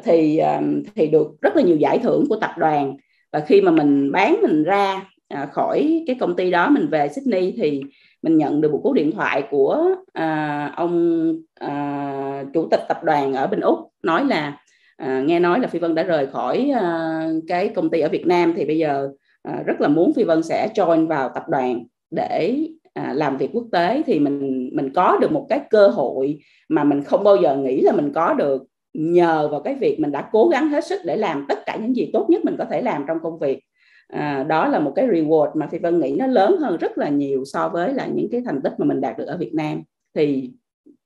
thì 0.03 0.37
à, 0.37 0.61
thì 0.95 1.07
được 1.07 1.27
rất 1.41 1.55
là 1.55 1.61
nhiều 1.61 1.77
giải 1.77 1.99
thưởng 1.99 2.25
của 2.29 2.35
tập 2.35 2.51
đoàn. 2.57 2.97
Và 3.31 3.39
khi 3.39 3.61
mà 3.61 3.71
mình 3.71 4.11
bán 4.11 4.35
mình 4.41 4.63
ra 4.63 5.07
à, 5.27 5.45
khỏi 5.45 6.03
cái 6.07 6.15
công 6.19 6.35
ty 6.35 6.51
đó 6.51 6.69
mình 6.69 6.87
về 6.87 7.07
Sydney 7.07 7.53
thì 7.57 7.81
mình 8.21 8.37
nhận 8.37 8.61
được 8.61 8.71
một 8.71 8.79
cú 8.83 8.93
điện 8.93 9.11
thoại 9.11 9.43
của 9.49 9.85
à, 10.13 10.73
ông 10.75 11.25
à, 11.59 12.43
chủ 12.53 12.67
tịch 12.71 12.81
tập 12.87 13.03
đoàn 13.03 13.33
ở 13.33 13.47
bên 13.47 13.59
úc 13.59 13.79
nói 14.03 14.25
là 14.25 14.57
à, 14.97 15.21
nghe 15.25 15.39
nói 15.39 15.59
là 15.59 15.67
phi 15.67 15.79
vân 15.79 15.95
đã 15.95 16.03
rời 16.03 16.27
khỏi 16.27 16.71
à, 16.75 17.27
cái 17.47 17.69
công 17.69 17.89
ty 17.89 17.99
ở 17.99 18.09
việt 18.09 18.27
nam. 18.27 18.53
Thì 18.57 18.65
bây 18.65 18.77
giờ 18.77 19.09
à, 19.43 19.63
rất 19.65 19.81
là 19.81 19.87
muốn 19.87 20.13
phi 20.13 20.23
vân 20.23 20.43
sẽ 20.43 20.69
join 20.75 21.07
vào 21.07 21.29
tập 21.35 21.43
đoàn 21.47 21.83
để 22.11 22.67
à, 22.93 23.13
làm 23.13 23.37
việc 23.37 23.49
quốc 23.53 23.65
tế. 23.71 24.01
Thì 24.05 24.19
mình 24.19 24.60
mình 24.71 24.93
có 24.93 25.17
được 25.17 25.31
một 25.31 25.45
cái 25.49 25.59
cơ 25.69 25.87
hội 25.87 26.39
mà 26.69 26.83
mình 26.83 27.03
không 27.03 27.23
bao 27.23 27.35
giờ 27.35 27.55
nghĩ 27.55 27.81
là 27.81 27.91
mình 27.91 28.11
có 28.13 28.33
được. 28.33 28.63
Nhờ 28.93 29.47
vào 29.51 29.61
cái 29.61 29.75
việc 29.75 29.99
mình 29.99 30.11
đã 30.11 30.29
cố 30.31 30.49
gắng 30.49 30.69
hết 30.69 30.85
sức 30.85 31.01
để 31.05 31.17
làm 31.17 31.45
tất 31.49 31.65
cả 31.65 31.77
những 31.81 31.95
gì 31.95 32.09
tốt 32.13 32.25
nhất 32.29 32.45
mình 32.45 32.55
có 32.57 32.65
thể 32.65 32.81
làm 32.81 33.05
trong 33.07 33.17
công 33.23 33.39
việc. 33.39 33.63
À, 34.07 34.43
đó 34.43 34.67
là 34.67 34.79
một 34.79 34.93
cái 34.95 35.07
reward 35.07 35.51
mà 35.53 35.67
phi 35.67 35.77
vân 35.77 35.99
nghĩ 35.99 36.15
nó 36.19 36.27
lớn 36.27 36.57
hơn 36.59 36.77
rất 36.77 36.97
là 36.97 37.09
nhiều 37.09 37.43
so 37.45 37.69
với 37.69 37.93
là 37.93 38.05
những 38.05 38.27
cái 38.31 38.41
thành 38.45 38.61
tích 38.61 38.73
mà 38.77 38.85
mình 38.85 39.01
đạt 39.01 39.17
được 39.17 39.25
ở 39.25 39.37
việt 39.37 39.53
nam. 39.53 39.83
Thì 40.15 40.51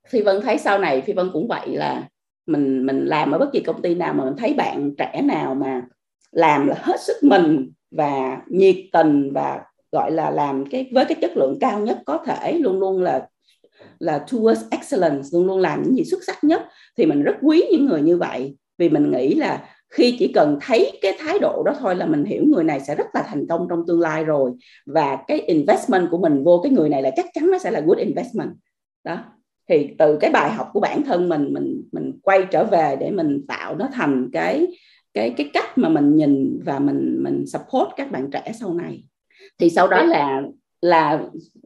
phi 0.09 0.21
vân 0.21 0.41
thấy 0.41 0.57
sau 0.57 0.79
này 0.79 1.01
phi 1.01 1.13
vân 1.13 1.29
cũng 1.33 1.47
vậy 1.47 1.67
là 1.67 2.07
mình 2.47 2.85
mình 2.85 3.05
làm 3.05 3.31
ở 3.31 3.37
bất 3.37 3.49
kỳ 3.53 3.59
công 3.59 3.81
ty 3.81 3.95
nào 3.95 4.13
mà 4.13 4.23
mình 4.23 4.35
thấy 4.37 4.53
bạn 4.53 4.95
trẻ 4.97 5.21
nào 5.21 5.55
mà 5.55 5.81
làm 6.31 6.67
là 6.67 6.75
hết 6.79 7.01
sức 7.01 7.15
mình 7.23 7.71
và 7.91 8.41
nhiệt 8.47 8.75
tình 8.93 9.33
và 9.33 9.61
gọi 9.91 10.11
là 10.11 10.29
làm 10.29 10.65
cái 10.69 10.89
với 10.93 11.05
cái 11.05 11.17
chất 11.21 11.31
lượng 11.37 11.57
cao 11.59 11.79
nhất 11.79 11.99
có 12.05 12.17
thể 12.17 12.53
luôn 12.53 12.79
luôn 12.79 13.03
là 13.03 13.27
là 13.99 14.25
towards 14.27 14.61
excellence 14.71 15.27
luôn 15.31 15.47
luôn 15.47 15.59
làm 15.59 15.83
những 15.83 15.95
gì 15.95 16.03
xuất 16.03 16.23
sắc 16.27 16.43
nhất. 16.43 16.61
Thì 16.97 17.05
mình 17.05 17.23
rất 17.23 17.35
quý 17.41 17.63
những 17.71 17.85
người 17.85 18.01
như 18.01 18.17
vậy 18.17 18.55
vì 18.77 18.89
mình 18.89 19.11
nghĩ 19.11 19.33
là 19.33 19.69
khi 19.89 20.15
chỉ 20.19 20.27
cần 20.27 20.57
thấy 20.61 20.99
cái 21.01 21.17
thái 21.19 21.39
độ 21.39 21.63
đó 21.63 21.75
thôi 21.79 21.95
là 21.95 22.05
mình 22.05 22.23
hiểu 22.23 22.43
người 22.45 22.63
này 22.63 22.79
sẽ 22.79 22.95
rất 22.95 23.07
là 23.13 23.23
thành 23.27 23.47
công 23.47 23.67
trong 23.69 23.83
tương 23.87 23.99
lai 23.99 24.23
rồi. 24.23 24.51
Và 24.85 25.17
cái 25.27 25.39
investment 25.39 26.07
của 26.11 26.17
mình 26.17 26.43
vô 26.43 26.59
cái 26.63 26.71
người 26.71 26.89
này 26.89 27.01
là 27.01 27.11
chắc 27.15 27.25
chắn 27.33 27.51
nó 27.51 27.57
sẽ 27.57 27.71
là 27.71 27.79
good 27.79 27.97
investment. 27.97 28.49
Đó. 29.03 29.17
Thì 29.69 29.89
từ 29.97 30.17
cái 30.21 30.31
bài 30.31 30.51
học 30.51 30.69
của 30.73 30.79
bản 30.79 31.03
thân 31.03 31.29
mình 31.29 31.53
mình 31.53 31.81
mình 31.91 32.19
quay 32.23 32.45
trở 32.51 32.63
về 32.63 32.95
để 32.99 33.11
mình 33.11 33.45
tạo 33.47 33.75
nó 33.75 33.87
thành 33.93 34.29
cái 34.33 34.67
cái 35.13 35.33
cái 35.37 35.49
cách 35.53 35.77
mà 35.77 35.89
mình 35.89 36.15
nhìn 36.15 36.59
và 36.65 36.79
mình 36.79 37.17
mình 37.23 37.45
support 37.47 37.89
các 37.97 38.11
bạn 38.11 38.29
trẻ 38.31 38.51
sau 38.59 38.73
này. 38.73 39.03
Thì 39.59 39.69
sau 39.69 39.87
đó 39.87 40.03
là 40.03 40.41
là 40.81 41.19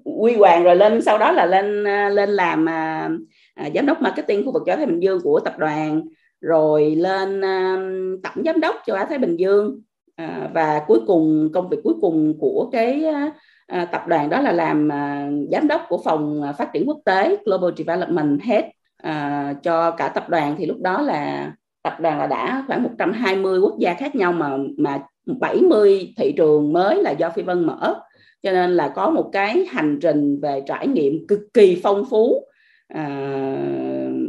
quy 0.04 0.36
hoàng 0.36 0.64
rồi 0.64 0.76
lên 0.76 1.02
sau 1.02 1.18
đó 1.18 1.32
là 1.32 1.46
lên 1.46 1.84
à, 1.84 2.10
lên 2.10 2.30
làm 2.30 2.70
à, 2.70 3.10
à, 3.56 3.70
giám 3.76 3.86
đốc 3.86 4.02
marketing 4.02 4.46
khu 4.46 4.52
vực 4.52 4.64
châu 4.66 4.76
Thái 4.78 4.86
Bình 4.86 5.00
Dương 5.00 5.22
của 5.24 5.40
tập 5.40 5.54
đoàn 5.58 6.02
rồi 6.42 6.96
lên 6.96 7.42
à, 7.42 7.78
tổng 8.24 8.44
giám 8.46 8.60
đốc 8.60 8.76
châu 8.86 8.96
Á 8.96 9.06
Thái 9.06 9.18
Bình 9.18 9.36
Dương. 9.38 9.82
À, 10.16 10.50
và 10.54 10.84
cuối 10.88 11.00
cùng 11.08 11.50
công 11.54 11.70
việc 11.70 11.78
cuối 11.84 11.94
cùng 12.02 12.40
của 12.40 12.70
cái 12.72 13.06
à, 13.06 13.32
à 13.68 13.86
tập 13.86 14.02
đoàn 14.08 14.30
đó 14.30 14.42
là 14.42 14.52
làm 14.52 14.92
à, 14.92 15.30
giám 15.52 15.68
đốc 15.68 15.82
của 15.90 15.98
phòng 16.04 16.42
à, 16.44 16.52
phát 16.52 16.74
triển 16.74 16.88
quốc 16.88 17.00
tế 17.06 17.38
Global 17.46 17.72
Development 17.78 18.42
Head 18.42 18.64
à, 18.98 19.54
cho 19.64 19.92
cả 19.92 20.08
tập 20.08 20.30
đoàn. 20.30 20.56
Thì 20.58 20.66
lúc 20.66 20.78
đó 20.82 21.02
là 21.02 21.52
tập 21.84 22.00
đoàn 22.00 22.20
là 22.20 22.28
đã 22.28 22.64
khoảng 22.68 22.84
120 22.84 23.60
quốc 23.60 23.76
gia 23.80 23.94
khác 23.94 24.16
nhau 24.16 24.34
mà 24.34 24.58
mà 24.78 25.00
70 25.40 26.14
thị 26.18 26.34
trường 26.38 26.74
mới 26.74 27.04
là 27.04 27.12
do 27.12 27.30
Phi 27.30 27.42
Vân 27.42 27.66
mở 27.66 28.02
cho 28.44 28.52
nên 28.52 28.72
là 28.72 28.88
có 28.96 29.10
một 29.10 29.30
cái 29.32 29.66
hành 29.70 30.00
trình 30.02 30.40
về 30.42 30.62
trải 30.66 30.88
nghiệm 30.88 31.28
cực 31.28 31.40
kỳ 31.54 31.80
phong 31.84 32.06
phú. 32.10 32.46
À, 32.88 33.10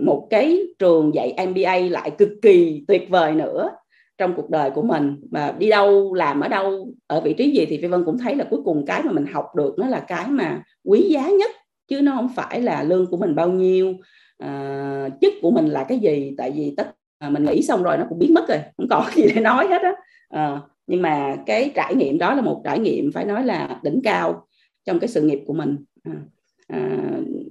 một 0.03 0.27
cái 0.31 0.61
trường 0.79 1.15
dạy 1.15 1.35
MBA 1.47 1.77
lại 1.77 2.11
cực 2.19 2.29
kỳ 2.43 2.85
tuyệt 2.89 3.11
vời 3.11 3.33
nữa 3.33 3.71
trong 4.19 4.35
cuộc 4.37 4.51
đời 4.51 4.71
của 4.71 4.83
mình. 4.83 5.17
Mà 5.31 5.55
đi 5.59 5.71
đâu 5.71 6.15
làm 6.15 6.41
ở 6.41 6.49
đâu 6.49 6.89
ở 7.07 7.21
vị 7.21 7.35
trí 7.35 7.51
gì 7.51 7.67
thì 7.67 7.79
phi 7.83 7.89
vân 7.89 8.05
cũng 8.05 8.19
thấy 8.19 8.37
là 8.37 8.45
cuối 8.51 8.61
cùng 8.65 8.87
cái 8.87 9.03
mà 9.03 9.13
mình 9.13 9.27
học 9.27 9.47
được 9.57 9.75
nó 9.79 9.87
là 9.87 10.01
cái 10.01 10.27
mà 10.29 10.63
quý 10.85 11.01
giá 11.01 11.29
nhất. 11.29 11.51
Chứ 11.89 12.01
nó 12.01 12.13
không 12.17 12.29
phải 12.37 12.61
là 12.61 12.83
lương 12.83 13.07
của 13.07 13.17
mình 13.17 13.35
bao 13.35 13.49
nhiêu 13.49 13.95
à, 14.39 15.09
chức 15.21 15.33
của 15.43 15.51
mình 15.51 15.67
là 15.67 15.85
cái 15.85 15.99
gì. 15.99 16.35
Tại 16.39 16.51
vì 16.51 16.75
tất 16.77 16.91
à, 17.19 17.31
mình 17.31 17.45
nghĩ 17.45 17.63
xong 17.63 17.83
rồi 17.83 17.97
nó 17.99 18.05
cũng 18.09 18.19
biến 18.19 18.35
mất 18.35 18.49
rồi 18.49 18.59
không 18.77 18.89
còn 18.89 19.05
gì 19.15 19.23
để 19.35 19.41
nói 19.41 19.67
hết 19.67 19.83
á. 19.83 19.93
À, 20.29 20.61
nhưng 20.91 21.03
mà 21.03 21.37
cái 21.47 21.73
trải 21.75 21.95
nghiệm 21.95 22.19
đó 22.19 22.35
là 22.35 22.43
một 22.43 22.61
trải 22.65 22.79
nghiệm 22.79 23.13
phải 23.13 23.25
nói 23.25 23.45
là 23.45 23.81
đỉnh 23.83 24.01
cao 24.05 24.47
trong 24.85 24.99
cái 24.99 25.09
sự 25.09 25.23
nghiệp 25.23 25.41
của 25.47 25.53
mình. 25.53 25.77
À, 26.03 26.13
à, 26.67 26.99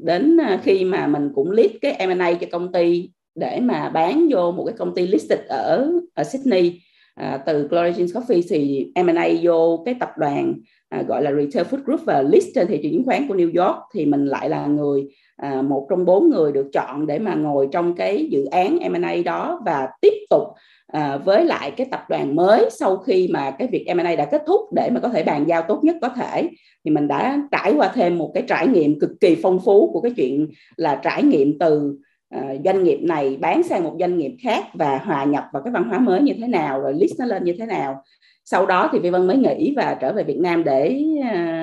đến 0.04 0.38
à, 0.38 0.60
khi 0.64 0.84
mà 0.84 1.08
mình 1.08 1.32
cũng 1.36 1.52
lead 1.52 1.72
cái 1.82 2.08
M&A 2.08 2.34
cho 2.34 2.48
công 2.52 2.72
ty 2.72 3.10
để 3.36 3.60
mà 3.60 3.90
bán 3.90 4.28
vô 4.32 4.52
một 4.52 4.64
cái 4.66 4.76
công 4.78 4.96
ty 4.96 5.08
listed 5.08 5.40
ở 5.48 5.92
ở 6.14 6.24
Sydney 6.24 6.80
à, 7.16 7.38
từ 7.46 7.68
Glory 7.68 8.04
Coffee 8.04 8.42
thì 8.50 8.92
M&A 8.96 9.28
vô 9.42 9.84
cái 9.86 9.96
tập 10.00 10.10
đoàn 10.18 10.54
à, 10.90 11.04
gọi 11.08 11.24
là 11.24 11.32
Retail 11.32 11.68
Food 11.68 11.84
Group 11.86 12.02
và 12.06 12.22
list 12.22 12.48
trên 12.56 12.68
thị 12.68 12.80
trường 12.84 12.92
chứng 12.92 13.06
khoán 13.06 13.28
của 13.28 13.36
New 13.36 13.66
York 13.66 13.78
thì 13.94 14.06
mình 14.06 14.26
lại 14.26 14.50
là 14.50 14.66
người 14.66 15.04
à, 15.36 15.62
một 15.62 15.88
trong 15.90 16.06
bốn 16.06 16.30
người 16.30 16.52
được 16.52 16.68
chọn 16.74 17.08
để 17.08 17.20
mà 17.20 17.36
ngồi 17.36 17.68
trong 17.72 17.96
cái 17.96 18.28
dự 18.32 18.46
án 18.46 18.80
M&A 18.92 19.16
đó 19.26 19.62
và 19.66 19.88
tiếp 20.02 20.14
tục 20.30 20.44
à, 20.92 21.18
với 21.18 21.46
lại 21.46 21.72
cái 21.72 21.88
tập 21.92 22.02
đoàn 22.10 22.36
mới 22.36 22.70
sau 22.72 22.98
khi 22.98 23.30
mà 23.34 23.52
cái 23.52 23.68
việc 23.68 23.86
M&A 23.96 24.16
đã 24.16 24.26
kết 24.26 24.44
thúc 24.48 24.62
để 24.76 24.90
mà 24.90 25.00
có 25.00 25.10
thể 25.10 25.24
bàn 25.24 25.46
giao 25.48 25.62
tốt 25.62 25.84
nhất 25.84 25.96
có 26.02 26.10
thể 26.10 26.50
thì 26.86 26.92
mình 26.92 27.08
đã 27.08 27.42
trải 27.52 27.74
qua 27.78 27.92
thêm 27.94 28.18
một 28.18 28.32
cái 28.34 28.44
trải 28.48 28.68
nghiệm 28.68 29.00
cực 29.00 29.12
kỳ 29.20 29.38
phong 29.44 29.60
phú 29.66 29.92
của 29.94 30.02
cái 30.02 30.12
chuyện 30.16 30.48
là 30.78 30.96
trải 30.96 31.24
nghiệm 31.24 31.60
từ 31.60 31.98
à, 32.30 32.42
doanh 32.66 32.84
nghiệp 32.84 33.00
này 33.02 33.38
bán 33.42 33.64
sang 33.64 33.84
một 33.84 33.96
doanh 34.00 34.18
nghiệp 34.18 34.36
khác 34.44 34.66
và 34.74 34.98
hòa 34.98 35.24
nhập 35.24 35.44
vào 35.54 35.64
cái 35.64 35.72
văn 35.74 35.84
hóa 35.84 36.00
mới 36.00 36.22
như 36.22 36.34
thế 36.38 36.48
nào 36.48 36.82
rồi 36.82 36.94
list 36.94 37.20
nó 37.20 37.26
lên 37.26 37.44
như 37.44 37.56
thế 37.60 37.66
nào. 37.66 38.04
Sau 38.46 38.66
đó 38.66 38.90
thì 38.94 39.00
Vi 39.00 39.10
Vân 39.10 39.28
mới 39.28 39.38
nghỉ 39.38 39.74
và 39.76 39.98
trở 40.02 40.14
về 40.14 40.24
Việt 40.24 40.38
Nam 40.38 40.64
để 40.64 41.02
à, 41.24 41.59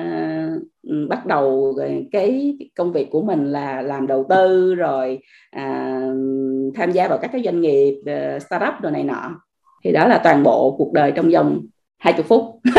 bắt 1.09 1.25
đầu 1.25 1.75
cái 2.11 2.57
công 2.77 2.91
việc 2.91 3.11
của 3.11 3.21
mình 3.21 3.51
là 3.51 3.81
làm 3.81 4.07
đầu 4.07 4.25
tư 4.29 4.75
rồi 4.75 5.19
uh, 5.55 6.73
tham 6.75 6.91
gia 6.91 7.07
vào 7.07 7.17
các 7.17 7.29
cái 7.33 7.41
doanh 7.45 7.61
nghiệp 7.61 7.95
uh, 8.01 8.41
startup 8.41 8.73
đồ 8.81 8.89
này 8.89 9.03
nọ. 9.03 9.41
Thì 9.83 9.91
đó 9.91 10.07
là 10.07 10.21
toàn 10.23 10.43
bộ 10.43 10.75
cuộc 10.77 10.93
đời 10.93 11.11
trong 11.11 11.29
vòng 11.29 11.61
20 11.99 12.23
phút. 12.23 12.59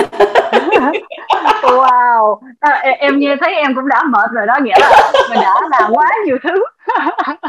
Wow. 1.62 2.40
À, 2.60 2.70
em 2.98 3.18
nghe 3.18 3.36
thấy 3.40 3.54
em 3.54 3.74
cũng 3.74 3.88
đã 3.88 4.02
mệt 4.02 4.30
rồi 4.32 4.46
đó 4.46 4.58
nghĩa 4.62 4.74
là 4.80 5.12
mình 5.30 5.38
đã 5.42 5.54
làm 5.70 5.92
quá 5.92 6.10
nhiều 6.26 6.36
thứ. 6.42 6.64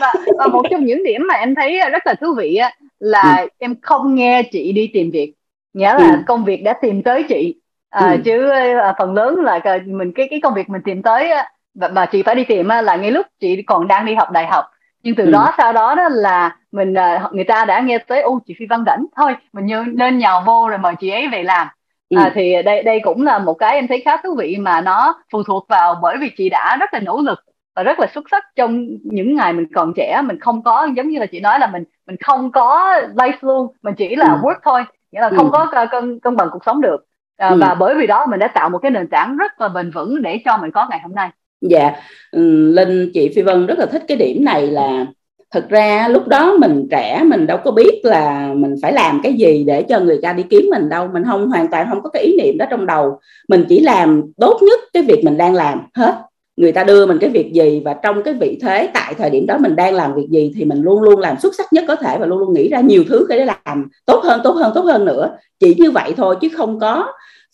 Và, 0.00 0.12
và 0.38 0.46
một 0.46 0.62
trong 0.70 0.84
những 0.84 1.04
điểm 1.04 1.22
mà 1.28 1.34
em 1.34 1.54
thấy 1.54 1.90
rất 1.90 2.06
là 2.06 2.14
thú 2.14 2.34
vị 2.34 2.58
là 2.98 3.36
ừ. 3.36 3.48
em 3.58 3.74
không 3.82 4.14
nghe 4.14 4.42
chị 4.42 4.72
đi 4.72 4.90
tìm 4.94 5.10
việc. 5.10 5.34
Nghĩa 5.74 5.94
là 5.94 6.10
ừ. 6.10 6.16
công 6.26 6.44
việc 6.44 6.62
đã 6.64 6.72
tìm 6.72 7.02
tới 7.02 7.22
chị 7.22 7.54
à, 7.94 8.10
ừ. 8.10 8.16
chứ 8.24 8.48
à, 8.50 8.94
phần 8.98 9.14
lớn 9.14 9.36
là 9.36 9.60
mình 9.86 10.12
cái 10.14 10.28
cái 10.30 10.40
công 10.42 10.54
việc 10.54 10.68
mình 10.68 10.82
tìm 10.84 11.02
tới 11.02 11.30
và, 11.74 11.88
và 11.88 12.06
chị 12.06 12.22
phải 12.22 12.34
đi 12.34 12.44
tìm 12.44 12.68
là 12.68 12.96
ngay 12.96 13.10
lúc 13.10 13.26
chị 13.40 13.62
còn 13.62 13.88
đang 13.88 14.06
đi 14.06 14.14
học 14.14 14.30
đại 14.30 14.46
học 14.46 14.64
nhưng 15.02 15.14
từ 15.14 15.24
ừ. 15.24 15.30
đó 15.30 15.52
sau 15.58 15.72
đó 15.72 15.94
đó 15.94 16.08
là 16.08 16.56
mình 16.72 16.94
à, 16.94 17.28
người 17.32 17.44
ta 17.44 17.64
đã 17.64 17.80
nghe 17.80 17.98
tới 17.98 18.22
ô 18.22 18.40
chị 18.46 18.54
phi 18.58 18.66
văn 18.66 18.84
rảnh 18.86 19.06
thôi 19.16 19.36
mình 19.52 19.66
như 19.66 19.84
nên 19.86 20.18
nhào 20.18 20.42
vô 20.46 20.68
rồi 20.68 20.78
mời 20.78 20.94
chị 21.00 21.10
ấy 21.10 21.28
về 21.28 21.42
làm 21.42 21.66
ừ. 22.08 22.18
à, 22.18 22.32
thì 22.34 22.62
đây 22.62 22.82
đây 22.82 23.00
cũng 23.04 23.22
là 23.22 23.38
một 23.38 23.54
cái 23.54 23.74
em 23.74 23.88
thấy 23.88 24.02
khá 24.04 24.16
thú 24.16 24.34
vị 24.38 24.56
mà 24.60 24.80
nó 24.80 25.22
phụ 25.32 25.42
thuộc 25.42 25.66
vào 25.68 25.98
bởi 26.02 26.16
vì 26.20 26.30
chị 26.36 26.48
đã 26.48 26.76
rất 26.80 26.94
là 26.94 27.00
nỗ 27.00 27.20
lực 27.20 27.38
và 27.76 27.82
rất 27.82 28.00
là 28.00 28.06
xuất 28.14 28.24
sắc 28.30 28.44
trong 28.56 28.86
những 29.02 29.34
ngày 29.34 29.52
mình 29.52 29.66
còn 29.74 29.92
trẻ 29.96 30.22
mình 30.24 30.40
không 30.40 30.62
có 30.62 30.88
giống 30.96 31.08
như 31.08 31.18
là 31.18 31.26
chị 31.26 31.40
nói 31.40 31.58
là 31.58 31.66
mình 31.66 31.84
mình 32.06 32.16
không 32.20 32.52
có 32.52 32.94
life 33.14 33.38
luôn 33.40 33.72
mình 33.82 33.94
chỉ 33.94 34.16
là 34.16 34.26
ừ. 34.26 34.38
work 34.42 34.58
thôi 34.62 34.84
nghĩa 35.12 35.20
là 35.20 35.30
không 35.36 35.52
ừ. 35.52 35.64
có 35.72 35.86
cân 35.90 36.20
cân 36.20 36.36
bằng 36.36 36.48
cuộc 36.52 36.64
sống 36.64 36.80
được 36.80 37.06
à, 37.36 37.48
ừ. 37.48 37.56
và 37.60 37.74
bởi 37.74 37.94
vì 37.94 38.06
đó 38.06 38.26
mình 38.30 38.40
đã 38.40 38.48
tạo 38.48 38.68
một 38.70 38.78
cái 38.78 38.90
nền 38.90 39.08
tảng 39.08 39.36
rất 39.36 39.60
là 39.60 39.68
bền 39.68 39.90
vững 39.90 40.22
để 40.22 40.40
cho 40.44 40.58
mình 40.58 40.70
có 40.70 40.86
ngày 40.90 41.00
hôm 41.02 41.14
nay. 41.14 41.30
Dạ 41.60 41.92
ừ, 42.30 42.72
linh 42.72 43.10
chị 43.14 43.32
phi 43.36 43.42
vân 43.42 43.66
rất 43.66 43.78
là 43.78 43.86
thích 43.86 44.02
cái 44.08 44.16
điểm 44.16 44.44
này 44.44 44.66
là 44.66 45.06
thực 45.50 45.68
ra 45.68 46.08
lúc 46.08 46.28
đó 46.28 46.56
mình 46.58 46.88
trẻ 46.90 47.22
mình 47.26 47.46
đâu 47.46 47.58
có 47.64 47.70
biết 47.70 48.00
là 48.02 48.52
mình 48.54 48.74
phải 48.82 48.92
làm 48.92 49.20
cái 49.22 49.32
gì 49.32 49.64
để 49.66 49.82
cho 49.82 50.00
người 50.00 50.18
ta 50.22 50.32
đi 50.32 50.42
kiếm 50.42 50.68
mình 50.70 50.88
đâu. 50.88 51.08
Mình 51.12 51.24
không 51.24 51.50
hoàn 51.50 51.68
toàn 51.70 51.86
không 51.90 52.02
có 52.02 52.10
cái 52.10 52.22
ý 52.22 52.36
niệm 52.36 52.58
đó 52.58 52.66
trong 52.70 52.86
đầu. 52.86 53.20
Mình 53.48 53.64
chỉ 53.68 53.80
làm 53.80 54.22
tốt 54.36 54.60
nhất 54.62 54.80
cái 54.92 55.02
việc 55.02 55.24
mình 55.24 55.36
đang 55.36 55.54
làm 55.54 55.80
hết 55.94 56.14
người 56.56 56.72
ta 56.72 56.84
đưa 56.84 57.06
mình 57.06 57.18
cái 57.20 57.30
việc 57.30 57.52
gì 57.52 57.82
và 57.84 57.94
trong 57.94 58.22
cái 58.22 58.34
vị 58.34 58.58
thế 58.62 58.90
tại 58.94 59.14
thời 59.14 59.30
điểm 59.30 59.46
đó 59.46 59.58
mình 59.58 59.76
đang 59.76 59.94
làm 59.94 60.14
việc 60.14 60.26
gì 60.30 60.52
thì 60.56 60.64
mình 60.64 60.82
luôn 60.82 61.02
luôn 61.02 61.20
làm 61.20 61.36
xuất 61.38 61.54
sắc 61.54 61.72
nhất 61.72 61.84
có 61.88 61.96
thể 61.96 62.18
và 62.18 62.26
luôn 62.26 62.38
luôn 62.38 62.54
nghĩ 62.54 62.68
ra 62.68 62.80
nhiều 62.80 63.04
thứ 63.08 63.26
để 63.28 63.44
làm 63.44 63.88
tốt 64.06 64.20
hơn 64.24 64.40
tốt 64.44 64.52
hơn 64.52 64.72
tốt 64.74 64.82
hơn 64.82 65.04
nữa. 65.04 65.36
Chỉ 65.60 65.74
như 65.78 65.90
vậy 65.90 66.12
thôi 66.16 66.36
chứ 66.40 66.48
không 66.56 66.80
có 66.80 67.06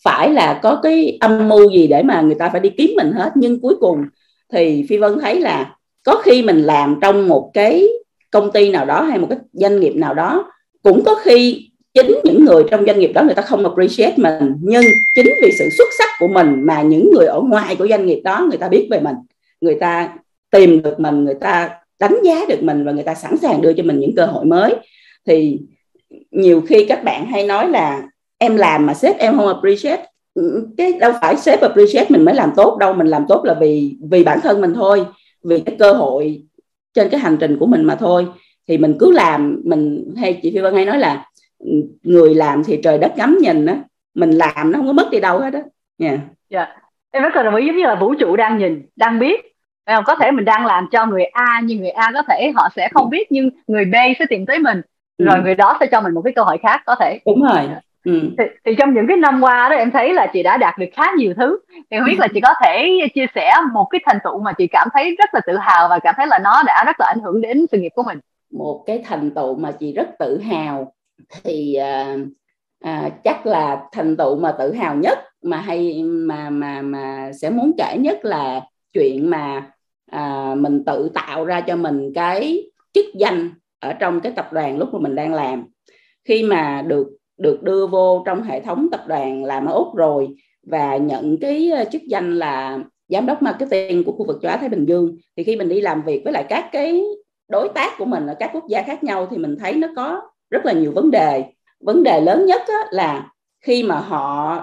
phải 0.03 0.29
là 0.29 0.59
có 0.63 0.79
cái 0.83 1.17
âm 1.21 1.49
mưu 1.49 1.71
gì 1.71 1.87
để 1.87 2.03
mà 2.03 2.21
người 2.21 2.35
ta 2.35 2.49
phải 2.49 2.61
đi 2.61 2.69
kiếm 2.69 2.91
mình 2.95 3.11
hết. 3.11 3.31
Nhưng 3.35 3.61
cuối 3.61 3.75
cùng 3.79 3.97
thì 4.53 4.85
phi 4.89 4.97
vân 4.97 5.19
thấy 5.19 5.39
là 5.39 5.75
có 6.03 6.21
khi 6.23 6.43
mình 6.43 6.61
làm 6.61 6.99
trong 7.01 7.27
một 7.27 7.51
cái 7.53 7.87
công 8.31 8.51
ty 8.51 8.71
nào 8.71 8.85
đó 8.85 9.01
hay 9.01 9.19
một 9.19 9.27
cái 9.29 9.39
doanh 9.53 9.79
nghiệp 9.79 9.93
nào 9.95 10.13
đó, 10.13 10.51
cũng 10.83 11.03
có 11.03 11.15
khi 11.15 11.70
chính 11.93 12.19
những 12.23 12.45
người 12.45 12.63
trong 12.71 12.85
doanh 12.85 12.99
nghiệp 12.99 13.11
đó, 13.13 13.23
người 13.23 13.35
ta 13.35 13.41
không 13.41 13.63
appreciate 13.63 14.13
mình, 14.17 14.55
nhưng 14.61 14.83
chính 15.15 15.27
vì 15.41 15.51
sự 15.59 15.69
xuất 15.77 15.87
sắc 15.97 16.09
của 16.19 16.27
mình 16.27 16.61
mà 16.65 16.81
những 16.81 17.11
người 17.13 17.25
ở 17.25 17.41
ngoài 17.41 17.75
của 17.75 17.87
doanh 17.87 18.05
nghiệp 18.05 18.21
đó, 18.23 18.45
người 18.49 18.57
ta 18.57 18.67
biết 18.67 18.87
về 18.91 18.99
mình. 18.99 19.15
Người 19.61 19.75
ta 19.75 20.13
tìm 20.51 20.81
được 20.81 20.99
mình, 20.99 21.25
người 21.25 21.35
ta 21.41 21.69
đánh 21.99 22.15
giá 22.23 22.45
được 22.49 22.63
mình 22.63 22.85
và 22.85 22.91
người 22.91 23.03
ta 23.03 23.13
sẵn 23.13 23.37
sàng 23.37 23.61
đưa 23.61 23.73
cho 23.73 23.83
mình 23.83 23.99
những 23.99 24.15
cơ 24.15 24.25
hội 24.25 24.45
mới. 24.45 24.75
Thì 25.27 25.59
nhiều 26.31 26.61
khi 26.61 26.85
các 26.85 27.03
bạn 27.03 27.25
hay 27.25 27.43
nói 27.43 27.69
là 27.69 28.03
em 28.37 28.55
làm 28.55 28.85
mà 28.85 28.93
sếp 28.93 29.17
em 29.17 29.37
không 29.37 29.47
appreciate. 29.47 30.05
Cái 30.77 30.93
đâu 30.93 31.11
phải 31.21 31.37
sếp 31.37 31.61
appreciate 31.61 32.05
mình 32.09 32.25
mới 32.25 32.35
làm 32.35 32.51
tốt 32.55 32.77
đâu, 32.79 32.93
mình 32.93 33.07
làm 33.07 33.25
tốt 33.27 33.45
là 33.45 33.53
vì 33.53 33.95
vì 34.11 34.23
bản 34.23 34.39
thân 34.41 34.61
mình 34.61 34.73
thôi, 34.73 35.05
vì 35.43 35.59
cái 35.59 35.75
cơ 35.79 35.93
hội 35.93 36.41
trên 36.93 37.09
cái 37.09 37.19
hành 37.19 37.37
trình 37.39 37.57
của 37.59 37.65
mình 37.65 37.83
mà 37.83 37.95
thôi. 37.95 38.25
Thì 38.67 38.77
mình 38.77 38.95
cứ 38.99 39.11
làm, 39.11 39.61
mình 39.63 40.13
hay 40.17 40.39
chị 40.43 40.51
Phi 40.51 40.59
Vân 40.59 40.73
hay 40.73 40.85
nói 40.85 40.99
là 40.99 41.25
người 42.03 42.35
làm 42.35 42.63
thì 42.63 42.79
trời 42.83 42.97
đất 42.97 43.11
ngắm 43.17 43.37
nhìn 43.41 43.65
á 43.65 43.75
mình 44.13 44.31
làm 44.31 44.71
nó 44.71 44.77
không 44.77 44.87
có 44.87 44.93
mất 44.93 45.07
đi 45.11 45.19
đâu 45.19 45.39
hết 45.39 45.49
đó 45.49 45.59
nha. 45.97 46.09
Yeah. 46.09 46.19
yeah. 46.49 46.69
em 47.11 47.23
rất 47.23 47.35
là 47.35 47.43
đồng 47.43 47.55
ý 47.55 47.67
giống 47.67 47.75
như 47.75 47.83
là 47.83 47.95
vũ 47.95 48.15
trụ 48.15 48.35
đang 48.35 48.57
nhìn 48.57 48.85
đang 48.95 49.19
biết. 49.19 49.55
Có 50.05 50.15
thể 50.15 50.31
mình 50.31 50.45
đang 50.45 50.65
làm 50.65 50.87
cho 50.91 51.05
người 51.05 51.23
A 51.23 51.61
nhưng 51.63 51.79
người 51.79 51.89
A 51.89 52.11
có 52.13 52.21
thể 52.29 52.51
họ 52.55 52.69
sẽ 52.75 52.89
không 52.93 53.09
biết 53.09 53.31
nhưng 53.31 53.49
người 53.67 53.85
B 53.85 53.95
sẽ 54.19 54.25
tìm 54.29 54.45
tới 54.45 54.59
mình. 54.59 54.81
Ừ. 55.17 55.25
rồi 55.25 55.39
người 55.43 55.55
đó 55.55 55.77
sẽ 55.79 55.85
cho 55.91 56.01
mình 56.01 56.13
một 56.13 56.21
cái 56.21 56.33
cơ 56.33 56.43
hội 56.43 56.57
khác 56.57 56.81
có 56.85 56.95
thể. 56.99 57.19
Đúng 57.25 57.43
rồi. 57.43 57.69
Ừ. 58.05 58.19
Thì, 58.37 58.43
thì 58.65 58.75
trong 58.75 58.93
những 58.93 59.07
cái 59.07 59.17
năm 59.17 59.41
qua 59.41 59.69
đó 59.69 59.75
em 59.75 59.91
thấy 59.91 60.13
là 60.13 60.27
chị 60.33 60.43
đã 60.43 60.57
đạt 60.57 60.77
được 60.77 60.85
khá 60.93 61.03
nhiều 61.17 61.33
thứ. 61.37 61.59
Thì 61.91 61.97
không 61.97 62.07
biết 62.07 62.19
là 62.19 62.27
chị 62.33 62.39
có 62.41 62.53
thể 62.63 62.99
chia 63.15 63.25
sẻ 63.35 63.53
một 63.73 63.85
cái 63.89 64.01
thành 64.05 64.17
tựu 64.23 64.39
mà 64.39 64.53
chị 64.53 64.67
cảm 64.67 64.87
thấy 64.93 65.15
rất 65.15 65.33
là 65.33 65.41
tự 65.47 65.57
hào 65.57 65.89
và 65.89 65.99
cảm 65.99 66.15
thấy 66.17 66.27
là 66.27 66.39
nó 66.39 66.63
đã 66.65 66.83
rất 66.85 66.99
là 66.99 67.05
ảnh 67.05 67.19
hưởng 67.23 67.41
đến 67.41 67.65
sự 67.71 67.77
nghiệp 67.77 67.91
của 67.95 68.03
mình. 68.03 68.19
Một 68.51 68.83
cái 68.87 69.03
thành 69.05 69.31
tựu 69.31 69.55
mà 69.55 69.71
chị 69.71 69.93
rất 69.93 70.07
tự 70.19 70.39
hào 70.39 70.93
thì 71.43 71.73
à, 71.73 72.17
à, 72.79 73.09
chắc 73.23 73.45
là 73.45 73.83
thành 73.91 74.17
tựu 74.17 74.35
mà 74.35 74.55
tự 74.59 74.73
hào 74.73 74.95
nhất 74.95 75.19
mà 75.41 75.57
hay 75.57 76.03
mà 76.03 76.49
mà 76.49 76.81
mà 76.81 77.31
sẽ 77.41 77.49
muốn 77.49 77.71
kể 77.77 77.97
nhất 77.99 78.25
là 78.25 78.61
chuyện 78.93 79.29
mà 79.29 79.71
à, 80.11 80.55
mình 80.57 80.83
tự 80.85 81.09
tạo 81.13 81.45
ra 81.45 81.61
cho 81.61 81.75
mình 81.75 82.11
cái 82.15 82.71
chức 82.93 83.05
danh 83.15 83.49
ở 83.79 83.93
trong 83.93 84.19
cái 84.19 84.31
tập 84.35 84.53
đoàn 84.53 84.77
lúc 84.77 84.93
mà 84.93 84.99
mình 84.99 85.15
đang 85.15 85.33
làm. 85.33 85.65
Khi 86.25 86.43
mà 86.43 86.83
được 86.87 87.07
được 87.37 87.63
đưa 87.63 87.87
vô 87.87 88.23
trong 88.25 88.43
hệ 88.43 88.59
thống 88.59 88.87
tập 88.91 89.03
đoàn 89.07 89.43
làm 89.43 89.65
ở 89.65 89.73
úc 89.73 89.95
rồi 89.95 90.29
và 90.63 90.97
nhận 90.97 91.37
cái 91.41 91.71
à, 91.71 91.83
chức 91.83 92.01
danh 92.01 92.39
là 92.39 92.79
giám 93.07 93.25
đốc 93.25 93.41
marketing 93.41 94.03
của 94.03 94.11
khu 94.11 94.27
vực 94.27 94.39
châu 94.41 94.51
Á 94.51 94.57
Thái 94.57 94.69
Bình 94.69 94.85
Dương 94.85 95.17
thì 95.37 95.43
khi 95.43 95.55
mình 95.55 95.69
đi 95.69 95.81
làm 95.81 96.01
việc 96.01 96.21
với 96.23 96.33
lại 96.33 96.45
các 96.49 96.69
cái 96.71 97.03
đối 97.49 97.69
tác 97.69 97.91
của 97.97 98.05
mình 98.05 98.27
ở 98.27 98.35
các 98.39 98.49
quốc 98.53 98.63
gia 98.69 98.81
khác 98.81 99.03
nhau 99.03 99.27
thì 99.31 99.37
mình 99.37 99.55
thấy 99.59 99.73
nó 99.73 99.87
có 99.95 100.21
rất 100.51 100.65
là 100.65 100.73
nhiều 100.73 100.91
vấn 100.91 101.11
đề. 101.11 101.43
Vấn 101.79 102.03
đề 102.03 102.21
lớn 102.21 102.45
nhất 102.45 102.61
á, 102.67 102.79
là 102.91 103.29
khi 103.65 103.83
mà 103.83 103.99
họ 103.99 104.57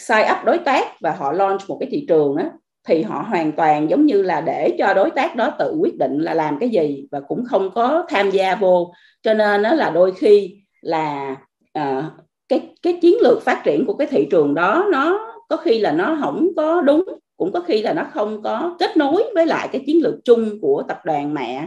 sign 0.00 0.26
up 0.30 0.44
đối 0.44 0.58
tác 0.58 1.00
và 1.00 1.10
họ 1.10 1.32
launch 1.32 1.60
một 1.68 1.76
cái 1.80 1.88
thị 1.92 2.04
trường 2.08 2.36
á, 2.36 2.50
thì 2.86 3.02
họ 3.02 3.24
hoàn 3.28 3.52
toàn 3.52 3.90
giống 3.90 4.06
như 4.06 4.22
là 4.22 4.40
để 4.40 4.76
cho 4.78 4.94
đối 4.94 5.10
tác 5.10 5.36
đó 5.36 5.50
tự 5.58 5.76
quyết 5.80 5.96
định 5.98 6.18
là 6.18 6.34
làm 6.34 6.58
cái 6.58 6.68
gì 6.68 7.06
và 7.10 7.20
cũng 7.20 7.44
không 7.44 7.70
có 7.74 8.04
tham 8.08 8.30
gia 8.30 8.54
vô. 8.54 8.92
Cho 9.22 9.34
nên 9.34 9.62
nó 9.62 9.74
là 9.74 9.90
đôi 9.90 10.12
khi 10.12 10.56
là 10.80 11.36
uh, 11.78 12.04
cái 12.48 12.74
cái 12.82 12.98
chiến 13.02 13.14
lược 13.20 13.42
phát 13.42 13.62
triển 13.64 13.86
của 13.86 13.94
cái 13.94 14.06
thị 14.06 14.28
trường 14.30 14.54
đó 14.54 14.86
nó 14.92 15.34
có 15.48 15.56
khi 15.56 15.78
là 15.78 15.92
nó 15.92 16.18
không 16.20 16.48
có 16.56 16.80
đúng 16.80 17.04
cũng 17.36 17.52
có 17.52 17.60
khi 17.60 17.82
là 17.82 17.92
nó 17.92 18.06
không 18.12 18.42
có 18.42 18.76
kết 18.78 18.96
nối 18.96 19.24
với 19.34 19.46
lại 19.46 19.68
cái 19.72 19.82
chiến 19.86 20.02
lược 20.02 20.14
chung 20.24 20.60
của 20.60 20.82
tập 20.88 21.00
đoàn 21.04 21.34
mẹ. 21.34 21.66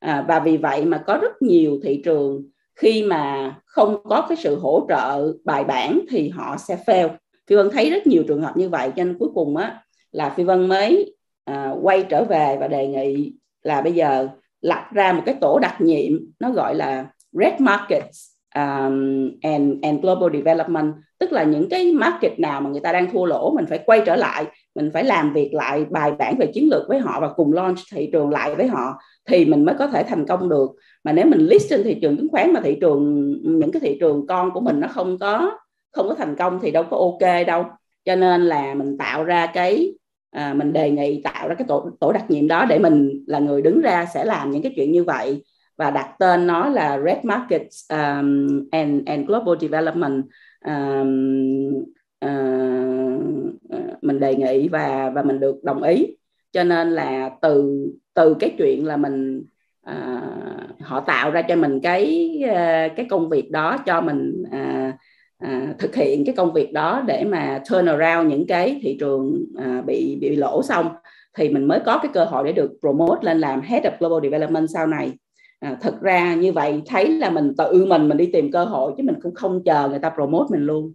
À, 0.00 0.24
và 0.28 0.40
vì 0.40 0.56
vậy 0.56 0.84
mà 0.84 0.98
có 1.06 1.18
rất 1.22 1.42
nhiều 1.42 1.80
thị 1.82 2.02
trường 2.04 2.42
khi 2.76 3.02
mà 3.02 3.54
không 3.66 3.96
có 4.04 4.26
cái 4.28 4.36
sự 4.36 4.58
hỗ 4.58 4.86
trợ 4.88 5.32
bài 5.44 5.64
bản 5.64 6.00
thì 6.10 6.28
họ 6.28 6.56
sẽ 6.56 6.78
fail. 6.86 7.08
Phi 7.46 7.56
vân 7.56 7.70
thấy 7.70 7.90
rất 7.90 8.06
nhiều 8.06 8.24
trường 8.28 8.42
hợp 8.42 8.56
như 8.56 8.68
vậy 8.68 8.90
cho 8.96 9.04
nên 9.04 9.18
cuối 9.18 9.28
cùng 9.34 9.56
á 9.56 9.82
là 10.12 10.30
phi 10.30 10.44
vân 10.44 10.68
mới 10.68 11.16
à, 11.44 11.74
quay 11.82 12.02
trở 12.02 12.24
về 12.24 12.56
và 12.60 12.68
đề 12.68 12.86
nghị 12.86 13.32
là 13.62 13.80
bây 13.80 13.92
giờ 13.92 14.28
lập 14.60 14.84
ra 14.92 15.12
một 15.12 15.22
cái 15.26 15.34
tổ 15.40 15.58
đặc 15.58 15.80
nhiệm 15.80 16.12
nó 16.40 16.50
gọi 16.50 16.74
là 16.74 17.06
red 17.32 17.52
markets 17.58 18.18
um, 18.54 19.30
and 19.42 19.82
and 19.82 20.00
global 20.02 20.32
development. 20.32 20.94
Tức 21.18 21.32
là 21.32 21.42
những 21.42 21.68
cái 21.68 21.92
market 21.92 22.40
nào 22.40 22.60
mà 22.60 22.70
người 22.70 22.80
ta 22.80 22.92
đang 22.92 23.10
thua 23.10 23.24
lỗ 23.24 23.52
mình 23.56 23.66
phải 23.66 23.78
quay 23.86 24.02
trở 24.06 24.16
lại 24.16 24.44
mình 24.74 24.90
phải 24.94 25.04
làm 25.04 25.32
việc 25.32 25.54
lại 25.54 25.84
bài 25.90 26.12
bản 26.18 26.36
về 26.38 26.46
chiến 26.54 26.68
lược 26.70 26.88
với 26.88 26.98
họ 26.98 27.20
và 27.20 27.28
cùng 27.28 27.52
launch 27.52 27.78
thị 27.92 28.08
trường 28.12 28.30
lại 28.30 28.54
với 28.54 28.66
họ 28.66 28.98
thì 29.28 29.44
mình 29.44 29.64
mới 29.64 29.74
có 29.78 29.86
thể 29.86 30.02
thành 30.02 30.26
công 30.26 30.48
được. 30.48 30.70
Mà 31.04 31.12
nếu 31.12 31.26
mình 31.26 31.40
list 31.40 31.70
trên 31.70 31.82
thị 31.84 31.98
trường 32.02 32.16
chứng 32.16 32.28
khoán 32.30 32.52
mà 32.52 32.60
thị 32.60 32.78
trường 32.80 33.32
những 33.42 33.72
cái 33.72 33.80
thị 33.80 33.96
trường 34.00 34.26
con 34.26 34.50
của 34.50 34.60
mình 34.60 34.80
nó 34.80 34.88
không 34.88 35.18
có 35.18 35.58
không 35.92 36.08
có 36.08 36.14
thành 36.14 36.36
công 36.36 36.58
thì 36.62 36.70
đâu 36.70 36.84
có 36.90 36.96
ok 36.96 37.46
đâu. 37.46 37.64
Cho 38.04 38.16
nên 38.16 38.42
là 38.42 38.74
mình 38.74 38.98
tạo 38.98 39.24
ra 39.24 39.46
cái 39.46 39.94
à, 40.30 40.54
mình 40.54 40.72
đề 40.72 40.90
nghị 40.90 41.20
tạo 41.22 41.48
ra 41.48 41.54
cái 41.54 41.66
tổ 41.68 41.90
tổ 42.00 42.12
đặc 42.12 42.30
nhiệm 42.30 42.48
đó 42.48 42.64
để 42.64 42.78
mình 42.78 43.24
là 43.26 43.38
người 43.38 43.62
đứng 43.62 43.80
ra 43.80 44.06
sẽ 44.14 44.24
làm 44.24 44.50
những 44.50 44.62
cái 44.62 44.72
chuyện 44.76 44.92
như 44.92 45.04
vậy. 45.04 45.42
Và 45.78 45.90
đặt 45.90 46.14
tên 46.18 46.46
nó 46.46 46.68
là 46.68 47.00
Red 47.04 47.18
Markets 47.22 47.90
um, 47.90 48.68
and 48.70 49.06
and 49.06 49.26
Global 49.26 49.54
Development 49.60 50.24
um, 50.66 51.84
uh, 52.24 54.02
mình 54.02 54.20
đề 54.20 54.34
nghị 54.34 54.68
và 54.68 55.10
và 55.14 55.22
mình 55.22 55.40
được 55.40 55.64
đồng 55.64 55.82
ý. 55.82 56.16
Cho 56.52 56.64
nên 56.64 56.90
là 56.90 57.30
từ 57.42 57.86
từ 58.14 58.34
cái 58.34 58.54
chuyện 58.58 58.86
là 58.86 58.96
mình 58.96 59.44
à, 59.82 60.22
họ 60.80 61.00
tạo 61.00 61.30
ra 61.30 61.42
cho 61.42 61.56
mình 61.56 61.80
cái 61.80 62.30
ờ, 62.48 62.88
cái 62.96 63.06
công 63.10 63.28
việc 63.28 63.50
đó 63.50 63.78
cho 63.86 64.00
mình 64.00 64.42
à, 64.50 64.92
à, 65.38 65.74
thực 65.78 65.94
hiện 65.94 66.24
cái 66.24 66.34
công 66.34 66.52
việc 66.52 66.72
đó 66.72 67.02
để 67.06 67.24
mà 67.24 67.62
turn 67.70 67.86
around 67.86 68.30
những 68.30 68.46
cái 68.46 68.80
thị 68.82 68.96
trường 69.00 69.44
à, 69.56 69.82
bị 69.86 70.18
bị 70.20 70.36
lỗ 70.36 70.62
xong 70.62 70.88
thì 71.36 71.48
mình 71.48 71.64
mới 71.64 71.80
có 71.86 71.98
cái 72.02 72.10
cơ 72.14 72.24
hội 72.24 72.44
để 72.44 72.52
được 72.52 72.72
promote 72.80 73.22
lên 73.22 73.38
làm 73.38 73.60
head 73.60 73.84
of 73.84 73.90
global 73.98 74.22
development 74.22 74.70
sau 74.74 74.86
này. 74.86 75.12
À, 75.60 75.76
thực 75.80 76.00
ra 76.00 76.34
như 76.34 76.52
vậy 76.52 76.82
thấy 76.86 77.08
là 77.08 77.30
mình 77.30 77.52
tự 77.58 77.84
mình 77.84 78.08
mình 78.08 78.16
đi 78.16 78.26
tìm 78.26 78.52
cơ 78.52 78.64
hội 78.64 78.92
chứ 78.96 79.02
mình 79.02 79.16
cũng 79.22 79.34
không 79.34 79.62
chờ 79.64 79.88
người 79.88 79.98
ta 79.98 80.10
promote 80.10 80.46
mình 80.50 80.66
luôn 80.66 80.92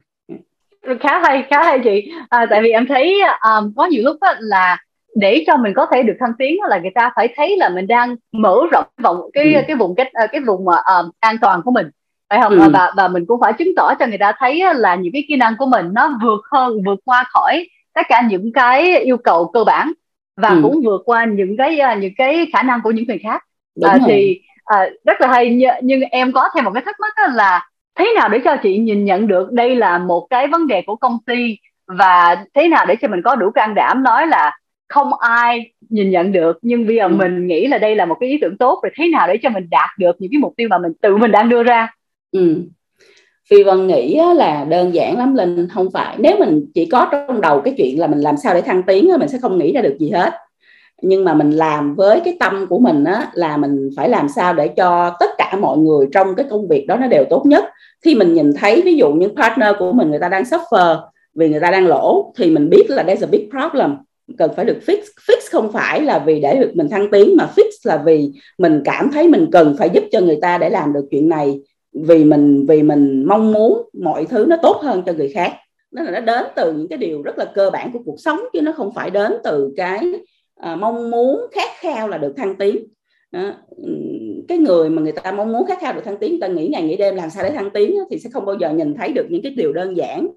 khá 0.99 1.19
hay 1.19 1.43
khá 1.49 1.63
hay 1.63 1.79
chị 1.83 2.11
à, 2.29 2.45
tại 2.49 2.61
vì 2.61 2.71
em 2.71 2.87
thấy 2.87 3.21
um, 3.21 3.73
có 3.77 3.85
nhiều 3.85 4.03
lúc 4.05 4.17
là 4.39 4.77
để 5.15 5.43
cho 5.47 5.57
mình 5.57 5.73
có 5.75 5.85
thể 5.91 6.03
được 6.03 6.13
thăng 6.19 6.33
tiến 6.39 6.57
là 6.69 6.77
người 6.77 6.91
ta 6.95 7.11
phải 7.15 7.33
thấy 7.35 7.57
là 7.57 7.69
mình 7.69 7.87
đang 7.87 8.15
mở 8.31 8.57
rộng 8.71 8.85
vòng 9.03 9.21
cái 9.33 9.53
ừ. 9.53 9.61
cái 9.67 9.75
vùng 9.75 9.95
cái 9.95 10.11
ờ, 10.13 10.27
cái 10.31 10.41
vùng 10.41 10.67
uh, 10.67 10.75
an 11.19 11.37
toàn 11.41 11.61
của 11.65 11.71
mình 11.71 11.89
phải 12.29 12.39
không 12.41 12.59
ừ. 12.59 12.69
và 12.73 12.91
và 12.97 13.07
mình 13.07 13.25
cũng 13.25 13.41
phải 13.41 13.53
chứng 13.53 13.75
tỏ 13.75 13.93
cho 13.99 14.05
người 14.07 14.17
ta 14.17 14.33
thấy 14.39 14.63
là 14.75 14.95
những 14.95 15.13
cái 15.13 15.23
kỹ 15.27 15.35
năng 15.35 15.57
của 15.57 15.65
mình 15.65 15.89
nó 15.93 16.17
vượt 16.23 16.41
hơn 16.51 16.83
vượt 16.85 16.99
qua 17.05 17.23
khỏi 17.33 17.67
tất 17.93 18.05
cả 18.09 18.21
những 18.29 18.51
cái 18.53 18.99
yêu 18.99 19.17
cầu 19.17 19.51
cơ 19.53 19.63
bản 19.63 19.93
và 20.37 20.49
ừ. 20.49 20.59
cũng 20.63 20.81
vượt 20.85 21.01
qua 21.05 21.25
những 21.25 21.57
cái 21.57 21.79
những 21.99 22.13
cái 22.17 22.47
khả 22.53 22.63
năng 22.63 22.81
của 22.81 22.91
những 22.91 23.05
người 23.07 23.19
khác 23.23 23.43
à, 23.81 23.97
thì 24.05 24.41
à, 24.65 24.89
rất 25.05 25.21
là 25.21 25.27
hay 25.27 25.61
nhưng 25.81 26.01
em 26.01 26.31
có 26.31 26.49
thêm 26.55 26.63
một 26.63 26.71
cái 26.73 26.83
thắc 26.85 26.95
mắc 26.99 27.13
là 27.33 27.68
thế 27.99 28.13
nào 28.15 28.29
để 28.29 28.39
cho 28.45 28.57
chị 28.63 28.77
nhìn 28.77 29.05
nhận 29.05 29.27
được 29.27 29.51
đây 29.51 29.75
là 29.75 29.97
một 29.97 30.27
cái 30.29 30.47
vấn 30.47 30.67
đề 30.67 30.81
của 30.81 30.95
công 30.95 31.17
ty? 31.25 31.57
Và 31.87 32.45
thế 32.53 32.67
nào 32.67 32.85
để 32.85 32.95
cho 33.01 33.07
mình 33.07 33.21
có 33.21 33.35
đủ 33.35 33.51
can 33.51 33.75
đảm 33.75 34.03
nói 34.03 34.27
là 34.27 34.57
không 34.87 35.13
ai 35.19 35.71
nhìn 35.89 36.09
nhận 36.09 36.31
được 36.31 36.59
nhưng 36.61 36.87
bây 36.87 36.95
giờ 36.95 37.03
ừ. 37.03 37.15
mình 37.15 37.47
nghĩ 37.47 37.67
là 37.67 37.77
đây 37.77 37.95
là 37.95 38.05
một 38.05 38.17
cái 38.19 38.29
ý 38.29 38.37
tưởng 38.41 38.57
tốt 38.57 38.79
rồi 38.83 38.91
thế 38.95 39.07
nào 39.07 39.27
để 39.27 39.37
cho 39.43 39.49
mình 39.49 39.69
đạt 39.69 39.89
được 39.97 40.15
những 40.19 40.31
cái 40.31 40.39
mục 40.39 40.53
tiêu 40.57 40.67
mà 40.69 40.77
mình 40.77 40.91
tự 41.01 41.17
mình 41.17 41.31
đang 41.31 41.49
đưa 41.49 41.63
ra? 41.63 41.93
Ừ. 42.31 42.61
Phi 43.49 43.63
Vân 43.63 43.87
nghĩ 43.87 44.19
là 44.35 44.65
đơn 44.69 44.93
giản 44.93 45.17
lắm 45.17 45.35
Linh. 45.35 45.67
Không 45.69 45.91
phải. 45.93 46.15
Nếu 46.19 46.37
mình 46.39 46.65
chỉ 46.73 46.85
có 46.85 47.07
trong 47.11 47.41
đầu 47.41 47.61
cái 47.61 47.73
chuyện 47.77 47.99
là 47.99 48.07
mình 48.07 48.19
làm 48.19 48.37
sao 48.37 48.53
để 48.53 48.61
thăng 48.61 48.83
tiến 48.83 49.09
mình 49.19 49.29
sẽ 49.29 49.37
không 49.41 49.57
nghĩ 49.57 49.73
ra 49.73 49.81
được 49.81 49.97
gì 49.99 50.09
hết 50.09 50.33
nhưng 51.01 51.25
mà 51.25 51.33
mình 51.33 51.51
làm 51.51 51.95
với 51.95 52.21
cái 52.25 52.37
tâm 52.39 52.67
của 52.69 52.79
mình 52.79 53.03
á, 53.03 53.31
là 53.33 53.57
mình 53.57 53.89
phải 53.95 54.09
làm 54.09 54.29
sao 54.29 54.53
để 54.53 54.67
cho 54.67 55.15
tất 55.19 55.29
cả 55.37 55.57
mọi 55.61 55.77
người 55.77 56.07
trong 56.11 56.35
cái 56.35 56.45
công 56.49 56.67
việc 56.67 56.85
đó 56.87 56.95
nó 56.95 57.07
đều 57.07 57.25
tốt 57.29 57.45
nhất. 57.45 57.65
Khi 58.01 58.15
mình 58.15 58.33
nhìn 58.33 58.53
thấy 58.53 58.81
ví 58.81 58.93
dụ 58.93 59.13
những 59.13 59.35
partner 59.35 59.75
của 59.79 59.91
mình 59.91 60.09
người 60.09 60.19
ta 60.19 60.29
đang 60.29 60.43
suffer 60.43 60.97
vì 61.35 61.49
người 61.49 61.59
ta 61.59 61.71
đang 61.71 61.87
lỗ 61.87 62.33
thì 62.37 62.49
mình 62.49 62.69
biết 62.69 62.85
là 62.89 63.03
there's 63.03 63.25
a 63.25 63.27
big 63.31 63.49
problem. 63.49 63.97
Cần 64.37 64.51
phải 64.55 64.65
được 64.65 64.77
fix. 64.85 64.97
Fix 65.27 65.37
không 65.51 65.71
phải 65.71 66.01
là 66.01 66.19
vì 66.19 66.39
để 66.39 66.55
được 66.55 66.71
mình 66.73 66.89
thăng 66.89 67.11
tiến 67.11 67.35
mà 67.37 67.47
fix 67.55 67.69
là 67.83 67.97
vì 67.97 68.31
mình 68.57 68.81
cảm 68.85 69.11
thấy 69.11 69.27
mình 69.27 69.47
cần 69.51 69.75
phải 69.79 69.89
giúp 69.93 70.03
cho 70.11 70.19
người 70.19 70.37
ta 70.41 70.57
để 70.57 70.69
làm 70.69 70.93
được 70.93 71.05
chuyện 71.11 71.29
này. 71.29 71.59
Vì 71.93 72.23
mình 72.23 72.65
vì 72.65 72.83
mình 72.83 73.23
mong 73.27 73.51
muốn 73.51 73.89
mọi 74.01 74.25
thứ 74.25 74.45
nó 74.47 74.57
tốt 74.61 74.79
hơn 74.83 75.03
cho 75.05 75.13
người 75.13 75.29
khác. 75.29 75.51
Nó 75.91 76.01
là 76.01 76.11
nó 76.11 76.19
đến 76.19 76.45
từ 76.55 76.73
những 76.73 76.87
cái 76.87 76.97
điều 76.97 77.21
rất 77.21 77.37
là 77.37 77.45
cơ 77.45 77.69
bản 77.69 77.91
của 77.93 77.99
cuộc 78.05 78.19
sống 78.19 78.39
chứ 78.53 78.61
nó 78.61 78.71
không 78.71 78.93
phải 78.95 79.09
đến 79.09 79.33
từ 79.43 79.73
cái 79.77 79.99
à, 80.59 80.75
mong 80.75 81.11
muốn 81.11 81.41
khát 81.51 81.69
khao 81.79 82.07
là 82.07 82.17
được 82.17 82.33
thăng 82.37 82.55
tiến. 82.55 82.87
Đó. 83.31 83.51
Ừ, 83.77 83.91
cái 84.47 84.57
người 84.57 84.89
mà 84.89 85.01
người 85.01 85.11
ta 85.11 85.31
mong 85.31 85.53
muốn 85.53 85.65
khát 85.65 85.77
khao 85.81 85.93
được 85.93 86.01
thăng 86.05 86.17
tiến 86.17 86.31
người 86.31 86.39
ta 86.41 86.47
nghĩ 86.47 86.67
ngày 86.67 86.83
nghĩ 86.83 86.97
đêm 86.97 87.15
làm 87.15 87.29
sao 87.29 87.43
để 87.43 87.49
thăng 87.49 87.69
tiến 87.69 87.95
thì 88.11 88.19
sẽ 88.19 88.29
không 88.33 88.45
bao 88.45 88.55
giờ 88.59 88.73
nhìn 88.73 88.93
thấy 88.95 89.13
được 89.13 89.25
những 89.29 89.41
cái 89.41 89.51
điều 89.51 89.73
đơn 89.73 89.97
giản 89.97 90.27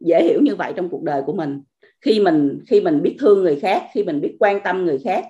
dễ 0.00 0.22
hiểu 0.22 0.40
như 0.42 0.54
vậy 0.54 0.72
trong 0.76 0.88
cuộc 0.88 1.02
đời 1.02 1.22
của 1.26 1.32
mình. 1.32 1.60
Khi 2.00 2.20
mình 2.20 2.58
khi 2.66 2.80
mình 2.80 3.02
biết 3.02 3.16
thương 3.20 3.42
người 3.42 3.56
khác 3.56 3.82
khi 3.94 4.02
mình 4.02 4.20
biết 4.20 4.36
quan 4.38 4.60
tâm 4.60 4.84
người 4.84 4.98
khác 5.04 5.24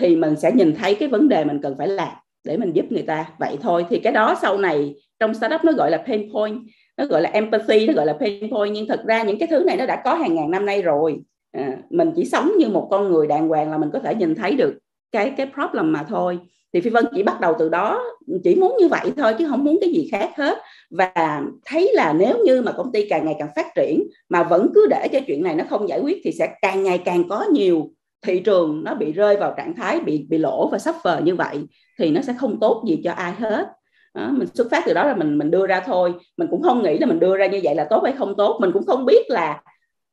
thì 0.00 0.16
mình 0.16 0.36
sẽ 0.36 0.52
nhìn 0.52 0.74
thấy 0.74 0.94
cái 0.94 1.08
vấn 1.08 1.28
đề 1.28 1.44
mình 1.44 1.60
cần 1.62 1.74
phải 1.78 1.88
làm 1.88 2.12
để 2.44 2.56
mình 2.56 2.72
giúp 2.72 2.84
người 2.90 3.02
ta. 3.02 3.30
Vậy 3.38 3.56
thôi 3.62 3.84
thì 3.90 3.98
cái 3.98 4.12
đó 4.12 4.36
sau 4.42 4.58
này 4.58 4.94
trong 5.20 5.34
startup 5.34 5.64
nó 5.64 5.72
gọi 5.72 5.90
là 5.90 6.04
pain 6.06 6.32
point 6.32 6.58
nó 6.96 7.06
gọi 7.06 7.22
là 7.22 7.30
empathy 7.30 7.86
nó 7.86 7.92
gọi 7.92 8.06
là 8.06 8.12
pain 8.12 8.50
point. 8.50 8.72
Nhưng 8.72 8.86
thật 8.86 9.02
ra 9.06 9.22
những 9.22 9.38
cái 9.38 9.48
thứ 9.48 9.64
này 9.66 9.76
nó 9.76 9.86
đã 9.86 10.02
có 10.04 10.14
hàng 10.14 10.34
ngàn 10.34 10.50
năm 10.50 10.66
nay 10.66 10.82
rồi 10.82 11.22
à, 11.52 11.78
mình 11.90 12.12
chỉ 12.16 12.24
sống 12.24 12.52
như 12.58 12.68
một 12.68 12.88
con 12.90 13.12
người 13.12 13.26
đàng 13.26 13.48
hoàng 13.48 13.70
là 13.70 13.78
mình 13.78 13.90
có 13.92 13.98
thể 13.98 14.14
nhìn 14.14 14.34
thấy 14.34 14.56
được 14.56 14.78
cái 15.12 15.34
cái 15.36 15.50
problem 15.54 15.92
mà 15.92 16.06
thôi. 16.08 16.38
Thì 16.72 16.80
phi 16.80 16.90
vân 16.90 17.04
chỉ 17.14 17.22
bắt 17.22 17.40
đầu 17.40 17.56
từ 17.58 17.68
đó 17.68 18.02
chỉ 18.44 18.54
muốn 18.54 18.76
như 18.80 18.88
vậy 18.88 19.12
thôi 19.16 19.34
chứ 19.38 19.48
không 19.48 19.64
muốn 19.64 19.78
cái 19.80 19.90
gì 19.90 20.08
khác 20.12 20.30
hết. 20.36 20.58
Và 20.90 21.42
thấy 21.64 21.90
là 21.94 22.12
nếu 22.12 22.38
như 22.44 22.62
mà 22.62 22.72
công 22.72 22.92
ty 22.92 23.08
càng 23.08 23.24
ngày 23.24 23.36
càng 23.38 23.48
phát 23.56 23.66
triển 23.76 24.02
mà 24.28 24.42
vẫn 24.42 24.70
cứ 24.74 24.86
để 24.90 25.08
cho 25.12 25.20
chuyện 25.26 25.42
này 25.42 25.54
nó 25.54 25.64
không 25.70 25.88
giải 25.88 26.00
quyết 26.00 26.20
thì 26.24 26.32
sẽ 26.32 26.54
càng 26.62 26.82
ngày 26.82 26.98
càng 26.98 27.28
có 27.28 27.44
nhiều 27.52 27.90
thị 28.26 28.40
trường 28.40 28.84
nó 28.84 28.94
bị 28.94 29.12
rơi 29.12 29.36
vào 29.36 29.54
trạng 29.56 29.74
thái 29.76 30.00
bị 30.00 30.26
bị 30.28 30.38
lỗ 30.38 30.68
và 30.68 30.78
sắp 30.78 30.94
vờ 31.02 31.20
như 31.20 31.34
vậy 31.34 31.58
thì 31.98 32.10
nó 32.10 32.20
sẽ 32.20 32.34
không 32.38 32.60
tốt 32.60 32.84
gì 32.88 33.00
cho 33.04 33.12
ai 33.12 33.32
hết. 33.32 33.66
Đó, 34.14 34.30
mình 34.32 34.48
xuất 34.54 34.70
phát 34.70 34.82
từ 34.86 34.94
đó 34.94 35.04
là 35.04 35.16
mình 35.16 35.38
mình 35.38 35.50
đưa 35.50 35.66
ra 35.66 35.80
thôi. 35.80 36.12
Mình 36.36 36.48
cũng 36.50 36.62
không 36.62 36.82
nghĩ 36.82 36.98
là 36.98 37.06
mình 37.06 37.20
đưa 37.20 37.36
ra 37.36 37.46
như 37.46 37.60
vậy 37.62 37.74
là 37.74 37.84
tốt 37.90 38.00
hay 38.04 38.12
không 38.12 38.34
tốt. 38.36 38.58
Mình 38.60 38.70
cũng 38.72 38.86
không 38.86 39.06
biết 39.06 39.30
là 39.30 39.62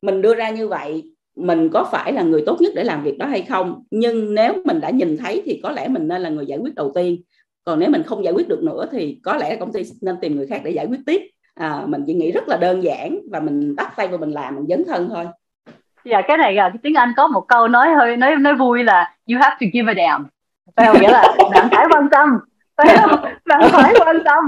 mình 0.01 0.21
đưa 0.21 0.35
ra 0.35 0.49
như 0.49 0.67
vậy 0.67 1.03
mình 1.39 1.69
có 1.69 1.89
phải 1.91 2.13
là 2.13 2.21
người 2.21 2.43
tốt 2.45 2.57
nhất 2.61 2.73
để 2.75 2.83
làm 2.83 3.03
việc 3.03 3.17
đó 3.17 3.25
hay 3.25 3.41
không? 3.41 3.83
Nhưng 3.91 4.35
nếu 4.35 4.53
mình 4.65 4.81
đã 4.81 4.89
nhìn 4.89 5.17
thấy 5.17 5.41
thì 5.45 5.59
có 5.63 5.71
lẽ 5.71 5.87
mình 5.87 6.07
nên 6.07 6.21
là 6.21 6.29
người 6.29 6.45
giải 6.45 6.59
quyết 6.59 6.75
đầu 6.75 6.91
tiên. 6.95 7.21
Còn 7.65 7.79
nếu 7.79 7.89
mình 7.89 8.03
không 8.03 8.23
giải 8.23 8.33
quyết 8.33 8.47
được 8.47 8.63
nữa 8.63 8.85
thì 8.91 9.19
có 9.23 9.35
lẽ 9.35 9.55
công 9.55 9.73
ty 9.73 9.83
nên 10.01 10.15
tìm 10.21 10.35
người 10.35 10.47
khác 10.47 10.61
để 10.63 10.71
giải 10.71 10.85
quyết 10.85 10.99
tiếp. 11.05 11.21
À, 11.55 11.83
mình 11.85 12.03
chỉ 12.07 12.13
nghĩ 12.13 12.31
rất 12.31 12.47
là 12.47 12.57
đơn 12.57 12.83
giản 12.83 13.19
và 13.31 13.39
mình 13.39 13.75
bắt 13.75 13.93
tay 13.95 14.07
vào 14.07 14.17
mình 14.17 14.31
làm 14.31 14.55
mình 14.55 14.65
dấn 14.69 14.83
thân 14.87 15.09
thôi. 15.09 15.25
Dạ 16.05 16.21
cái 16.27 16.37
này 16.37 16.53
là 16.53 16.73
tiếng 16.83 16.93
anh 16.93 17.13
có 17.17 17.27
một 17.27 17.45
câu 17.47 17.67
nói 17.67 17.89
hơi 17.89 18.17
nói 18.17 18.35
nói 18.35 18.55
vui 18.55 18.83
là 18.83 19.15
you 19.31 19.39
have 19.41 19.55
to 19.59 19.67
give 19.73 19.91
a 19.91 19.95
damn 19.97 20.25
phải 20.75 20.87
không 20.87 21.01
nghĩa 21.01 21.11
là 21.11 21.23
bạn 21.53 21.67
phải 21.71 21.85
quan 21.91 22.09
tâm. 22.09 22.29
Phải 22.77 22.97
không 22.97 23.21
bạn 23.45 23.61
phải 23.71 23.93
quan 23.99 24.17
tâm. 24.25 24.43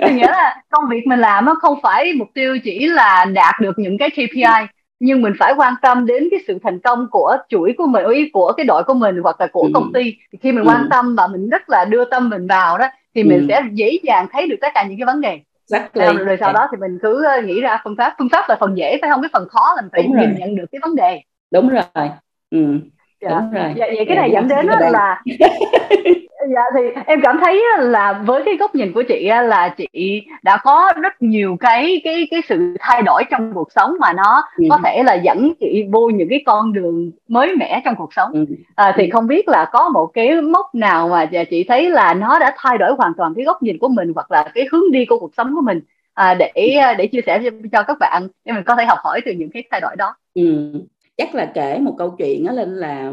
Thì 0.00 0.14
nghĩa 0.14 0.30
là 0.30 0.62
công 0.70 0.84
việc 0.90 1.06
mình 1.06 1.18
làm 1.18 1.44
nó 1.44 1.54
không 1.60 1.78
phải 1.82 2.12
mục 2.12 2.28
tiêu 2.34 2.58
chỉ 2.64 2.86
là 2.86 3.24
đạt 3.24 3.54
được 3.60 3.78
những 3.78 3.98
cái 3.98 4.10
KPI 4.10 4.66
nhưng 5.04 5.22
mình 5.22 5.32
phải 5.38 5.54
quan 5.56 5.74
tâm 5.82 6.06
đến 6.06 6.28
cái 6.30 6.40
sự 6.46 6.58
thành 6.62 6.80
công 6.80 7.06
của 7.10 7.36
chuỗi 7.48 7.74
của 7.78 7.86
mình 7.86 8.06
ý 8.06 8.30
của 8.32 8.52
cái 8.56 8.66
đội 8.66 8.82
của 8.84 8.94
mình 8.94 9.16
hoặc 9.22 9.40
là 9.40 9.46
của 9.46 9.62
ừ. 9.62 9.70
công 9.74 9.92
ty 9.92 10.16
thì 10.32 10.38
khi 10.42 10.52
mình 10.52 10.64
ừ. 10.64 10.68
quan 10.68 10.86
tâm 10.90 11.14
và 11.16 11.26
mình 11.26 11.48
rất 11.48 11.70
là 11.70 11.84
đưa 11.84 12.04
tâm 12.04 12.30
mình 12.30 12.46
vào 12.46 12.78
đó 12.78 12.86
thì 13.14 13.24
mình 13.24 13.38
ừ. 13.38 13.46
sẽ 13.48 13.62
dễ 13.72 13.98
dàng 14.02 14.26
thấy 14.32 14.48
được 14.48 14.56
tất 14.60 14.68
cả 14.74 14.86
những 14.88 14.98
cái 14.98 15.06
vấn 15.06 15.20
đề 15.20 15.40
exactly. 15.70 16.24
rồi 16.24 16.36
sau 16.40 16.52
đó 16.52 16.68
thì 16.70 16.76
mình 16.76 16.98
cứ 17.02 17.24
ờ, 17.24 17.42
nghĩ 17.42 17.60
ra 17.60 17.80
phương 17.84 17.96
pháp 17.98 18.14
phương 18.18 18.28
pháp 18.28 18.44
là 18.48 18.56
phần 18.60 18.76
dễ 18.76 18.98
phải 19.00 19.10
không 19.10 19.22
cái 19.22 19.28
phần 19.32 19.48
khó 19.48 19.74
là 19.76 19.82
mình 19.82 19.90
phải 19.92 20.08
nhìn 20.08 20.38
nhận 20.38 20.56
được 20.56 20.66
cái 20.72 20.78
vấn 20.82 20.96
đề 20.96 21.20
đúng 21.52 21.68
rồi 21.68 22.10
ừ. 22.50 22.78
dạ. 23.20 23.28
đúng 23.28 23.52
rồi 23.52 23.72
dạ, 23.76 23.86
vậy 23.96 24.04
cái 24.08 24.16
này 24.16 24.30
dẫn 24.30 24.48
đến 24.48 24.66
là 24.66 25.22
dạ 26.54 26.62
thì 26.74 27.02
em 27.06 27.20
cảm 27.22 27.38
thấy 27.44 27.62
là 27.78 28.22
với 28.26 28.42
cái 28.44 28.56
góc 28.56 28.74
nhìn 28.74 28.92
của 28.92 29.02
chị 29.08 29.28
là 29.28 29.74
chị 29.76 30.22
đã 30.42 30.56
có 30.56 30.92
rất 31.02 31.22
nhiều 31.22 31.56
cái 31.60 32.00
cái 32.04 32.28
cái 32.30 32.40
sự 32.48 32.76
thay 32.80 33.02
đổi 33.02 33.22
trong 33.30 33.52
cuộc 33.54 33.72
sống 33.72 33.96
mà 34.00 34.12
nó 34.12 34.42
ừ. 34.56 34.64
có 34.70 34.78
thể 34.84 35.02
là 35.02 35.14
dẫn 35.14 35.52
chị 35.60 35.84
vô 35.92 36.08
những 36.08 36.28
cái 36.30 36.42
con 36.46 36.72
đường 36.72 37.10
mới 37.28 37.56
mẻ 37.56 37.82
trong 37.84 37.94
cuộc 37.96 38.14
sống 38.14 38.32
ừ. 38.32 38.44
à, 38.74 38.94
thì 38.96 39.10
không 39.10 39.26
biết 39.26 39.48
là 39.48 39.68
có 39.72 39.88
một 39.88 40.06
cái 40.14 40.40
mốc 40.40 40.74
nào 40.74 41.08
mà 41.08 41.26
chị 41.50 41.64
thấy 41.68 41.90
là 41.90 42.14
nó 42.14 42.38
đã 42.38 42.54
thay 42.56 42.78
đổi 42.78 42.92
hoàn 42.98 43.12
toàn 43.16 43.34
cái 43.36 43.44
góc 43.44 43.62
nhìn 43.62 43.78
của 43.78 43.88
mình 43.88 44.12
hoặc 44.14 44.30
là 44.30 44.50
cái 44.54 44.66
hướng 44.72 44.92
đi 44.92 45.04
của 45.04 45.18
cuộc 45.18 45.34
sống 45.36 45.54
của 45.54 45.62
mình 45.62 45.80
à, 46.14 46.34
để 46.34 46.52
để 46.98 47.06
chia 47.06 47.20
sẻ 47.26 47.40
cho 47.72 47.82
các 47.82 47.96
bạn 48.00 48.28
để 48.44 48.52
mình 48.52 48.64
có 48.66 48.76
thể 48.76 48.84
học 48.84 48.98
hỏi 49.02 49.20
từ 49.24 49.32
những 49.32 49.50
cái 49.50 49.64
thay 49.70 49.80
đổi 49.80 49.96
đó. 49.96 50.14
Ừ 50.34 50.72
chắc 51.16 51.34
là 51.34 51.52
kể 51.54 51.78
một 51.78 51.94
câu 51.98 52.14
chuyện 52.18 52.46
đó 52.46 52.52
lên 52.52 52.74
là 52.74 53.10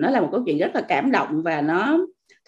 nó 0.00 0.10
là 0.10 0.20
một 0.20 0.28
câu 0.32 0.42
chuyện 0.46 0.58
rất 0.58 0.74
là 0.74 0.80
cảm 0.80 1.10
động 1.10 1.42
và 1.42 1.60
nó 1.60 1.98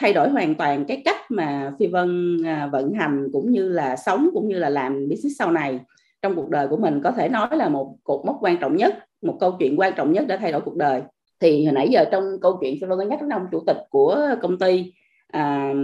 thay 0.00 0.12
đổi 0.12 0.28
hoàn 0.28 0.54
toàn 0.54 0.84
cái 0.84 1.02
cách 1.04 1.30
mà 1.30 1.72
phi 1.78 1.86
vân 1.86 2.38
à, 2.44 2.68
vận 2.72 2.92
hành 2.92 3.28
cũng 3.32 3.52
như 3.52 3.68
là 3.68 3.96
sống 3.96 4.30
cũng 4.34 4.48
như 4.48 4.58
là 4.58 4.68
làm 4.68 5.08
business 5.08 5.38
sau 5.38 5.50
này. 5.50 5.80
Trong 6.22 6.36
cuộc 6.36 6.50
đời 6.50 6.68
của 6.68 6.76
mình 6.76 7.00
có 7.04 7.10
thể 7.10 7.28
nói 7.28 7.48
là 7.56 7.68
một 7.68 7.96
cột 8.04 8.26
mốc 8.26 8.38
quan 8.40 8.56
trọng 8.56 8.76
nhất 8.76 8.94
một 9.22 9.36
câu 9.40 9.56
chuyện 9.58 9.80
quan 9.80 9.92
trọng 9.96 10.12
nhất 10.12 10.26
đã 10.26 10.36
thay 10.36 10.52
đổi 10.52 10.60
cuộc 10.60 10.76
đời. 10.76 11.02
Thì 11.40 11.64
hồi 11.64 11.74
nãy 11.74 11.88
giờ 11.90 12.04
trong 12.12 12.24
câu 12.40 12.58
chuyện 12.60 12.78
phi 12.80 12.86
vân 12.86 12.98
có 12.98 13.04
nhắc 13.04 13.20
đến 13.20 13.32
ông 13.32 13.46
chủ 13.52 13.62
tịch 13.66 13.76
của 13.90 14.28
công 14.42 14.58
ty 14.58 14.92
à, 15.32 15.74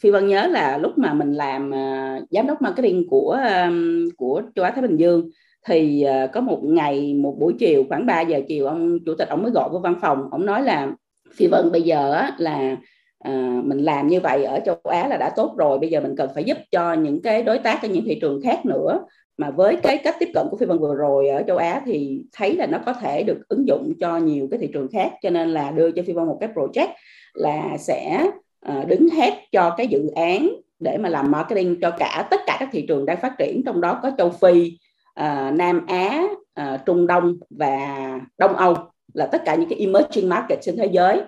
phi 0.00 0.10
vân 0.10 0.26
nhớ 0.26 0.46
là 0.46 0.78
lúc 0.78 0.98
mà 0.98 1.14
mình 1.14 1.32
làm 1.32 1.74
à, 1.74 2.20
giám 2.30 2.46
đốc 2.46 2.62
marketing 2.62 3.08
của 3.08 3.38
à, 3.42 3.70
của 4.16 4.42
châu 4.54 4.64
á 4.64 4.70
thái 4.70 4.82
bình 4.82 4.96
dương 4.96 5.30
thì 5.66 6.02
à, 6.02 6.26
có 6.26 6.40
một 6.40 6.60
ngày 6.64 7.14
một 7.14 7.36
buổi 7.40 7.54
chiều 7.58 7.84
khoảng 7.88 8.06
3 8.06 8.20
giờ 8.20 8.40
chiều 8.48 8.66
ông 8.66 8.98
chủ 9.06 9.14
tịch 9.18 9.28
ông 9.28 9.42
mới 9.42 9.50
gọi 9.50 9.68
vào 9.70 9.80
văn 9.80 9.94
phòng. 10.00 10.28
Ông 10.30 10.46
nói 10.46 10.62
là 10.62 10.92
phi 11.34 11.46
vân 11.46 11.72
bây 11.72 11.82
giờ 11.82 12.12
á, 12.12 12.34
là 12.38 12.76
à, 13.24 13.60
mình 13.64 13.78
làm 13.78 14.08
như 14.08 14.20
vậy 14.20 14.44
ở 14.44 14.60
châu 14.64 14.76
Á 14.84 15.08
là 15.08 15.16
đã 15.16 15.30
tốt 15.36 15.54
rồi 15.58 15.78
bây 15.78 15.90
giờ 15.90 16.00
mình 16.00 16.16
cần 16.16 16.30
phải 16.34 16.44
giúp 16.44 16.58
cho 16.70 16.92
những 16.92 17.22
cái 17.22 17.42
đối 17.42 17.58
tác 17.58 17.82
ở 17.82 17.88
những 17.88 18.04
thị 18.04 18.18
trường 18.20 18.40
khác 18.42 18.66
nữa. 18.66 19.00
Mà 19.36 19.50
với 19.50 19.76
cái 19.76 19.98
cách 19.98 20.16
tiếp 20.20 20.28
cận 20.34 20.46
của 20.50 20.56
phi 20.56 20.66
vân 20.66 20.78
vừa 20.78 20.94
rồi 20.94 21.28
ở 21.28 21.42
châu 21.46 21.56
Á 21.56 21.82
thì 21.86 22.22
thấy 22.32 22.56
là 22.56 22.66
nó 22.66 22.78
có 22.86 22.92
thể 22.92 23.22
được 23.22 23.38
ứng 23.48 23.68
dụng 23.68 23.92
cho 24.00 24.18
nhiều 24.18 24.48
cái 24.50 24.58
thị 24.58 24.68
trường 24.72 24.88
khác 24.92 25.12
cho 25.22 25.30
nên 25.30 25.50
là 25.50 25.70
đưa 25.70 25.90
cho 25.90 26.02
phi 26.06 26.12
vân 26.12 26.26
một 26.26 26.38
cái 26.40 26.48
project 26.54 26.88
là 27.34 27.76
sẽ 27.78 28.30
à, 28.60 28.84
đứng 28.88 29.08
hết 29.08 29.32
cho 29.52 29.74
cái 29.76 29.86
dự 29.86 30.06
án 30.14 30.48
để 30.80 30.98
mà 30.98 31.08
làm 31.08 31.30
marketing 31.30 31.80
cho 31.80 31.90
cả 31.90 32.28
tất 32.30 32.40
cả 32.46 32.56
các 32.60 32.68
thị 32.72 32.84
trường 32.88 33.06
đang 33.06 33.20
phát 33.20 33.38
triển 33.38 33.62
trong 33.66 33.80
đó 33.80 34.00
có 34.02 34.10
châu 34.18 34.30
Phi 34.30 34.78
à, 35.14 35.50
Nam 35.50 35.86
Á 35.86 36.22
à, 36.54 36.82
Trung 36.86 37.06
Đông 37.06 37.36
và 37.50 38.20
Đông 38.38 38.56
Âu 38.56 38.74
là 39.14 39.26
tất 39.26 39.42
cả 39.44 39.54
những 39.54 39.68
cái 39.68 39.78
emerging 39.78 40.28
market 40.28 40.58
trên 40.62 40.76
thế 40.76 40.88
giới. 40.92 41.22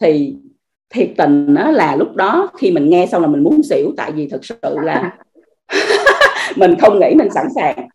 Thì 0.00 0.36
thiệt 0.94 1.10
tình 1.16 1.54
đó 1.54 1.70
là 1.70 1.96
lúc 1.96 2.16
đó 2.16 2.50
khi 2.58 2.70
mình 2.70 2.90
nghe 2.90 3.06
xong 3.06 3.22
là 3.22 3.28
mình 3.28 3.42
muốn 3.42 3.62
xỉu, 3.62 3.92
tại 3.96 4.12
vì 4.12 4.28
thực 4.28 4.44
sự 4.44 4.56
là 4.62 5.16
mình 6.56 6.74
không 6.80 7.00
nghĩ 7.00 7.14
mình 7.14 7.30
sẵn 7.30 7.46
sàng. 7.54 7.88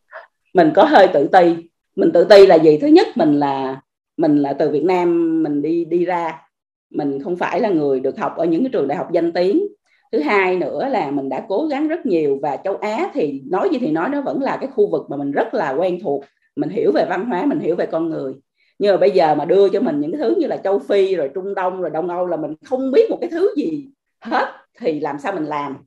Mình 0.53 0.71
có 0.75 0.83
hơi 0.83 1.07
tự 1.07 1.27
ti. 1.27 1.55
Mình 1.95 2.11
tự 2.11 2.23
ti 2.23 2.45
là 2.45 2.55
gì? 2.55 2.77
Thứ 2.77 2.87
nhất, 2.87 3.07
mình 3.15 3.39
là 3.39 3.81
mình 4.17 4.37
là 4.37 4.53
từ 4.53 4.69
Việt 4.69 4.83
Nam, 4.83 5.43
mình 5.43 5.61
đi 5.61 5.85
đi 5.85 6.05
ra. 6.05 6.41
Mình 6.89 7.23
không 7.23 7.35
phải 7.35 7.61
là 7.61 7.69
người 7.69 7.99
được 7.99 8.17
học 8.17 8.37
ở 8.37 8.45
những 8.45 8.63
cái 8.63 8.69
trường 8.73 8.87
đại 8.87 8.97
học 8.97 9.11
danh 9.11 9.31
tiếng. 9.31 9.67
Thứ 10.11 10.19
hai 10.19 10.55
nữa 10.55 10.87
là 10.87 11.11
mình 11.11 11.29
đã 11.29 11.45
cố 11.47 11.65
gắng 11.65 11.87
rất 11.87 12.05
nhiều 12.05 12.39
và 12.41 12.57
châu 12.63 12.75
Á 12.75 13.11
thì 13.13 13.41
nói 13.49 13.69
gì 13.71 13.77
thì 13.79 13.91
nói, 13.91 14.09
nó 14.09 14.21
vẫn 14.21 14.41
là 14.41 14.57
cái 14.61 14.69
khu 14.75 14.91
vực 14.91 15.05
mà 15.09 15.17
mình 15.17 15.31
rất 15.31 15.53
là 15.53 15.69
quen 15.69 15.99
thuộc. 16.03 16.23
Mình 16.55 16.69
hiểu 16.69 16.91
về 16.91 17.05
văn 17.09 17.25
hóa, 17.25 17.45
mình 17.45 17.59
hiểu 17.59 17.75
về 17.75 17.85
con 17.85 18.09
người 18.09 18.33
nhưng 18.79 18.93
mà 18.93 18.97
bây 18.97 19.11
giờ 19.11 19.35
mà 19.35 19.45
đưa 19.45 19.69
cho 19.69 19.81
mình 19.81 19.99
những 19.99 20.11
cái 20.11 20.19
thứ 20.21 20.35
như 20.37 20.47
là 20.47 20.57
châu 20.57 20.79
Phi 20.79 21.15
rồi 21.15 21.29
Trung 21.35 21.55
Đông 21.55 21.81
rồi 21.81 21.89
Đông 21.89 22.09
Âu 22.09 22.27
là 22.27 22.37
mình 22.37 22.53
không 22.65 22.91
biết 22.91 23.09
một 23.09 23.17
cái 23.21 23.29
thứ 23.29 23.53
gì 23.57 23.87
hết 24.21 24.51
thì 24.79 24.99
làm 24.99 25.19
sao 25.19 25.33
mình 25.33 25.43
làm? 25.43 25.77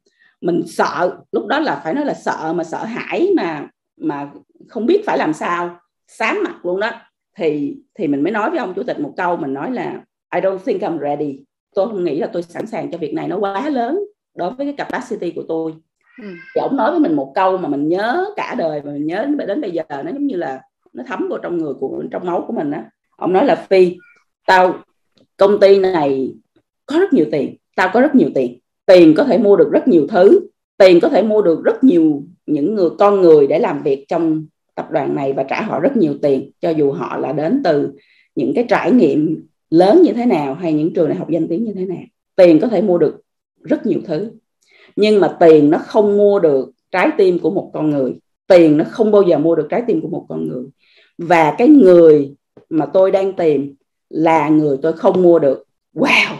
Mình 0.41 0.63
sợ 0.67 1.17
lúc 1.33 1.47
đó 1.47 1.61
là 1.61 1.81
phải 1.85 1.95
nói 1.95 2.05
là 2.05 2.15
sợ 2.15 2.53
mà 2.53 2.65
sợ 2.65 2.85
hãi 2.85 3.33
mà 3.37 3.69
mà 3.97 4.31
không 4.69 4.87
biết 4.87 5.03
phải 5.07 5.19
làm 5.19 5.33
sao 5.33 5.77
sám 6.09 6.39
mặt 6.45 6.67
luôn 6.67 6.81
đó. 6.81 6.91
Thì 7.37 7.77
thì 7.95 8.09
mình 8.09 8.23
mới 8.23 8.33
nói 8.33 8.51
với 8.51 8.59
ông 8.59 8.75
chủ 8.75 8.83
tịch 8.83 9.01
một 9.01 9.13
câu 9.17 9.37
mình 9.37 9.55
nói 9.55 9.71
là 9.71 10.01
I 10.35 10.41
don't 10.41 10.59
think 10.59 10.81
I'm 10.81 10.99
ready. 10.99 11.45
Tôi 11.75 11.87
không 11.87 12.05
nghĩ 12.05 12.19
là 12.19 12.27
tôi 12.27 12.43
sẵn 12.43 12.67
sàng 12.67 12.91
cho 12.91 12.99
việc 12.99 13.15
này 13.15 13.29
nó 13.29 13.39
quá 13.39 13.69
lớn 13.69 14.01
đối 14.35 14.51
với 14.51 14.67
cái 14.67 14.75
capacity 14.87 15.31
của 15.31 15.45
tôi. 15.49 15.75
Ừ. 16.23 16.29
thì 16.55 16.61
ông 16.61 16.77
nói 16.77 16.91
với 16.91 17.01
mình 17.01 17.17
một 17.17 17.33
câu 17.35 17.59
mà 17.59 17.69
mình 17.69 17.89
nhớ 17.89 18.25
cả 18.37 18.55
đời 18.59 18.83
mà 18.83 18.93
mình 18.93 19.07
nhớ 19.07 19.27
đến 19.47 19.61
bây 19.61 19.71
giờ 19.71 19.83
nó 19.89 20.11
giống 20.13 20.27
như 20.27 20.37
là 20.37 20.61
nó 20.93 21.05
thấm 21.07 21.29
vào 21.31 21.39
trong 21.43 21.59
người 21.59 21.75
của, 21.75 22.05
trong 22.11 22.27
máu 22.27 22.45
của 22.47 22.53
mình 22.53 22.71
á. 22.71 22.91
Ông 23.17 23.33
nói 23.33 23.47
là, 23.47 23.67
phi, 23.71 23.97
tao, 24.47 24.75
công 25.37 25.61
ty 25.61 25.79
này 25.79 26.35
có 26.87 26.99
rất 26.99 27.13
nhiều 27.13 27.27
tiền, 27.33 27.57
tao 27.77 27.91
có 27.93 28.01
rất 28.01 28.15
nhiều 28.15 28.29
tiền. 28.35 28.59
Tiền 28.87 29.15
có 29.17 29.25
thể 29.25 29.39
mua 29.39 29.57
được 29.57 29.71
rất 29.73 29.89
nhiều 29.89 30.07
thứ, 30.07 30.49
tiền 30.79 31.01
có 31.01 31.09
thể 31.09 31.23
mua 31.23 31.43
được 31.43 31.65
rất 31.65 31.85
nhiều 31.85 32.23
những 32.47 32.75
người, 32.75 32.91
con 32.99 33.21
người 33.21 33.47
để 33.47 33.59
làm 33.59 33.83
việc 33.83 34.05
trong 34.09 34.47
tập 34.75 34.89
đoàn 34.91 35.15
này 35.15 35.33
và 35.33 35.43
trả 35.43 35.61
họ 35.63 35.81
rất 35.81 35.97
nhiều 35.97 36.15
tiền, 36.23 36.51
cho 36.61 36.71
dù 36.71 36.93
họ 36.93 37.19
là 37.19 37.33
đến 37.33 37.61
từ 37.65 37.93
những 38.35 38.55
cái 38.55 38.65
trải 38.69 38.93
nghiệm 38.93 39.47
lớn 39.71 40.03
như 40.03 40.13
thế 40.13 40.27
nào 40.27 40.55
hay 40.55 40.73
những 40.73 40.95
trường 40.95 41.09
đại 41.09 41.17
học 41.17 41.31
danh 41.31 41.49
tiếng 41.49 41.65
như 41.65 41.73
thế 41.73 41.87
nào. 41.87 42.03
Tiền 42.37 42.59
có 42.61 42.69
thể 42.69 42.83
mua 42.83 42.99
được 42.99 43.21
rất 43.63 43.87
nhiều 43.87 44.01
thứ. 44.05 44.31
Nhưng 44.97 45.21
mà 45.21 45.37
tiền 45.41 45.71
nó 45.71 45.79
không 45.79 46.17
mua 46.17 46.39
được 46.39 46.71
trái 46.91 47.11
tim 47.19 47.39
của 47.39 47.51
một 47.51 47.71
con 47.75 47.91
người. 47.91 48.15
Tiền 48.47 48.77
nó 48.77 48.85
không 48.85 49.11
bao 49.11 49.23
giờ 49.23 49.39
mua 49.39 49.55
được 49.55 49.67
trái 49.71 49.83
tim 49.87 50.01
của 50.01 50.09
một 50.09 50.27
con 50.29 50.49
người 50.49 50.65
và 51.23 51.55
cái 51.59 51.69
người 51.69 52.35
mà 52.71 52.87
tôi 52.87 53.11
đang 53.11 53.33
tìm 53.33 53.75
là 54.11 54.49
người 54.49 54.79
tôi 54.83 54.93
không 54.93 55.23
mua 55.23 55.39
được. 55.39 55.65
Wow! 55.95 56.35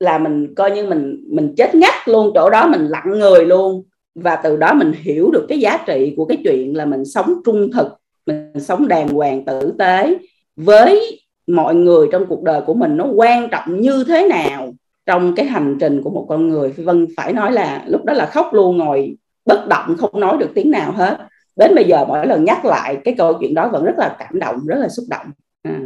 Là 0.00 0.18
mình 0.18 0.54
coi 0.54 0.70
như 0.70 0.86
mình 0.86 1.24
mình 1.30 1.54
chết 1.56 1.74
ngắt 1.74 1.94
luôn, 2.08 2.30
chỗ 2.34 2.50
đó 2.50 2.68
mình 2.68 2.86
lặng 2.86 3.18
người 3.18 3.46
luôn. 3.46 3.82
Và 4.14 4.36
từ 4.36 4.56
đó 4.56 4.74
mình 4.74 4.92
hiểu 5.02 5.30
được 5.30 5.46
cái 5.48 5.60
giá 5.60 5.78
trị 5.86 6.14
của 6.16 6.24
cái 6.24 6.38
chuyện 6.44 6.76
là 6.76 6.84
mình 6.84 7.04
sống 7.04 7.34
trung 7.44 7.70
thực, 7.72 7.86
mình 8.26 8.52
sống 8.60 8.88
đàng 8.88 9.08
hoàng 9.08 9.44
tử 9.44 9.72
tế 9.78 10.18
với 10.56 11.20
mọi 11.46 11.74
người 11.74 12.08
trong 12.12 12.26
cuộc 12.26 12.42
đời 12.42 12.60
của 12.66 12.74
mình 12.74 12.96
nó 12.96 13.06
quan 13.14 13.48
trọng 13.50 13.80
như 13.80 14.04
thế 14.08 14.28
nào 14.28 14.74
trong 15.06 15.34
cái 15.34 15.46
hành 15.46 15.76
trình 15.80 16.02
của 16.02 16.10
một 16.10 16.26
con 16.28 16.48
người. 16.48 16.70
Vân 16.70 17.06
phải 17.16 17.32
nói 17.32 17.52
là 17.52 17.84
lúc 17.86 18.04
đó 18.04 18.12
là 18.12 18.26
khóc 18.26 18.48
luôn 18.52 18.76
ngồi 18.76 19.16
bất 19.46 19.68
động, 19.68 19.96
không 19.98 20.20
nói 20.20 20.36
được 20.40 20.50
tiếng 20.54 20.70
nào 20.70 20.92
hết 20.92 21.18
đến 21.56 21.74
bây 21.74 21.84
giờ 21.84 22.04
mỗi 22.08 22.26
lần 22.26 22.44
nhắc 22.44 22.64
lại 22.64 22.96
cái 23.04 23.14
câu 23.18 23.38
chuyện 23.40 23.54
đó 23.54 23.68
vẫn 23.68 23.84
rất 23.84 23.98
là 23.98 24.16
cảm 24.18 24.38
động 24.38 24.56
rất 24.66 24.76
là 24.78 24.88
xúc 24.88 25.04
động. 25.10 25.26
À, 25.62 25.78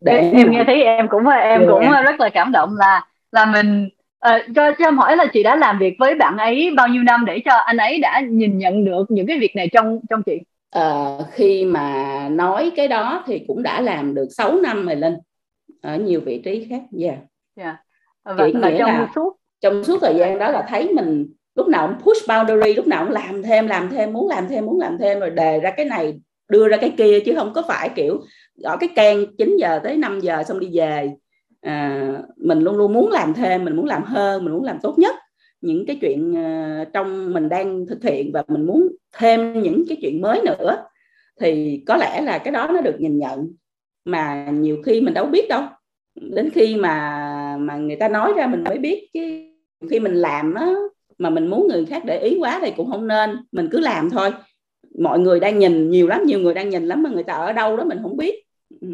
để 0.00 0.30
em 0.34 0.50
nghe 0.50 0.64
thấy 0.66 0.82
em 0.82 1.08
cũng 1.08 1.26
em 1.26 1.62
cũng 1.68 1.90
rất 2.04 2.20
là 2.20 2.28
cảm 2.28 2.52
động 2.52 2.76
là 2.76 3.06
là 3.32 3.44
mình 3.46 3.88
uh, 4.28 4.42
cho 4.54 4.72
cho 4.78 4.84
em 4.84 4.98
hỏi 4.98 5.16
là 5.16 5.26
chị 5.32 5.42
đã 5.42 5.56
làm 5.56 5.78
việc 5.78 5.96
với 5.98 6.14
bạn 6.14 6.36
ấy 6.36 6.70
bao 6.76 6.88
nhiêu 6.88 7.02
năm 7.02 7.24
để 7.24 7.40
cho 7.44 7.52
anh 7.52 7.76
ấy 7.76 7.98
đã 7.98 8.20
nhìn 8.30 8.58
nhận 8.58 8.84
được 8.84 9.10
những 9.10 9.26
cái 9.26 9.38
việc 9.38 9.56
này 9.56 9.68
trong 9.72 10.00
trong 10.10 10.22
chị? 10.22 10.38
Uh, 10.78 11.26
khi 11.32 11.64
mà 11.64 12.28
nói 12.28 12.72
cái 12.76 12.88
đó 12.88 13.24
thì 13.26 13.44
cũng 13.48 13.62
đã 13.62 13.80
làm 13.80 14.14
được 14.14 14.28
6 14.30 14.56
năm 14.56 14.86
rồi 14.86 14.96
linh 14.96 15.14
ở 15.82 15.96
nhiều 15.96 16.20
vị 16.20 16.42
trí 16.44 16.66
khác. 16.70 16.80
Dạ. 16.90 17.08
Yeah. 17.08 17.18
yeah. 17.56 17.76
và, 18.24 18.48
và 18.54 18.70
trong 18.78 18.90
là 18.90 19.08
suốt. 19.14 19.36
trong 19.60 19.84
suốt 19.84 19.98
thời 20.00 20.14
gian 20.14 20.38
đó 20.38 20.50
là 20.50 20.66
thấy 20.68 20.92
mình 20.94 21.26
lúc 21.54 21.68
nào 21.68 21.88
cũng 21.88 22.06
push 22.06 22.28
boundary 22.28 22.74
lúc 22.74 22.86
nào 22.86 23.04
cũng 23.04 23.14
làm 23.14 23.42
thêm 23.42 23.66
làm 23.66 23.88
thêm 23.88 24.12
muốn 24.12 24.28
làm 24.28 24.48
thêm 24.48 24.66
muốn 24.66 24.80
làm 24.80 24.98
thêm 24.98 25.20
rồi 25.20 25.30
đề 25.30 25.60
ra 25.60 25.70
cái 25.70 25.86
này 25.86 26.20
đưa 26.48 26.68
ra 26.68 26.76
cái 26.76 26.94
kia 26.96 27.20
chứ 27.20 27.34
không 27.34 27.52
có 27.52 27.62
phải 27.68 27.88
kiểu 27.88 28.20
gõ 28.62 28.76
cái 28.76 28.88
can 28.96 29.24
9 29.38 29.56
giờ 29.56 29.80
tới 29.84 29.96
5 29.96 30.20
giờ 30.20 30.42
xong 30.42 30.60
đi 30.60 30.68
về. 30.72 31.10
À, 31.60 32.12
mình 32.36 32.60
luôn 32.60 32.76
luôn 32.76 32.92
muốn 32.92 33.10
làm 33.10 33.34
thêm 33.34 33.64
mình 33.64 33.76
muốn 33.76 33.86
làm 33.86 34.02
hơn 34.02 34.44
mình 34.44 34.54
muốn 34.54 34.64
làm 34.64 34.78
tốt 34.82 34.98
nhất 34.98 35.16
những 35.60 35.86
cái 35.86 35.98
chuyện 36.00 36.36
à, 36.36 36.84
trong 36.92 37.32
mình 37.32 37.48
đang 37.48 37.86
thực 37.86 38.04
hiện 38.04 38.30
và 38.32 38.42
mình 38.48 38.66
muốn 38.66 38.88
thêm 39.18 39.62
những 39.62 39.84
cái 39.88 39.98
chuyện 40.00 40.20
mới 40.20 40.40
nữa. 40.44 40.84
Thì 41.40 41.82
có 41.86 41.96
lẽ 41.96 42.20
là 42.20 42.38
cái 42.38 42.52
đó 42.52 42.70
nó 42.74 42.80
được 42.80 42.96
nhìn 42.98 43.18
nhận. 43.18 43.52
Mà 44.04 44.50
nhiều 44.52 44.82
khi 44.86 45.00
mình 45.00 45.14
đâu 45.14 45.26
biết 45.26 45.48
đâu. 45.48 45.62
Đến 46.14 46.50
khi 46.50 46.76
mà 46.76 47.56
mà 47.60 47.76
người 47.76 47.96
ta 47.96 48.08
nói 48.08 48.32
ra 48.36 48.46
mình 48.46 48.64
mới 48.64 48.78
biết 48.78 49.08
chứ 49.12 49.20
khi 49.90 50.00
mình 50.00 50.14
làm 50.14 50.54
á 50.54 50.74
mà 51.20 51.30
mình 51.30 51.46
muốn 51.46 51.68
người 51.68 51.86
khác 51.86 52.02
để 52.04 52.18
ý 52.18 52.36
quá 52.40 52.58
thì 52.62 52.72
cũng 52.76 52.90
không 52.90 53.06
nên 53.06 53.36
mình 53.52 53.68
cứ 53.72 53.80
làm 53.80 54.10
thôi 54.10 54.32
mọi 54.98 55.18
người 55.18 55.40
đang 55.40 55.58
nhìn 55.58 55.90
nhiều 55.90 56.08
lắm 56.08 56.22
nhiều 56.24 56.38
người 56.38 56.54
đang 56.54 56.68
nhìn 56.68 56.86
lắm 56.86 57.02
mà 57.02 57.10
người 57.10 57.22
ta 57.22 57.34
ở 57.34 57.52
đâu 57.52 57.76
đó 57.76 57.84
mình 57.84 57.98
không 58.02 58.16
biết 58.16 58.34
ừ. 58.80 58.88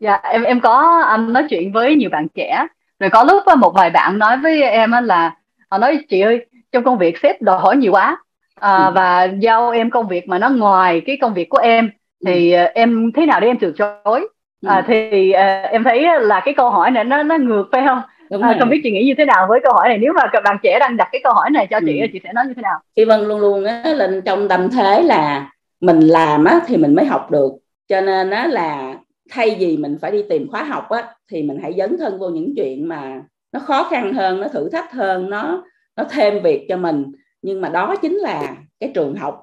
dạ 0.00 0.20
em 0.22 0.42
em 0.42 0.60
có 0.60 1.00
um, 1.00 1.32
nói 1.32 1.46
chuyện 1.50 1.72
với 1.72 1.94
nhiều 1.94 2.10
bạn 2.10 2.26
trẻ 2.34 2.66
rồi 3.00 3.10
có 3.10 3.24
lúc 3.24 3.42
một 3.58 3.74
vài 3.74 3.90
bạn 3.90 4.18
nói 4.18 4.36
với 4.36 4.62
em 4.62 4.92
là 5.04 5.36
họ 5.70 5.78
nói 5.78 5.98
chị 6.08 6.20
ơi 6.20 6.46
trong 6.72 6.84
công 6.84 6.98
việc 6.98 7.18
sếp 7.22 7.42
đòi 7.42 7.58
hỏi 7.58 7.76
nhiều 7.76 7.92
quá 7.92 8.18
à, 8.60 8.76
ừ. 8.76 8.92
và 8.94 9.24
giao 9.24 9.70
em 9.70 9.90
công 9.90 10.08
việc 10.08 10.28
mà 10.28 10.38
nó 10.38 10.48
ngoài 10.48 11.02
cái 11.06 11.18
công 11.20 11.34
việc 11.34 11.48
của 11.48 11.58
em 11.58 11.90
thì 12.26 12.52
ừ. 12.52 12.64
em 12.74 13.12
thế 13.16 13.26
nào 13.26 13.40
để 13.40 13.46
em 13.46 13.58
từ 13.58 13.72
chối 13.72 14.28
ừ. 14.62 14.68
à, 14.68 14.84
thì 14.86 15.30
uh, 15.30 15.70
em 15.70 15.84
thấy 15.84 16.06
là 16.20 16.42
cái 16.44 16.54
câu 16.54 16.70
hỏi 16.70 16.90
này 16.90 17.04
nó 17.04 17.22
nó 17.22 17.36
ngược 17.36 17.68
phải 17.72 17.82
không 17.86 18.02
Đúng 18.34 18.42
à, 18.42 18.56
không 18.60 18.70
biết 18.70 18.80
chị 18.84 18.90
nghĩ 18.90 19.04
như 19.04 19.14
thế 19.18 19.24
nào 19.24 19.46
với 19.48 19.60
câu 19.62 19.72
hỏi 19.72 19.88
này. 19.88 19.98
Nếu 19.98 20.12
mà 20.12 20.22
các 20.32 20.42
bạn 20.44 20.56
trẻ 20.62 20.78
đang 20.80 20.96
đặt 20.96 21.08
cái 21.12 21.20
câu 21.24 21.32
hỏi 21.32 21.50
này 21.50 21.66
cho 21.70 21.80
chị 21.86 22.00
ừ. 22.00 22.06
chị 22.12 22.20
sẽ 22.24 22.32
nói 22.32 22.44
như 22.46 22.54
thế 22.54 22.62
nào? 22.62 22.80
Chị 22.96 23.04
Vân 23.04 23.20
luôn 23.20 23.40
luôn 23.40 23.64
á 23.64 23.82
lên 23.96 24.22
trong 24.24 24.48
tâm 24.48 24.70
thế 24.70 25.02
là 25.02 25.50
mình 25.80 26.00
làm 26.00 26.44
á 26.44 26.60
thì 26.66 26.76
mình 26.76 26.94
mới 26.94 27.04
học 27.04 27.30
được. 27.30 27.52
Cho 27.88 28.00
nên 28.00 28.30
á 28.30 28.46
là 28.46 28.94
thay 29.30 29.56
vì 29.58 29.76
mình 29.76 29.96
phải 30.00 30.10
đi 30.10 30.22
tìm 30.28 30.50
khóa 30.50 30.62
học 30.62 30.90
á 30.90 31.14
thì 31.30 31.42
mình 31.42 31.58
hãy 31.62 31.74
dấn 31.78 31.98
thân 31.98 32.18
vô 32.18 32.28
những 32.28 32.54
chuyện 32.56 32.88
mà 32.88 33.22
nó 33.52 33.60
khó 33.60 33.84
khăn 33.90 34.14
hơn 34.14 34.40
nó 34.40 34.48
thử 34.48 34.68
thách 34.70 34.92
hơn 34.92 35.30
nó 35.30 35.64
nó 35.96 36.04
thêm 36.10 36.42
việc 36.42 36.66
cho 36.68 36.76
mình. 36.76 37.12
Nhưng 37.42 37.60
mà 37.60 37.68
đó 37.68 37.96
chính 38.02 38.14
là 38.14 38.56
cái 38.80 38.90
trường 38.94 39.14
học 39.16 39.42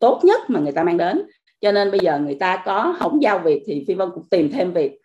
tốt 0.00 0.20
nhất 0.24 0.40
mà 0.48 0.60
người 0.60 0.72
ta 0.72 0.84
mang 0.84 0.96
đến. 0.96 1.22
Cho 1.60 1.72
nên 1.72 1.90
bây 1.90 2.00
giờ 2.00 2.18
người 2.18 2.36
ta 2.40 2.62
có 2.64 2.94
không 2.98 3.22
giao 3.22 3.38
việc 3.38 3.62
thì 3.66 3.84
phi 3.88 3.94
vân 3.94 4.08
cũng 4.14 4.28
tìm 4.30 4.50
thêm 4.52 4.72
việc 4.72 4.98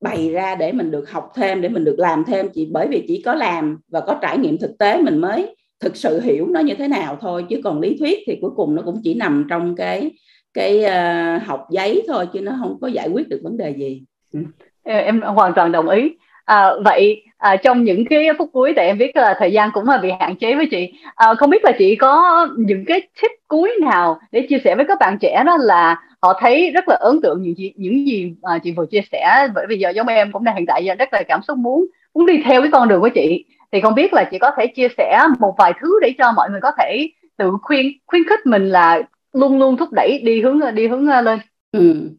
bày 0.00 0.30
ra 0.30 0.54
để 0.54 0.72
mình 0.72 0.90
được 0.90 1.10
học 1.10 1.32
thêm 1.34 1.60
để 1.60 1.68
mình 1.68 1.84
được 1.84 1.98
làm 1.98 2.24
thêm. 2.24 2.48
Chỉ 2.54 2.68
bởi 2.72 2.86
vì 2.86 3.04
chỉ 3.08 3.22
có 3.22 3.34
làm 3.34 3.78
và 3.88 4.00
có 4.00 4.14
trải 4.22 4.38
nghiệm 4.38 4.58
thực 4.58 4.78
tế 4.78 5.02
mình 5.02 5.18
mới 5.18 5.56
thực 5.80 5.96
sự 5.96 6.20
hiểu 6.20 6.46
nó 6.46 6.60
như 6.60 6.74
thế 6.74 6.88
nào 6.88 7.18
thôi. 7.20 7.44
Chứ 7.48 7.60
còn 7.64 7.80
lý 7.80 7.96
thuyết 7.98 8.18
thì 8.26 8.38
cuối 8.40 8.50
cùng 8.56 8.74
nó 8.74 8.82
cũng 8.82 9.00
chỉ 9.04 9.14
nằm 9.14 9.46
trong 9.50 9.76
cái 9.76 10.10
cái 10.54 10.84
uh, 10.84 11.42
học 11.46 11.66
giấy 11.70 12.02
thôi 12.08 12.28
chứ 12.32 12.40
nó 12.40 12.52
không 12.60 12.78
có 12.80 12.88
giải 12.88 13.08
quyết 13.08 13.28
được 13.28 13.40
vấn 13.42 13.56
đề 13.56 13.70
gì. 13.70 14.02
Ừ. 14.32 14.40
Ờ, 14.84 14.94
em 14.94 15.20
hoàn 15.20 15.52
toàn 15.54 15.72
đồng 15.72 15.88
ý. 15.88 16.10
À, 16.44 16.70
vậy 16.84 17.22
à, 17.38 17.56
trong 17.56 17.84
những 17.84 18.04
cái 18.10 18.26
phút 18.38 18.50
cuối 18.52 18.72
tại 18.76 18.86
em 18.86 18.98
biết 18.98 19.16
là 19.16 19.34
thời 19.38 19.52
gian 19.52 19.70
cũng 19.72 19.84
là 19.88 19.98
bị 19.98 20.10
hạn 20.20 20.36
chế 20.36 20.54
với 20.54 20.66
chị. 20.70 20.92
À, 21.14 21.34
không 21.34 21.50
biết 21.50 21.64
là 21.64 21.72
chị 21.78 21.96
có 21.96 22.48
những 22.58 22.84
cái 22.84 23.00
tip 23.22 23.30
cuối 23.48 23.72
nào 23.80 24.18
để 24.32 24.46
chia 24.48 24.58
sẻ 24.64 24.74
với 24.74 24.84
các 24.88 24.98
bạn 25.00 25.18
trẻ 25.20 25.42
đó 25.46 25.56
là 25.60 25.96
họ 26.22 26.38
thấy 26.40 26.70
rất 26.70 26.88
là 26.88 26.96
ấn 27.00 27.20
tượng 27.22 27.42
những 27.42 27.54
gì 27.54 27.72
những 27.76 28.06
gì 28.06 28.34
mà 28.42 28.58
chị 28.58 28.72
vừa 28.72 28.86
chia 28.86 29.00
sẻ. 29.12 29.48
Bởi 29.54 29.66
vì 29.68 29.78
giờ 29.78 29.90
giống 29.90 30.06
em 30.06 30.32
cũng 30.32 30.44
đang 30.44 30.56
hiện 30.56 30.66
tại 30.66 30.84
giờ 30.84 30.94
rất 30.94 31.12
là 31.12 31.22
cảm 31.28 31.42
xúc 31.42 31.58
muốn 31.58 31.86
muốn 32.14 32.26
đi 32.26 32.42
theo 32.44 32.60
cái 32.60 32.70
con 32.72 32.88
đường 32.88 33.00
của 33.00 33.08
chị. 33.08 33.44
Thì 33.72 33.80
không 33.80 33.94
biết 33.94 34.12
là 34.12 34.24
chị 34.30 34.38
có 34.38 34.50
thể 34.58 34.66
chia 34.66 34.88
sẻ 34.98 35.26
một 35.38 35.54
vài 35.58 35.72
thứ 35.80 36.00
để 36.02 36.14
cho 36.18 36.32
mọi 36.32 36.50
người 36.50 36.60
có 36.60 36.72
thể 36.78 37.10
tự 37.36 37.52
khuyên 37.62 37.92
khuyến 38.06 38.22
khích 38.28 38.46
mình 38.46 38.68
là 38.68 39.02
luôn 39.32 39.58
luôn 39.58 39.76
thúc 39.76 39.88
đẩy 39.92 40.20
đi 40.24 40.42
hướng 40.42 40.60
đi 40.74 40.88
hướng 40.88 41.08
à, 41.08 41.22
lên. 41.22 41.38
Ừ. 41.72 42.10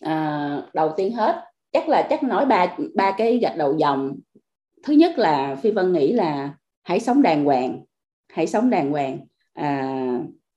à, 0.00 0.48
đầu 0.74 0.92
tiên 0.96 1.12
hết 1.12 1.44
chắc 1.72 1.88
là 1.88 2.06
chắc 2.10 2.22
nói 2.22 2.46
ba 2.46 2.66
ba 2.94 3.10
cái 3.10 3.38
gạch 3.38 3.56
đầu 3.56 3.74
dòng. 3.78 4.16
Thứ 4.84 4.92
nhất 4.92 5.18
là 5.18 5.56
phi 5.62 5.70
vân 5.70 5.92
nghĩ 5.92 6.12
là 6.12 6.50
hãy 6.82 7.00
sống 7.00 7.22
đàng 7.22 7.44
hoàng 7.44 7.80
hãy 8.32 8.46
sống 8.46 8.70
đàng 8.70 8.90
hoàng. 8.90 9.18
À, 9.54 9.94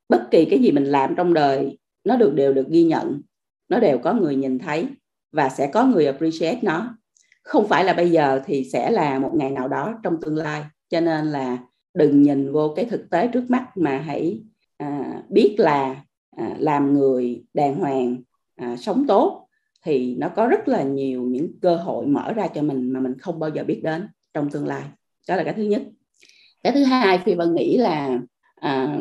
bất 0.09 0.31
kỳ 0.31 0.45
cái 0.45 0.59
gì 0.59 0.71
mình 0.71 0.85
làm 0.85 1.15
trong 1.15 1.33
đời 1.33 1.78
nó 2.03 2.15
được 2.17 2.33
đều 2.35 2.53
được 2.53 2.67
ghi 2.69 2.83
nhận. 2.83 3.21
Nó 3.69 3.79
đều 3.79 3.97
có 3.97 4.13
người 4.13 4.35
nhìn 4.35 4.59
thấy 4.59 4.87
và 5.31 5.49
sẽ 5.49 5.67
có 5.67 5.85
người 5.85 6.05
appreciate 6.05 6.59
nó. 6.61 6.97
Không 7.43 7.67
phải 7.67 7.83
là 7.83 7.93
bây 7.93 8.11
giờ 8.11 8.41
thì 8.45 8.69
sẽ 8.73 8.91
là 8.91 9.19
một 9.19 9.31
ngày 9.35 9.51
nào 9.51 9.67
đó 9.67 9.99
trong 10.03 10.21
tương 10.21 10.37
lai. 10.37 10.63
Cho 10.89 11.01
nên 11.01 11.25
là 11.25 11.57
đừng 11.93 12.21
nhìn 12.21 12.51
vô 12.51 12.73
cái 12.75 12.85
thực 12.85 13.09
tế 13.09 13.27
trước 13.27 13.49
mắt 13.49 13.67
mà 13.75 13.97
hãy 13.97 14.43
à, 14.77 15.23
biết 15.29 15.55
là 15.57 16.03
à, 16.37 16.55
làm 16.59 16.93
người 16.93 17.43
đàng 17.53 17.75
hoàng 17.75 18.17
à, 18.55 18.75
sống 18.77 19.05
tốt 19.07 19.47
thì 19.85 20.15
nó 20.15 20.29
có 20.29 20.47
rất 20.47 20.67
là 20.67 20.83
nhiều 20.83 21.23
những 21.23 21.59
cơ 21.61 21.75
hội 21.75 22.05
mở 22.05 22.33
ra 22.33 22.47
cho 22.47 22.61
mình 22.61 22.93
mà 22.93 22.99
mình 22.99 23.19
không 23.19 23.39
bao 23.39 23.49
giờ 23.49 23.63
biết 23.63 23.81
đến 23.83 24.07
trong 24.33 24.49
tương 24.49 24.67
lai. 24.67 24.83
Đó 25.27 25.35
là 25.35 25.43
cái 25.43 25.53
thứ 25.53 25.63
nhất. 25.63 25.83
Cái 26.63 26.73
thứ 26.73 26.83
hai 26.83 27.19
phi 27.25 27.35
vân 27.35 27.55
nghĩ 27.55 27.77
là 27.77 28.19
à, 28.55 28.97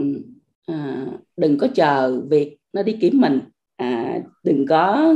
à, 0.67 1.07
đừng 1.37 1.59
có 1.59 1.69
chờ 1.75 2.23
việc 2.31 2.58
nó 2.73 2.83
đi 2.83 2.97
kiếm 3.01 3.21
mình. 3.21 3.41
À, 3.77 4.21
đừng 4.45 4.67
có 4.67 5.15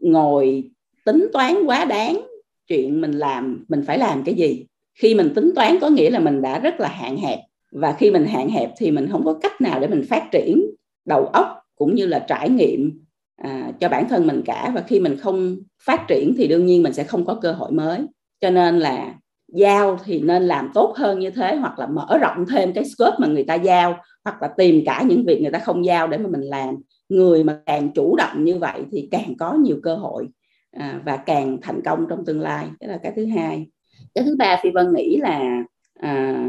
ngồi 0.00 0.70
tính 1.04 1.28
toán 1.32 1.54
quá 1.66 1.84
đáng 1.84 2.20
chuyện 2.66 3.00
mình 3.00 3.12
làm 3.12 3.64
mình 3.68 3.82
phải 3.86 3.98
làm 3.98 4.22
cái 4.24 4.34
gì. 4.34 4.66
Khi 4.94 5.14
mình 5.14 5.34
tính 5.34 5.52
toán 5.54 5.78
có 5.80 5.88
nghĩa 5.88 6.10
là 6.10 6.18
mình 6.18 6.42
đã 6.42 6.58
rất 6.58 6.80
là 6.80 6.88
hạn 6.88 7.16
hẹp. 7.16 7.38
Và 7.72 7.92
khi 7.92 8.10
mình 8.10 8.24
hạn 8.24 8.48
hẹp 8.48 8.70
thì 8.78 8.90
mình 8.90 9.08
không 9.12 9.24
có 9.24 9.34
cách 9.42 9.60
nào 9.60 9.80
để 9.80 9.86
mình 9.86 10.04
phát 10.08 10.28
triển 10.32 10.62
đầu 11.04 11.26
óc 11.26 11.46
cũng 11.76 11.94
như 11.94 12.06
là 12.06 12.18
trải 12.28 12.48
nghiệm 12.48 13.04
à, 13.36 13.72
cho 13.80 13.88
bản 13.88 14.08
thân 14.08 14.26
mình 14.26 14.42
cả. 14.44 14.72
Và 14.74 14.84
khi 14.86 15.00
mình 15.00 15.16
không 15.16 15.56
phát 15.82 16.04
triển 16.08 16.34
thì 16.36 16.48
đương 16.48 16.66
nhiên 16.66 16.82
mình 16.82 16.92
sẽ 16.92 17.04
không 17.04 17.24
có 17.24 17.34
cơ 17.34 17.52
hội 17.52 17.72
mới. 17.72 18.00
Cho 18.40 18.50
nên 18.50 18.78
là 18.78 19.14
giao 19.48 19.98
thì 20.04 20.20
nên 20.20 20.42
làm 20.42 20.70
tốt 20.74 20.94
hơn 20.96 21.18
như 21.18 21.30
thế 21.30 21.56
hoặc 21.56 21.78
là 21.78 21.86
mở 21.86 22.18
rộng 22.20 22.44
thêm 22.50 22.72
cái 22.72 22.84
scope 22.84 23.16
mà 23.18 23.26
người 23.26 23.44
ta 23.44 23.54
giao 23.54 23.98
hoặc 24.24 24.42
là 24.42 24.48
tìm 24.56 24.82
cả 24.86 25.02
những 25.06 25.24
việc 25.26 25.42
người 25.42 25.50
ta 25.50 25.58
không 25.58 25.84
giao 25.84 26.08
để 26.08 26.18
mà 26.18 26.28
mình 26.28 26.40
làm. 26.40 26.74
Người 27.08 27.44
mà 27.44 27.60
càng 27.66 27.90
chủ 27.94 28.16
động 28.16 28.44
như 28.44 28.58
vậy 28.58 28.82
thì 28.92 29.08
càng 29.10 29.34
có 29.38 29.52
nhiều 29.52 29.80
cơ 29.82 29.94
hội 29.94 30.28
à, 30.72 31.00
và 31.04 31.16
càng 31.16 31.58
thành 31.62 31.80
công 31.84 32.06
trong 32.08 32.24
tương 32.24 32.40
lai. 32.40 32.68
Đó 32.80 32.86
là 32.86 32.98
cái 33.02 33.12
thứ 33.16 33.26
hai. 33.26 33.66
Cái 34.14 34.24
thứ 34.24 34.36
ba 34.38 34.60
phi 34.62 34.70
vân 34.70 34.94
nghĩ 34.94 35.16
là 35.16 35.62
à, 36.00 36.44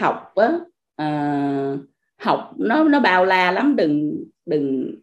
học 0.00 0.32
á 0.34 0.58
à, 0.96 1.76
học 2.16 2.52
nó 2.58 2.84
nó 2.84 3.00
bao 3.00 3.24
la 3.24 3.52
lắm. 3.52 3.76
Đừng 3.76 4.24
đừng 4.46 4.94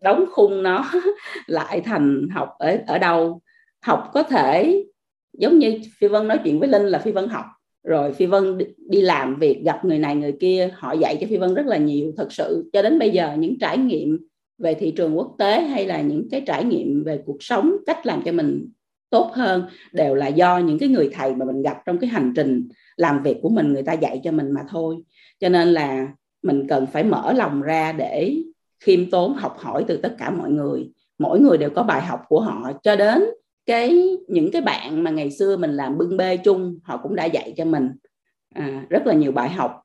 đóng 0.00 0.24
khung 0.30 0.62
nó 0.62 0.90
lại 1.46 1.80
thành 1.80 2.28
học 2.34 2.48
ở 2.58 2.78
ở 2.86 2.98
đâu. 2.98 3.40
Học 3.82 4.10
có 4.12 4.22
thể 4.22 4.84
giống 5.38 5.58
như 5.58 5.78
phi 5.98 6.08
vân 6.08 6.28
nói 6.28 6.38
chuyện 6.44 6.58
với 6.58 6.68
linh 6.68 6.86
là 6.86 6.98
phi 6.98 7.12
vân 7.12 7.28
học. 7.28 7.44
Rồi 7.84 8.12
phi 8.12 8.26
vân 8.26 8.58
đi 8.76 9.00
làm 9.00 9.36
việc, 9.36 9.62
gặp 9.64 9.84
người 9.84 9.98
này, 9.98 10.16
người 10.16 10.36
kia, 10.40 10.70
họ 10.74 10.92
dạy 10.92 11.18
cho 11.20 11.26
phi 11.26 11.36
vân 11.36 11.54
rất 11.54 11.66
là 11.66 11.76
nhiều. 11.76 12.12
Thật 12.16 12.32
sự, 12.32 12.70
cho 12.72 12.82
đến 12.82 12.98
bây 12.98 13.10
giờ, 13.10 13.36
những 13.38 13.58
trải 13.58 13.78
nghiệm 13.78 14.18
về 14.58 14.74
thị 14.74 14.90
trường 14.90 15.18
quốc 15.18 15.34
tế 15.38 15.60
hay 15.60 15.86
là 15.86 16.00
những 16.00 16.28
cái 16.30 16.42
trải 16.46 16.64
nghiệm 16.64 17.04
về 17.04 17.22
cuộc 17.26 17.42
sống, 17.42 17.76
cách 17.86 18.06
làm 18.06 18.22
cho 18.24 18.32
mình 18.32 18.68
tốt 19.10 19.30
hơn, 19.34 19.64
đều 19.92 20.14
là 20.14 20.26
do 20.26 20.58
những 20.58 20.78
cái 20.78 20.88
người 20.88 21.10
thầy 21.12 21.34
mà 21.34 21.44
mình 21.44 21.62
gặp 21.62 21.82
trong 21.86 21.98
cái 21.98 22.10
hành 22.10 22.32
trình 22.36 22.68
làm 22.96 23.22
việc 23.22 23.36
của 23.42 23.48
mình, 23.48 23.72
người 23.72 23.82
ta 23.82 23.92
dạy 23.92 24.20
cho 24.24 24.32
mình 24.32 24.50
mà 24.50 24.60
thôi. 24.70 24.96
Cho 25.40 25.48
nên 25.48 25.68
là 25.68 26.08
mình 26.42 26.66
cần 26.68 26.86
phải 26.86 27.04
mở 27.04 27.32
lòng 27.32 27.62
ra 27.62 27.92
để 27.92 28.36
khiêm 28.80 29.10
tốn, 29.10 29.34
học 29.34 29.56
hỏi 29.58 29.84
từ 29.88 29.96
tất 29.96 30.14
cả 30.18 30.30
mọi 30.30 30.50
người. 30.50 30.90
Mỗi 31.18 31.40
người 31.40 31.58
đều 31.58 31.70
có 31.70 31.82
bài 31.82 32.02
học 32.02 32.20
của 32.28 32.40
họ. 32.40 32.72
Cho 32.82 32.96
đến 32.96 33.24
cái 33.70 34.16
những 34.28 34.50
cái 34.50 34.62
bạn 34.62 35.04
mà 35.04 35.10
ngày 35.10 35.30
xưa 35.30 35.56
mình 35.56 35.70
làm 35.70 35.98
bưng 35.98 36.16
bê 36.16 36.36
chung 36.36 36.78
họ 36.82 36.96
cũng 36.96 37.14
đã 37.14 37.24
dạy 37.24 37.54
cho 37.56 37.64
mình 37.64 37.88
à, 38.54 38.86
rất 38.88 39.06
là 39.06 39.14
nhiều 39.14 39.32
bài 39.32 39.48
học. 39.48 39.82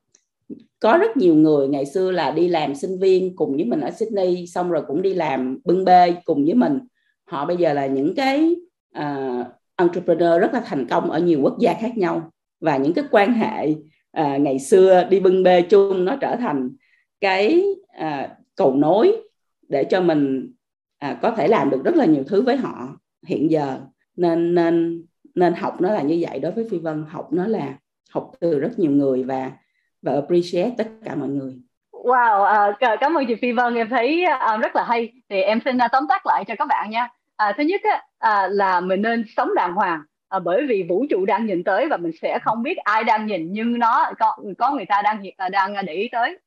Có 0.79 0.97
rất 0.97 1.17
nhiều 1.17 1.35
người 1.35 1.67
ngày 1.67 1.85
xưa 1.85 2.11
là 2.11 2.31
đi 2.31 2.47
làm 2.47 2.75
sinh 2.75 2.99
viên 2.99 3.35
cùng 3.35 3.55
với 3.55 3.65
mình 3.65 3.81
ở 3.81 3.91
Sydney 3.91 4.47
xong 4.47 4.71
rồi 4.71 4.83
cũng 4.87 5.01
đi 5.01 5.13
làm 5.13 5.59
bưng 5.63 5.85
bê 5.85 6.15
cùng 6.25 6.45
với 6.45 6.53
mình. 6.53 6.79
Họ 7.25 7.45
bây 7.45 7.57
giờ 7.57 7.73
là 7.73 7.85
những 7.85 8.15
cái 8.15 8.55
uh, 8.99 9.45
entrepreneur 9.75 10.41
rất 10.41 10.53
là 10.53 10.59
thành 10.65 10.87
công 10.87 11.11
ở 11.11 11.19
nhiều 11.19 11.39
quốc 11.41 11.55
gia 11.59 11.73
khác 11.73 11.97
nhau. 11.97 12.31
Và 12.59 12.77
những 12.77 12.93
cái 12.93 13.05
quan 13.11 13.33
hệ 13.33 13.71
uh, 14.21 14.41
ngày 14.41 14.59
xưa 14.59 15.03
đi 15.09 15.19
bưng 15.19 15.43
bê 15.43 15.61
chung 15.61 16.05
nó 16.05 16.15
trở 16.21 16.35
thành 16.35 16.69
cái 17.21 17.63
uh, 18.01 18.29
cầu 18.55 18.75
nối 18.75 19.15
để 19.67 19.83
cho 19.83 20.01
mình 20.01 20.53
uh, 21.05 21.17
có 21.21 21.31
thể 21.31 21.47
làm 21.47 21.69
được 21.69 21.83
rất 21.83 21.95
là 21.95 22.05
nhiều 22.05 22.23
thứ 22.27 22.41
với 22.41 22.57
họ 22.57 22.97
hiện 23.25 23.51
giờ 23.51 23.79
nên 24.15 24.55
nên 24.55 25.05
nên 25.35 25.53
học 25.53 25.81
nó 25.81 25.91
là 25.91 26.01
như 26.01 26.25
vậy 26.29 26.39
đối 26.39 26.51
với 26.51 26.67
phi 26.71 26.77
vân 26.77 27.05
học 27.09 27.27
nó 27.33 27.47
là 27.47 27.73
học 28.11 28.31
từ 28.39 28.59
rất 28.59 28.79
nhiều 28.79 28.91
người 28.91 29.23
và 29.23 29.51
và 30.01 30.13
appreciate 30.13 30.71
tất 30.77 30.87
cả 31.05 31.15
mọi 31.15 31.29
người 31.29 31.59
Wow, 32.05 32.69
uh, 32.69 32.99
cảm 32.99 33.17
ơn 33.17 33.25
chị 33.27 33.35
Phi 33.35 33.51
Vân, 33.51 33.75
em 33.75 33.89
thấy 33.89 34.25
uh, 34.55 34.61
rất 34.61 34.75
là 34.75 34.83
hay. 34.83 35.11
Thì 35.29 35.41
em 35.41 35.59
xin 35.65 35.75
uh, 35.75 35.91
tóm 35.91 36.03
tắt 36.09 36.25
lại 36.25 36.43
cho 36.47 36.55
các 36.57 36.67
bạn 36.67 36.89
nha. 36.89 37.07
Uh, 37.49 37.55
thứ 37.57 37.63
nhất 37.63 37.81
uh, 37.85 38.51
là 38.51 38.79
mình 38.79 39.01
nên 39.01 39.23
sống 39.37 39.55
đàng 39.55 39.73
hoàng, 39.73 40.01
uh, 40.37 40.43
bởi 40.43 40.65
vì 40.67 40.85
vũ 40.89 41.05
trụ 41.09 41.25
đang 41.25 41.45
nhìn 41.45 41.63
tới 41.63 41.87
và 41.89 41.97
mình 41.97 42.11
sẽ 42.21 42.39
không 42.39 42.63
biết 42.63 42.77
ai 42.77 43.03
đang 43.03 43.25
nhìn 43.25 43.47
nhưng 43.51 43.79
nó 43.79 44.11
có 44.19 44.37
có 44.57 44.71
người 44.71 44.85
ta 44.85 45.01
đang 45.01 45.23
đang 45.51 45.85
để 45.85 45.93
ý 45.93 46.09
tới. 46.11 46.37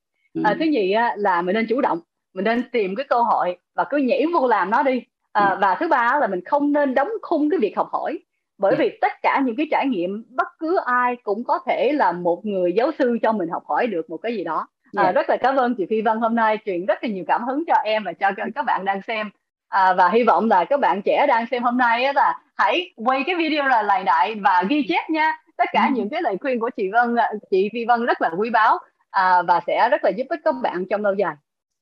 Uh, 0.40 0.46
ừ. 0.46 0.54
Thứ 0.58 0.64
nhì 0.64 0.94
là 1.16 1.42
mình 1.42 1.54
nên 1.54 1.66
chủ 1.68 1.80
động, 1.80 2.00
mình 2.34 2.44
nên 2.44 2.62
tìm 2.72 2.94
cái 2.96 3.06
cơ 3.08 3.22
hội 3.22 3.56
và 3.74 3.84
cứ 3.90 3.96
nhảy 3.96 4.24
vô 4.32 4.46
làm 4.46 4.70
nó 4.70 4.82
đi 4.82 5.02
à, 5.32 5.56
và 5.60 5.76
thứ 5.80 5.88
ba 5.88 6.18
là 6.20 6.26
mình 6.26 6.44
không 6.44 6.72
nên 6.72 6.94
đóng 6.94 7.10
khung 7.22 7.50
cái 7.50 7.58
việc 7.58 7.76
học 7.76 7.88
hỏi 7.92 8.18
bởi 8.58 8.72
dạ. 8.72 8.76
vì 8.78 8.98
tất 9.00 9.12
cả 9.22 9.42
những 9.44 9.56
cái 9.56 9.66
trải 9.70 9.86
nghiệm 9.86 10.24
bất 10.28 10.48
cứ 10.58 10.78
ai 10.86 11.16
cũng 11.22 11.44
có 11.44 11.58
thể 11.66 11.92
là 11.92 12.12
một 12.12 12.46
người 12.46 12.72
giáo 12.72 12.90
sư 12.98 13.18
cho 13.22 13.32
mình 13.32 13.48
học 13.48 13.62
hỏi 13.66 13.86
được 13.86 14.10
một 14.10 14.16
cái 14.16 14.36
gì 14.36 14.44
đó 14.44 14.66
à, 14.96 15.02
yeah. 15.02 15.14
Rất 15.14 15.30
là 15.30 15.36
cảm 15.36 15.56
ơn 15.56 15.74
chị 15.74 15.86
Phi 15.90 16.02
Vân 16.02 16.18
hôm 16.18 16.34
nay 16.34 16.58
truyền 16.66 16.86
rất 16.86 17.04
là 17.04 17.10
nhiều 17.10 17.24
cảm 17.28 17.44
hứng 17.44 17.64
cho 17.66 17.74
em 17.84 18.04
và 18.04 18.12
cho 18.12 18.30
các 18.54 18.64
bạn 18.64 18.84
đang 18.84 19.02
xem 19.02 19.30
à, 19.68 19.92
và 19.92 20.08
hy 20.08 20.22
vọng 20.22 20.48
là 20.48 20.64
các 20.64 20.80
bạn 20.80 21.02
trẻ 21.02 21.26
đang 21.28 21.46
xem 21.50 21.62
hôm 21.62 21.78
nay 21.78 22.14
là 22.14 22.40
hãy 22.56 22.92
quay 22.96 23.22
cái 23.26 23.34
video 23.34 23.68
là 23.68 23.82
lại 23.82 24.04
đại 24.04 24.34
và 24.34 24.64
ghi 24.68 24.86
chép 24.88 25.10
nha 25.10 25.32
tất 25.56 25.68
cả 25.72 25.86
ừ. 25.86 25.92
những 25.94 26.08
cái 26.08 26.22
lời 26.22 26.36
khuyên 26.40 26.60
của 26.60 26.70
chị 26.76 26.90
Vân 26.92 27.16
chị 27.50 27.70
Phi 27.72 27.84
Vân 27.84 28.06
rất 28.06 28.22
là 28.22 28.30
quý 28.38 28.50
báu 28.50 28.78
à, 29.10 29.42
và 29.42 29.60
sẽ 29.66 29.88
rất 29.88 30.04
là 30.04 30.10
giúp 30.10 30.26
ích 30.28 30.40
các 30.44 30.54
bạn 30.62 30.84
trong 30.90 31.02
lâu 31.02 31.14
dài 31.14 31.34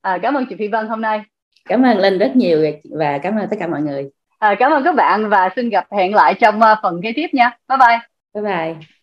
à, 0.03 0.19
cảm 0.23 0.35
ơn 0.35 0.47
chị 0.49 0.57
Phi 0.59 0.69
Vân 0.69 0.87
hôm 0.89 1.01
nay 1.01 1.23
cảm 1.69 1.83
ơn 1.83 1.99
linh 1.99 2.19
rất 2.19 2.37
nhiều 2.37 2.65
và 2.99 3.19
cảm 3.19 3.37
ơn 3.37 3.49
tất 3.51 3.57
cả 3.61 3.67
mọi 3.67 3.83
người. 3.83 4.11
À, 4.39 4.55
cảm 4.59 4.73
ơn 4.73 4.85
các 4.85 4.95
bạn 4.95 5.29
và 5.29 5.49
xin 5.57 5.69
gặp 5.69 5.87
hẹn 5.93 6.15
lại 6.15 6.35
trong 6.41 6.61
ờ, 6.61 6.77
phần 6.83 7.01
kế 7.03 7.13
tiếp 7.17 7.27
nha. 7.33 7.51
Bye 7.69 7.79
bye. 7.79 7.99
Bye 8.35 8.43
bye 8.43 8.96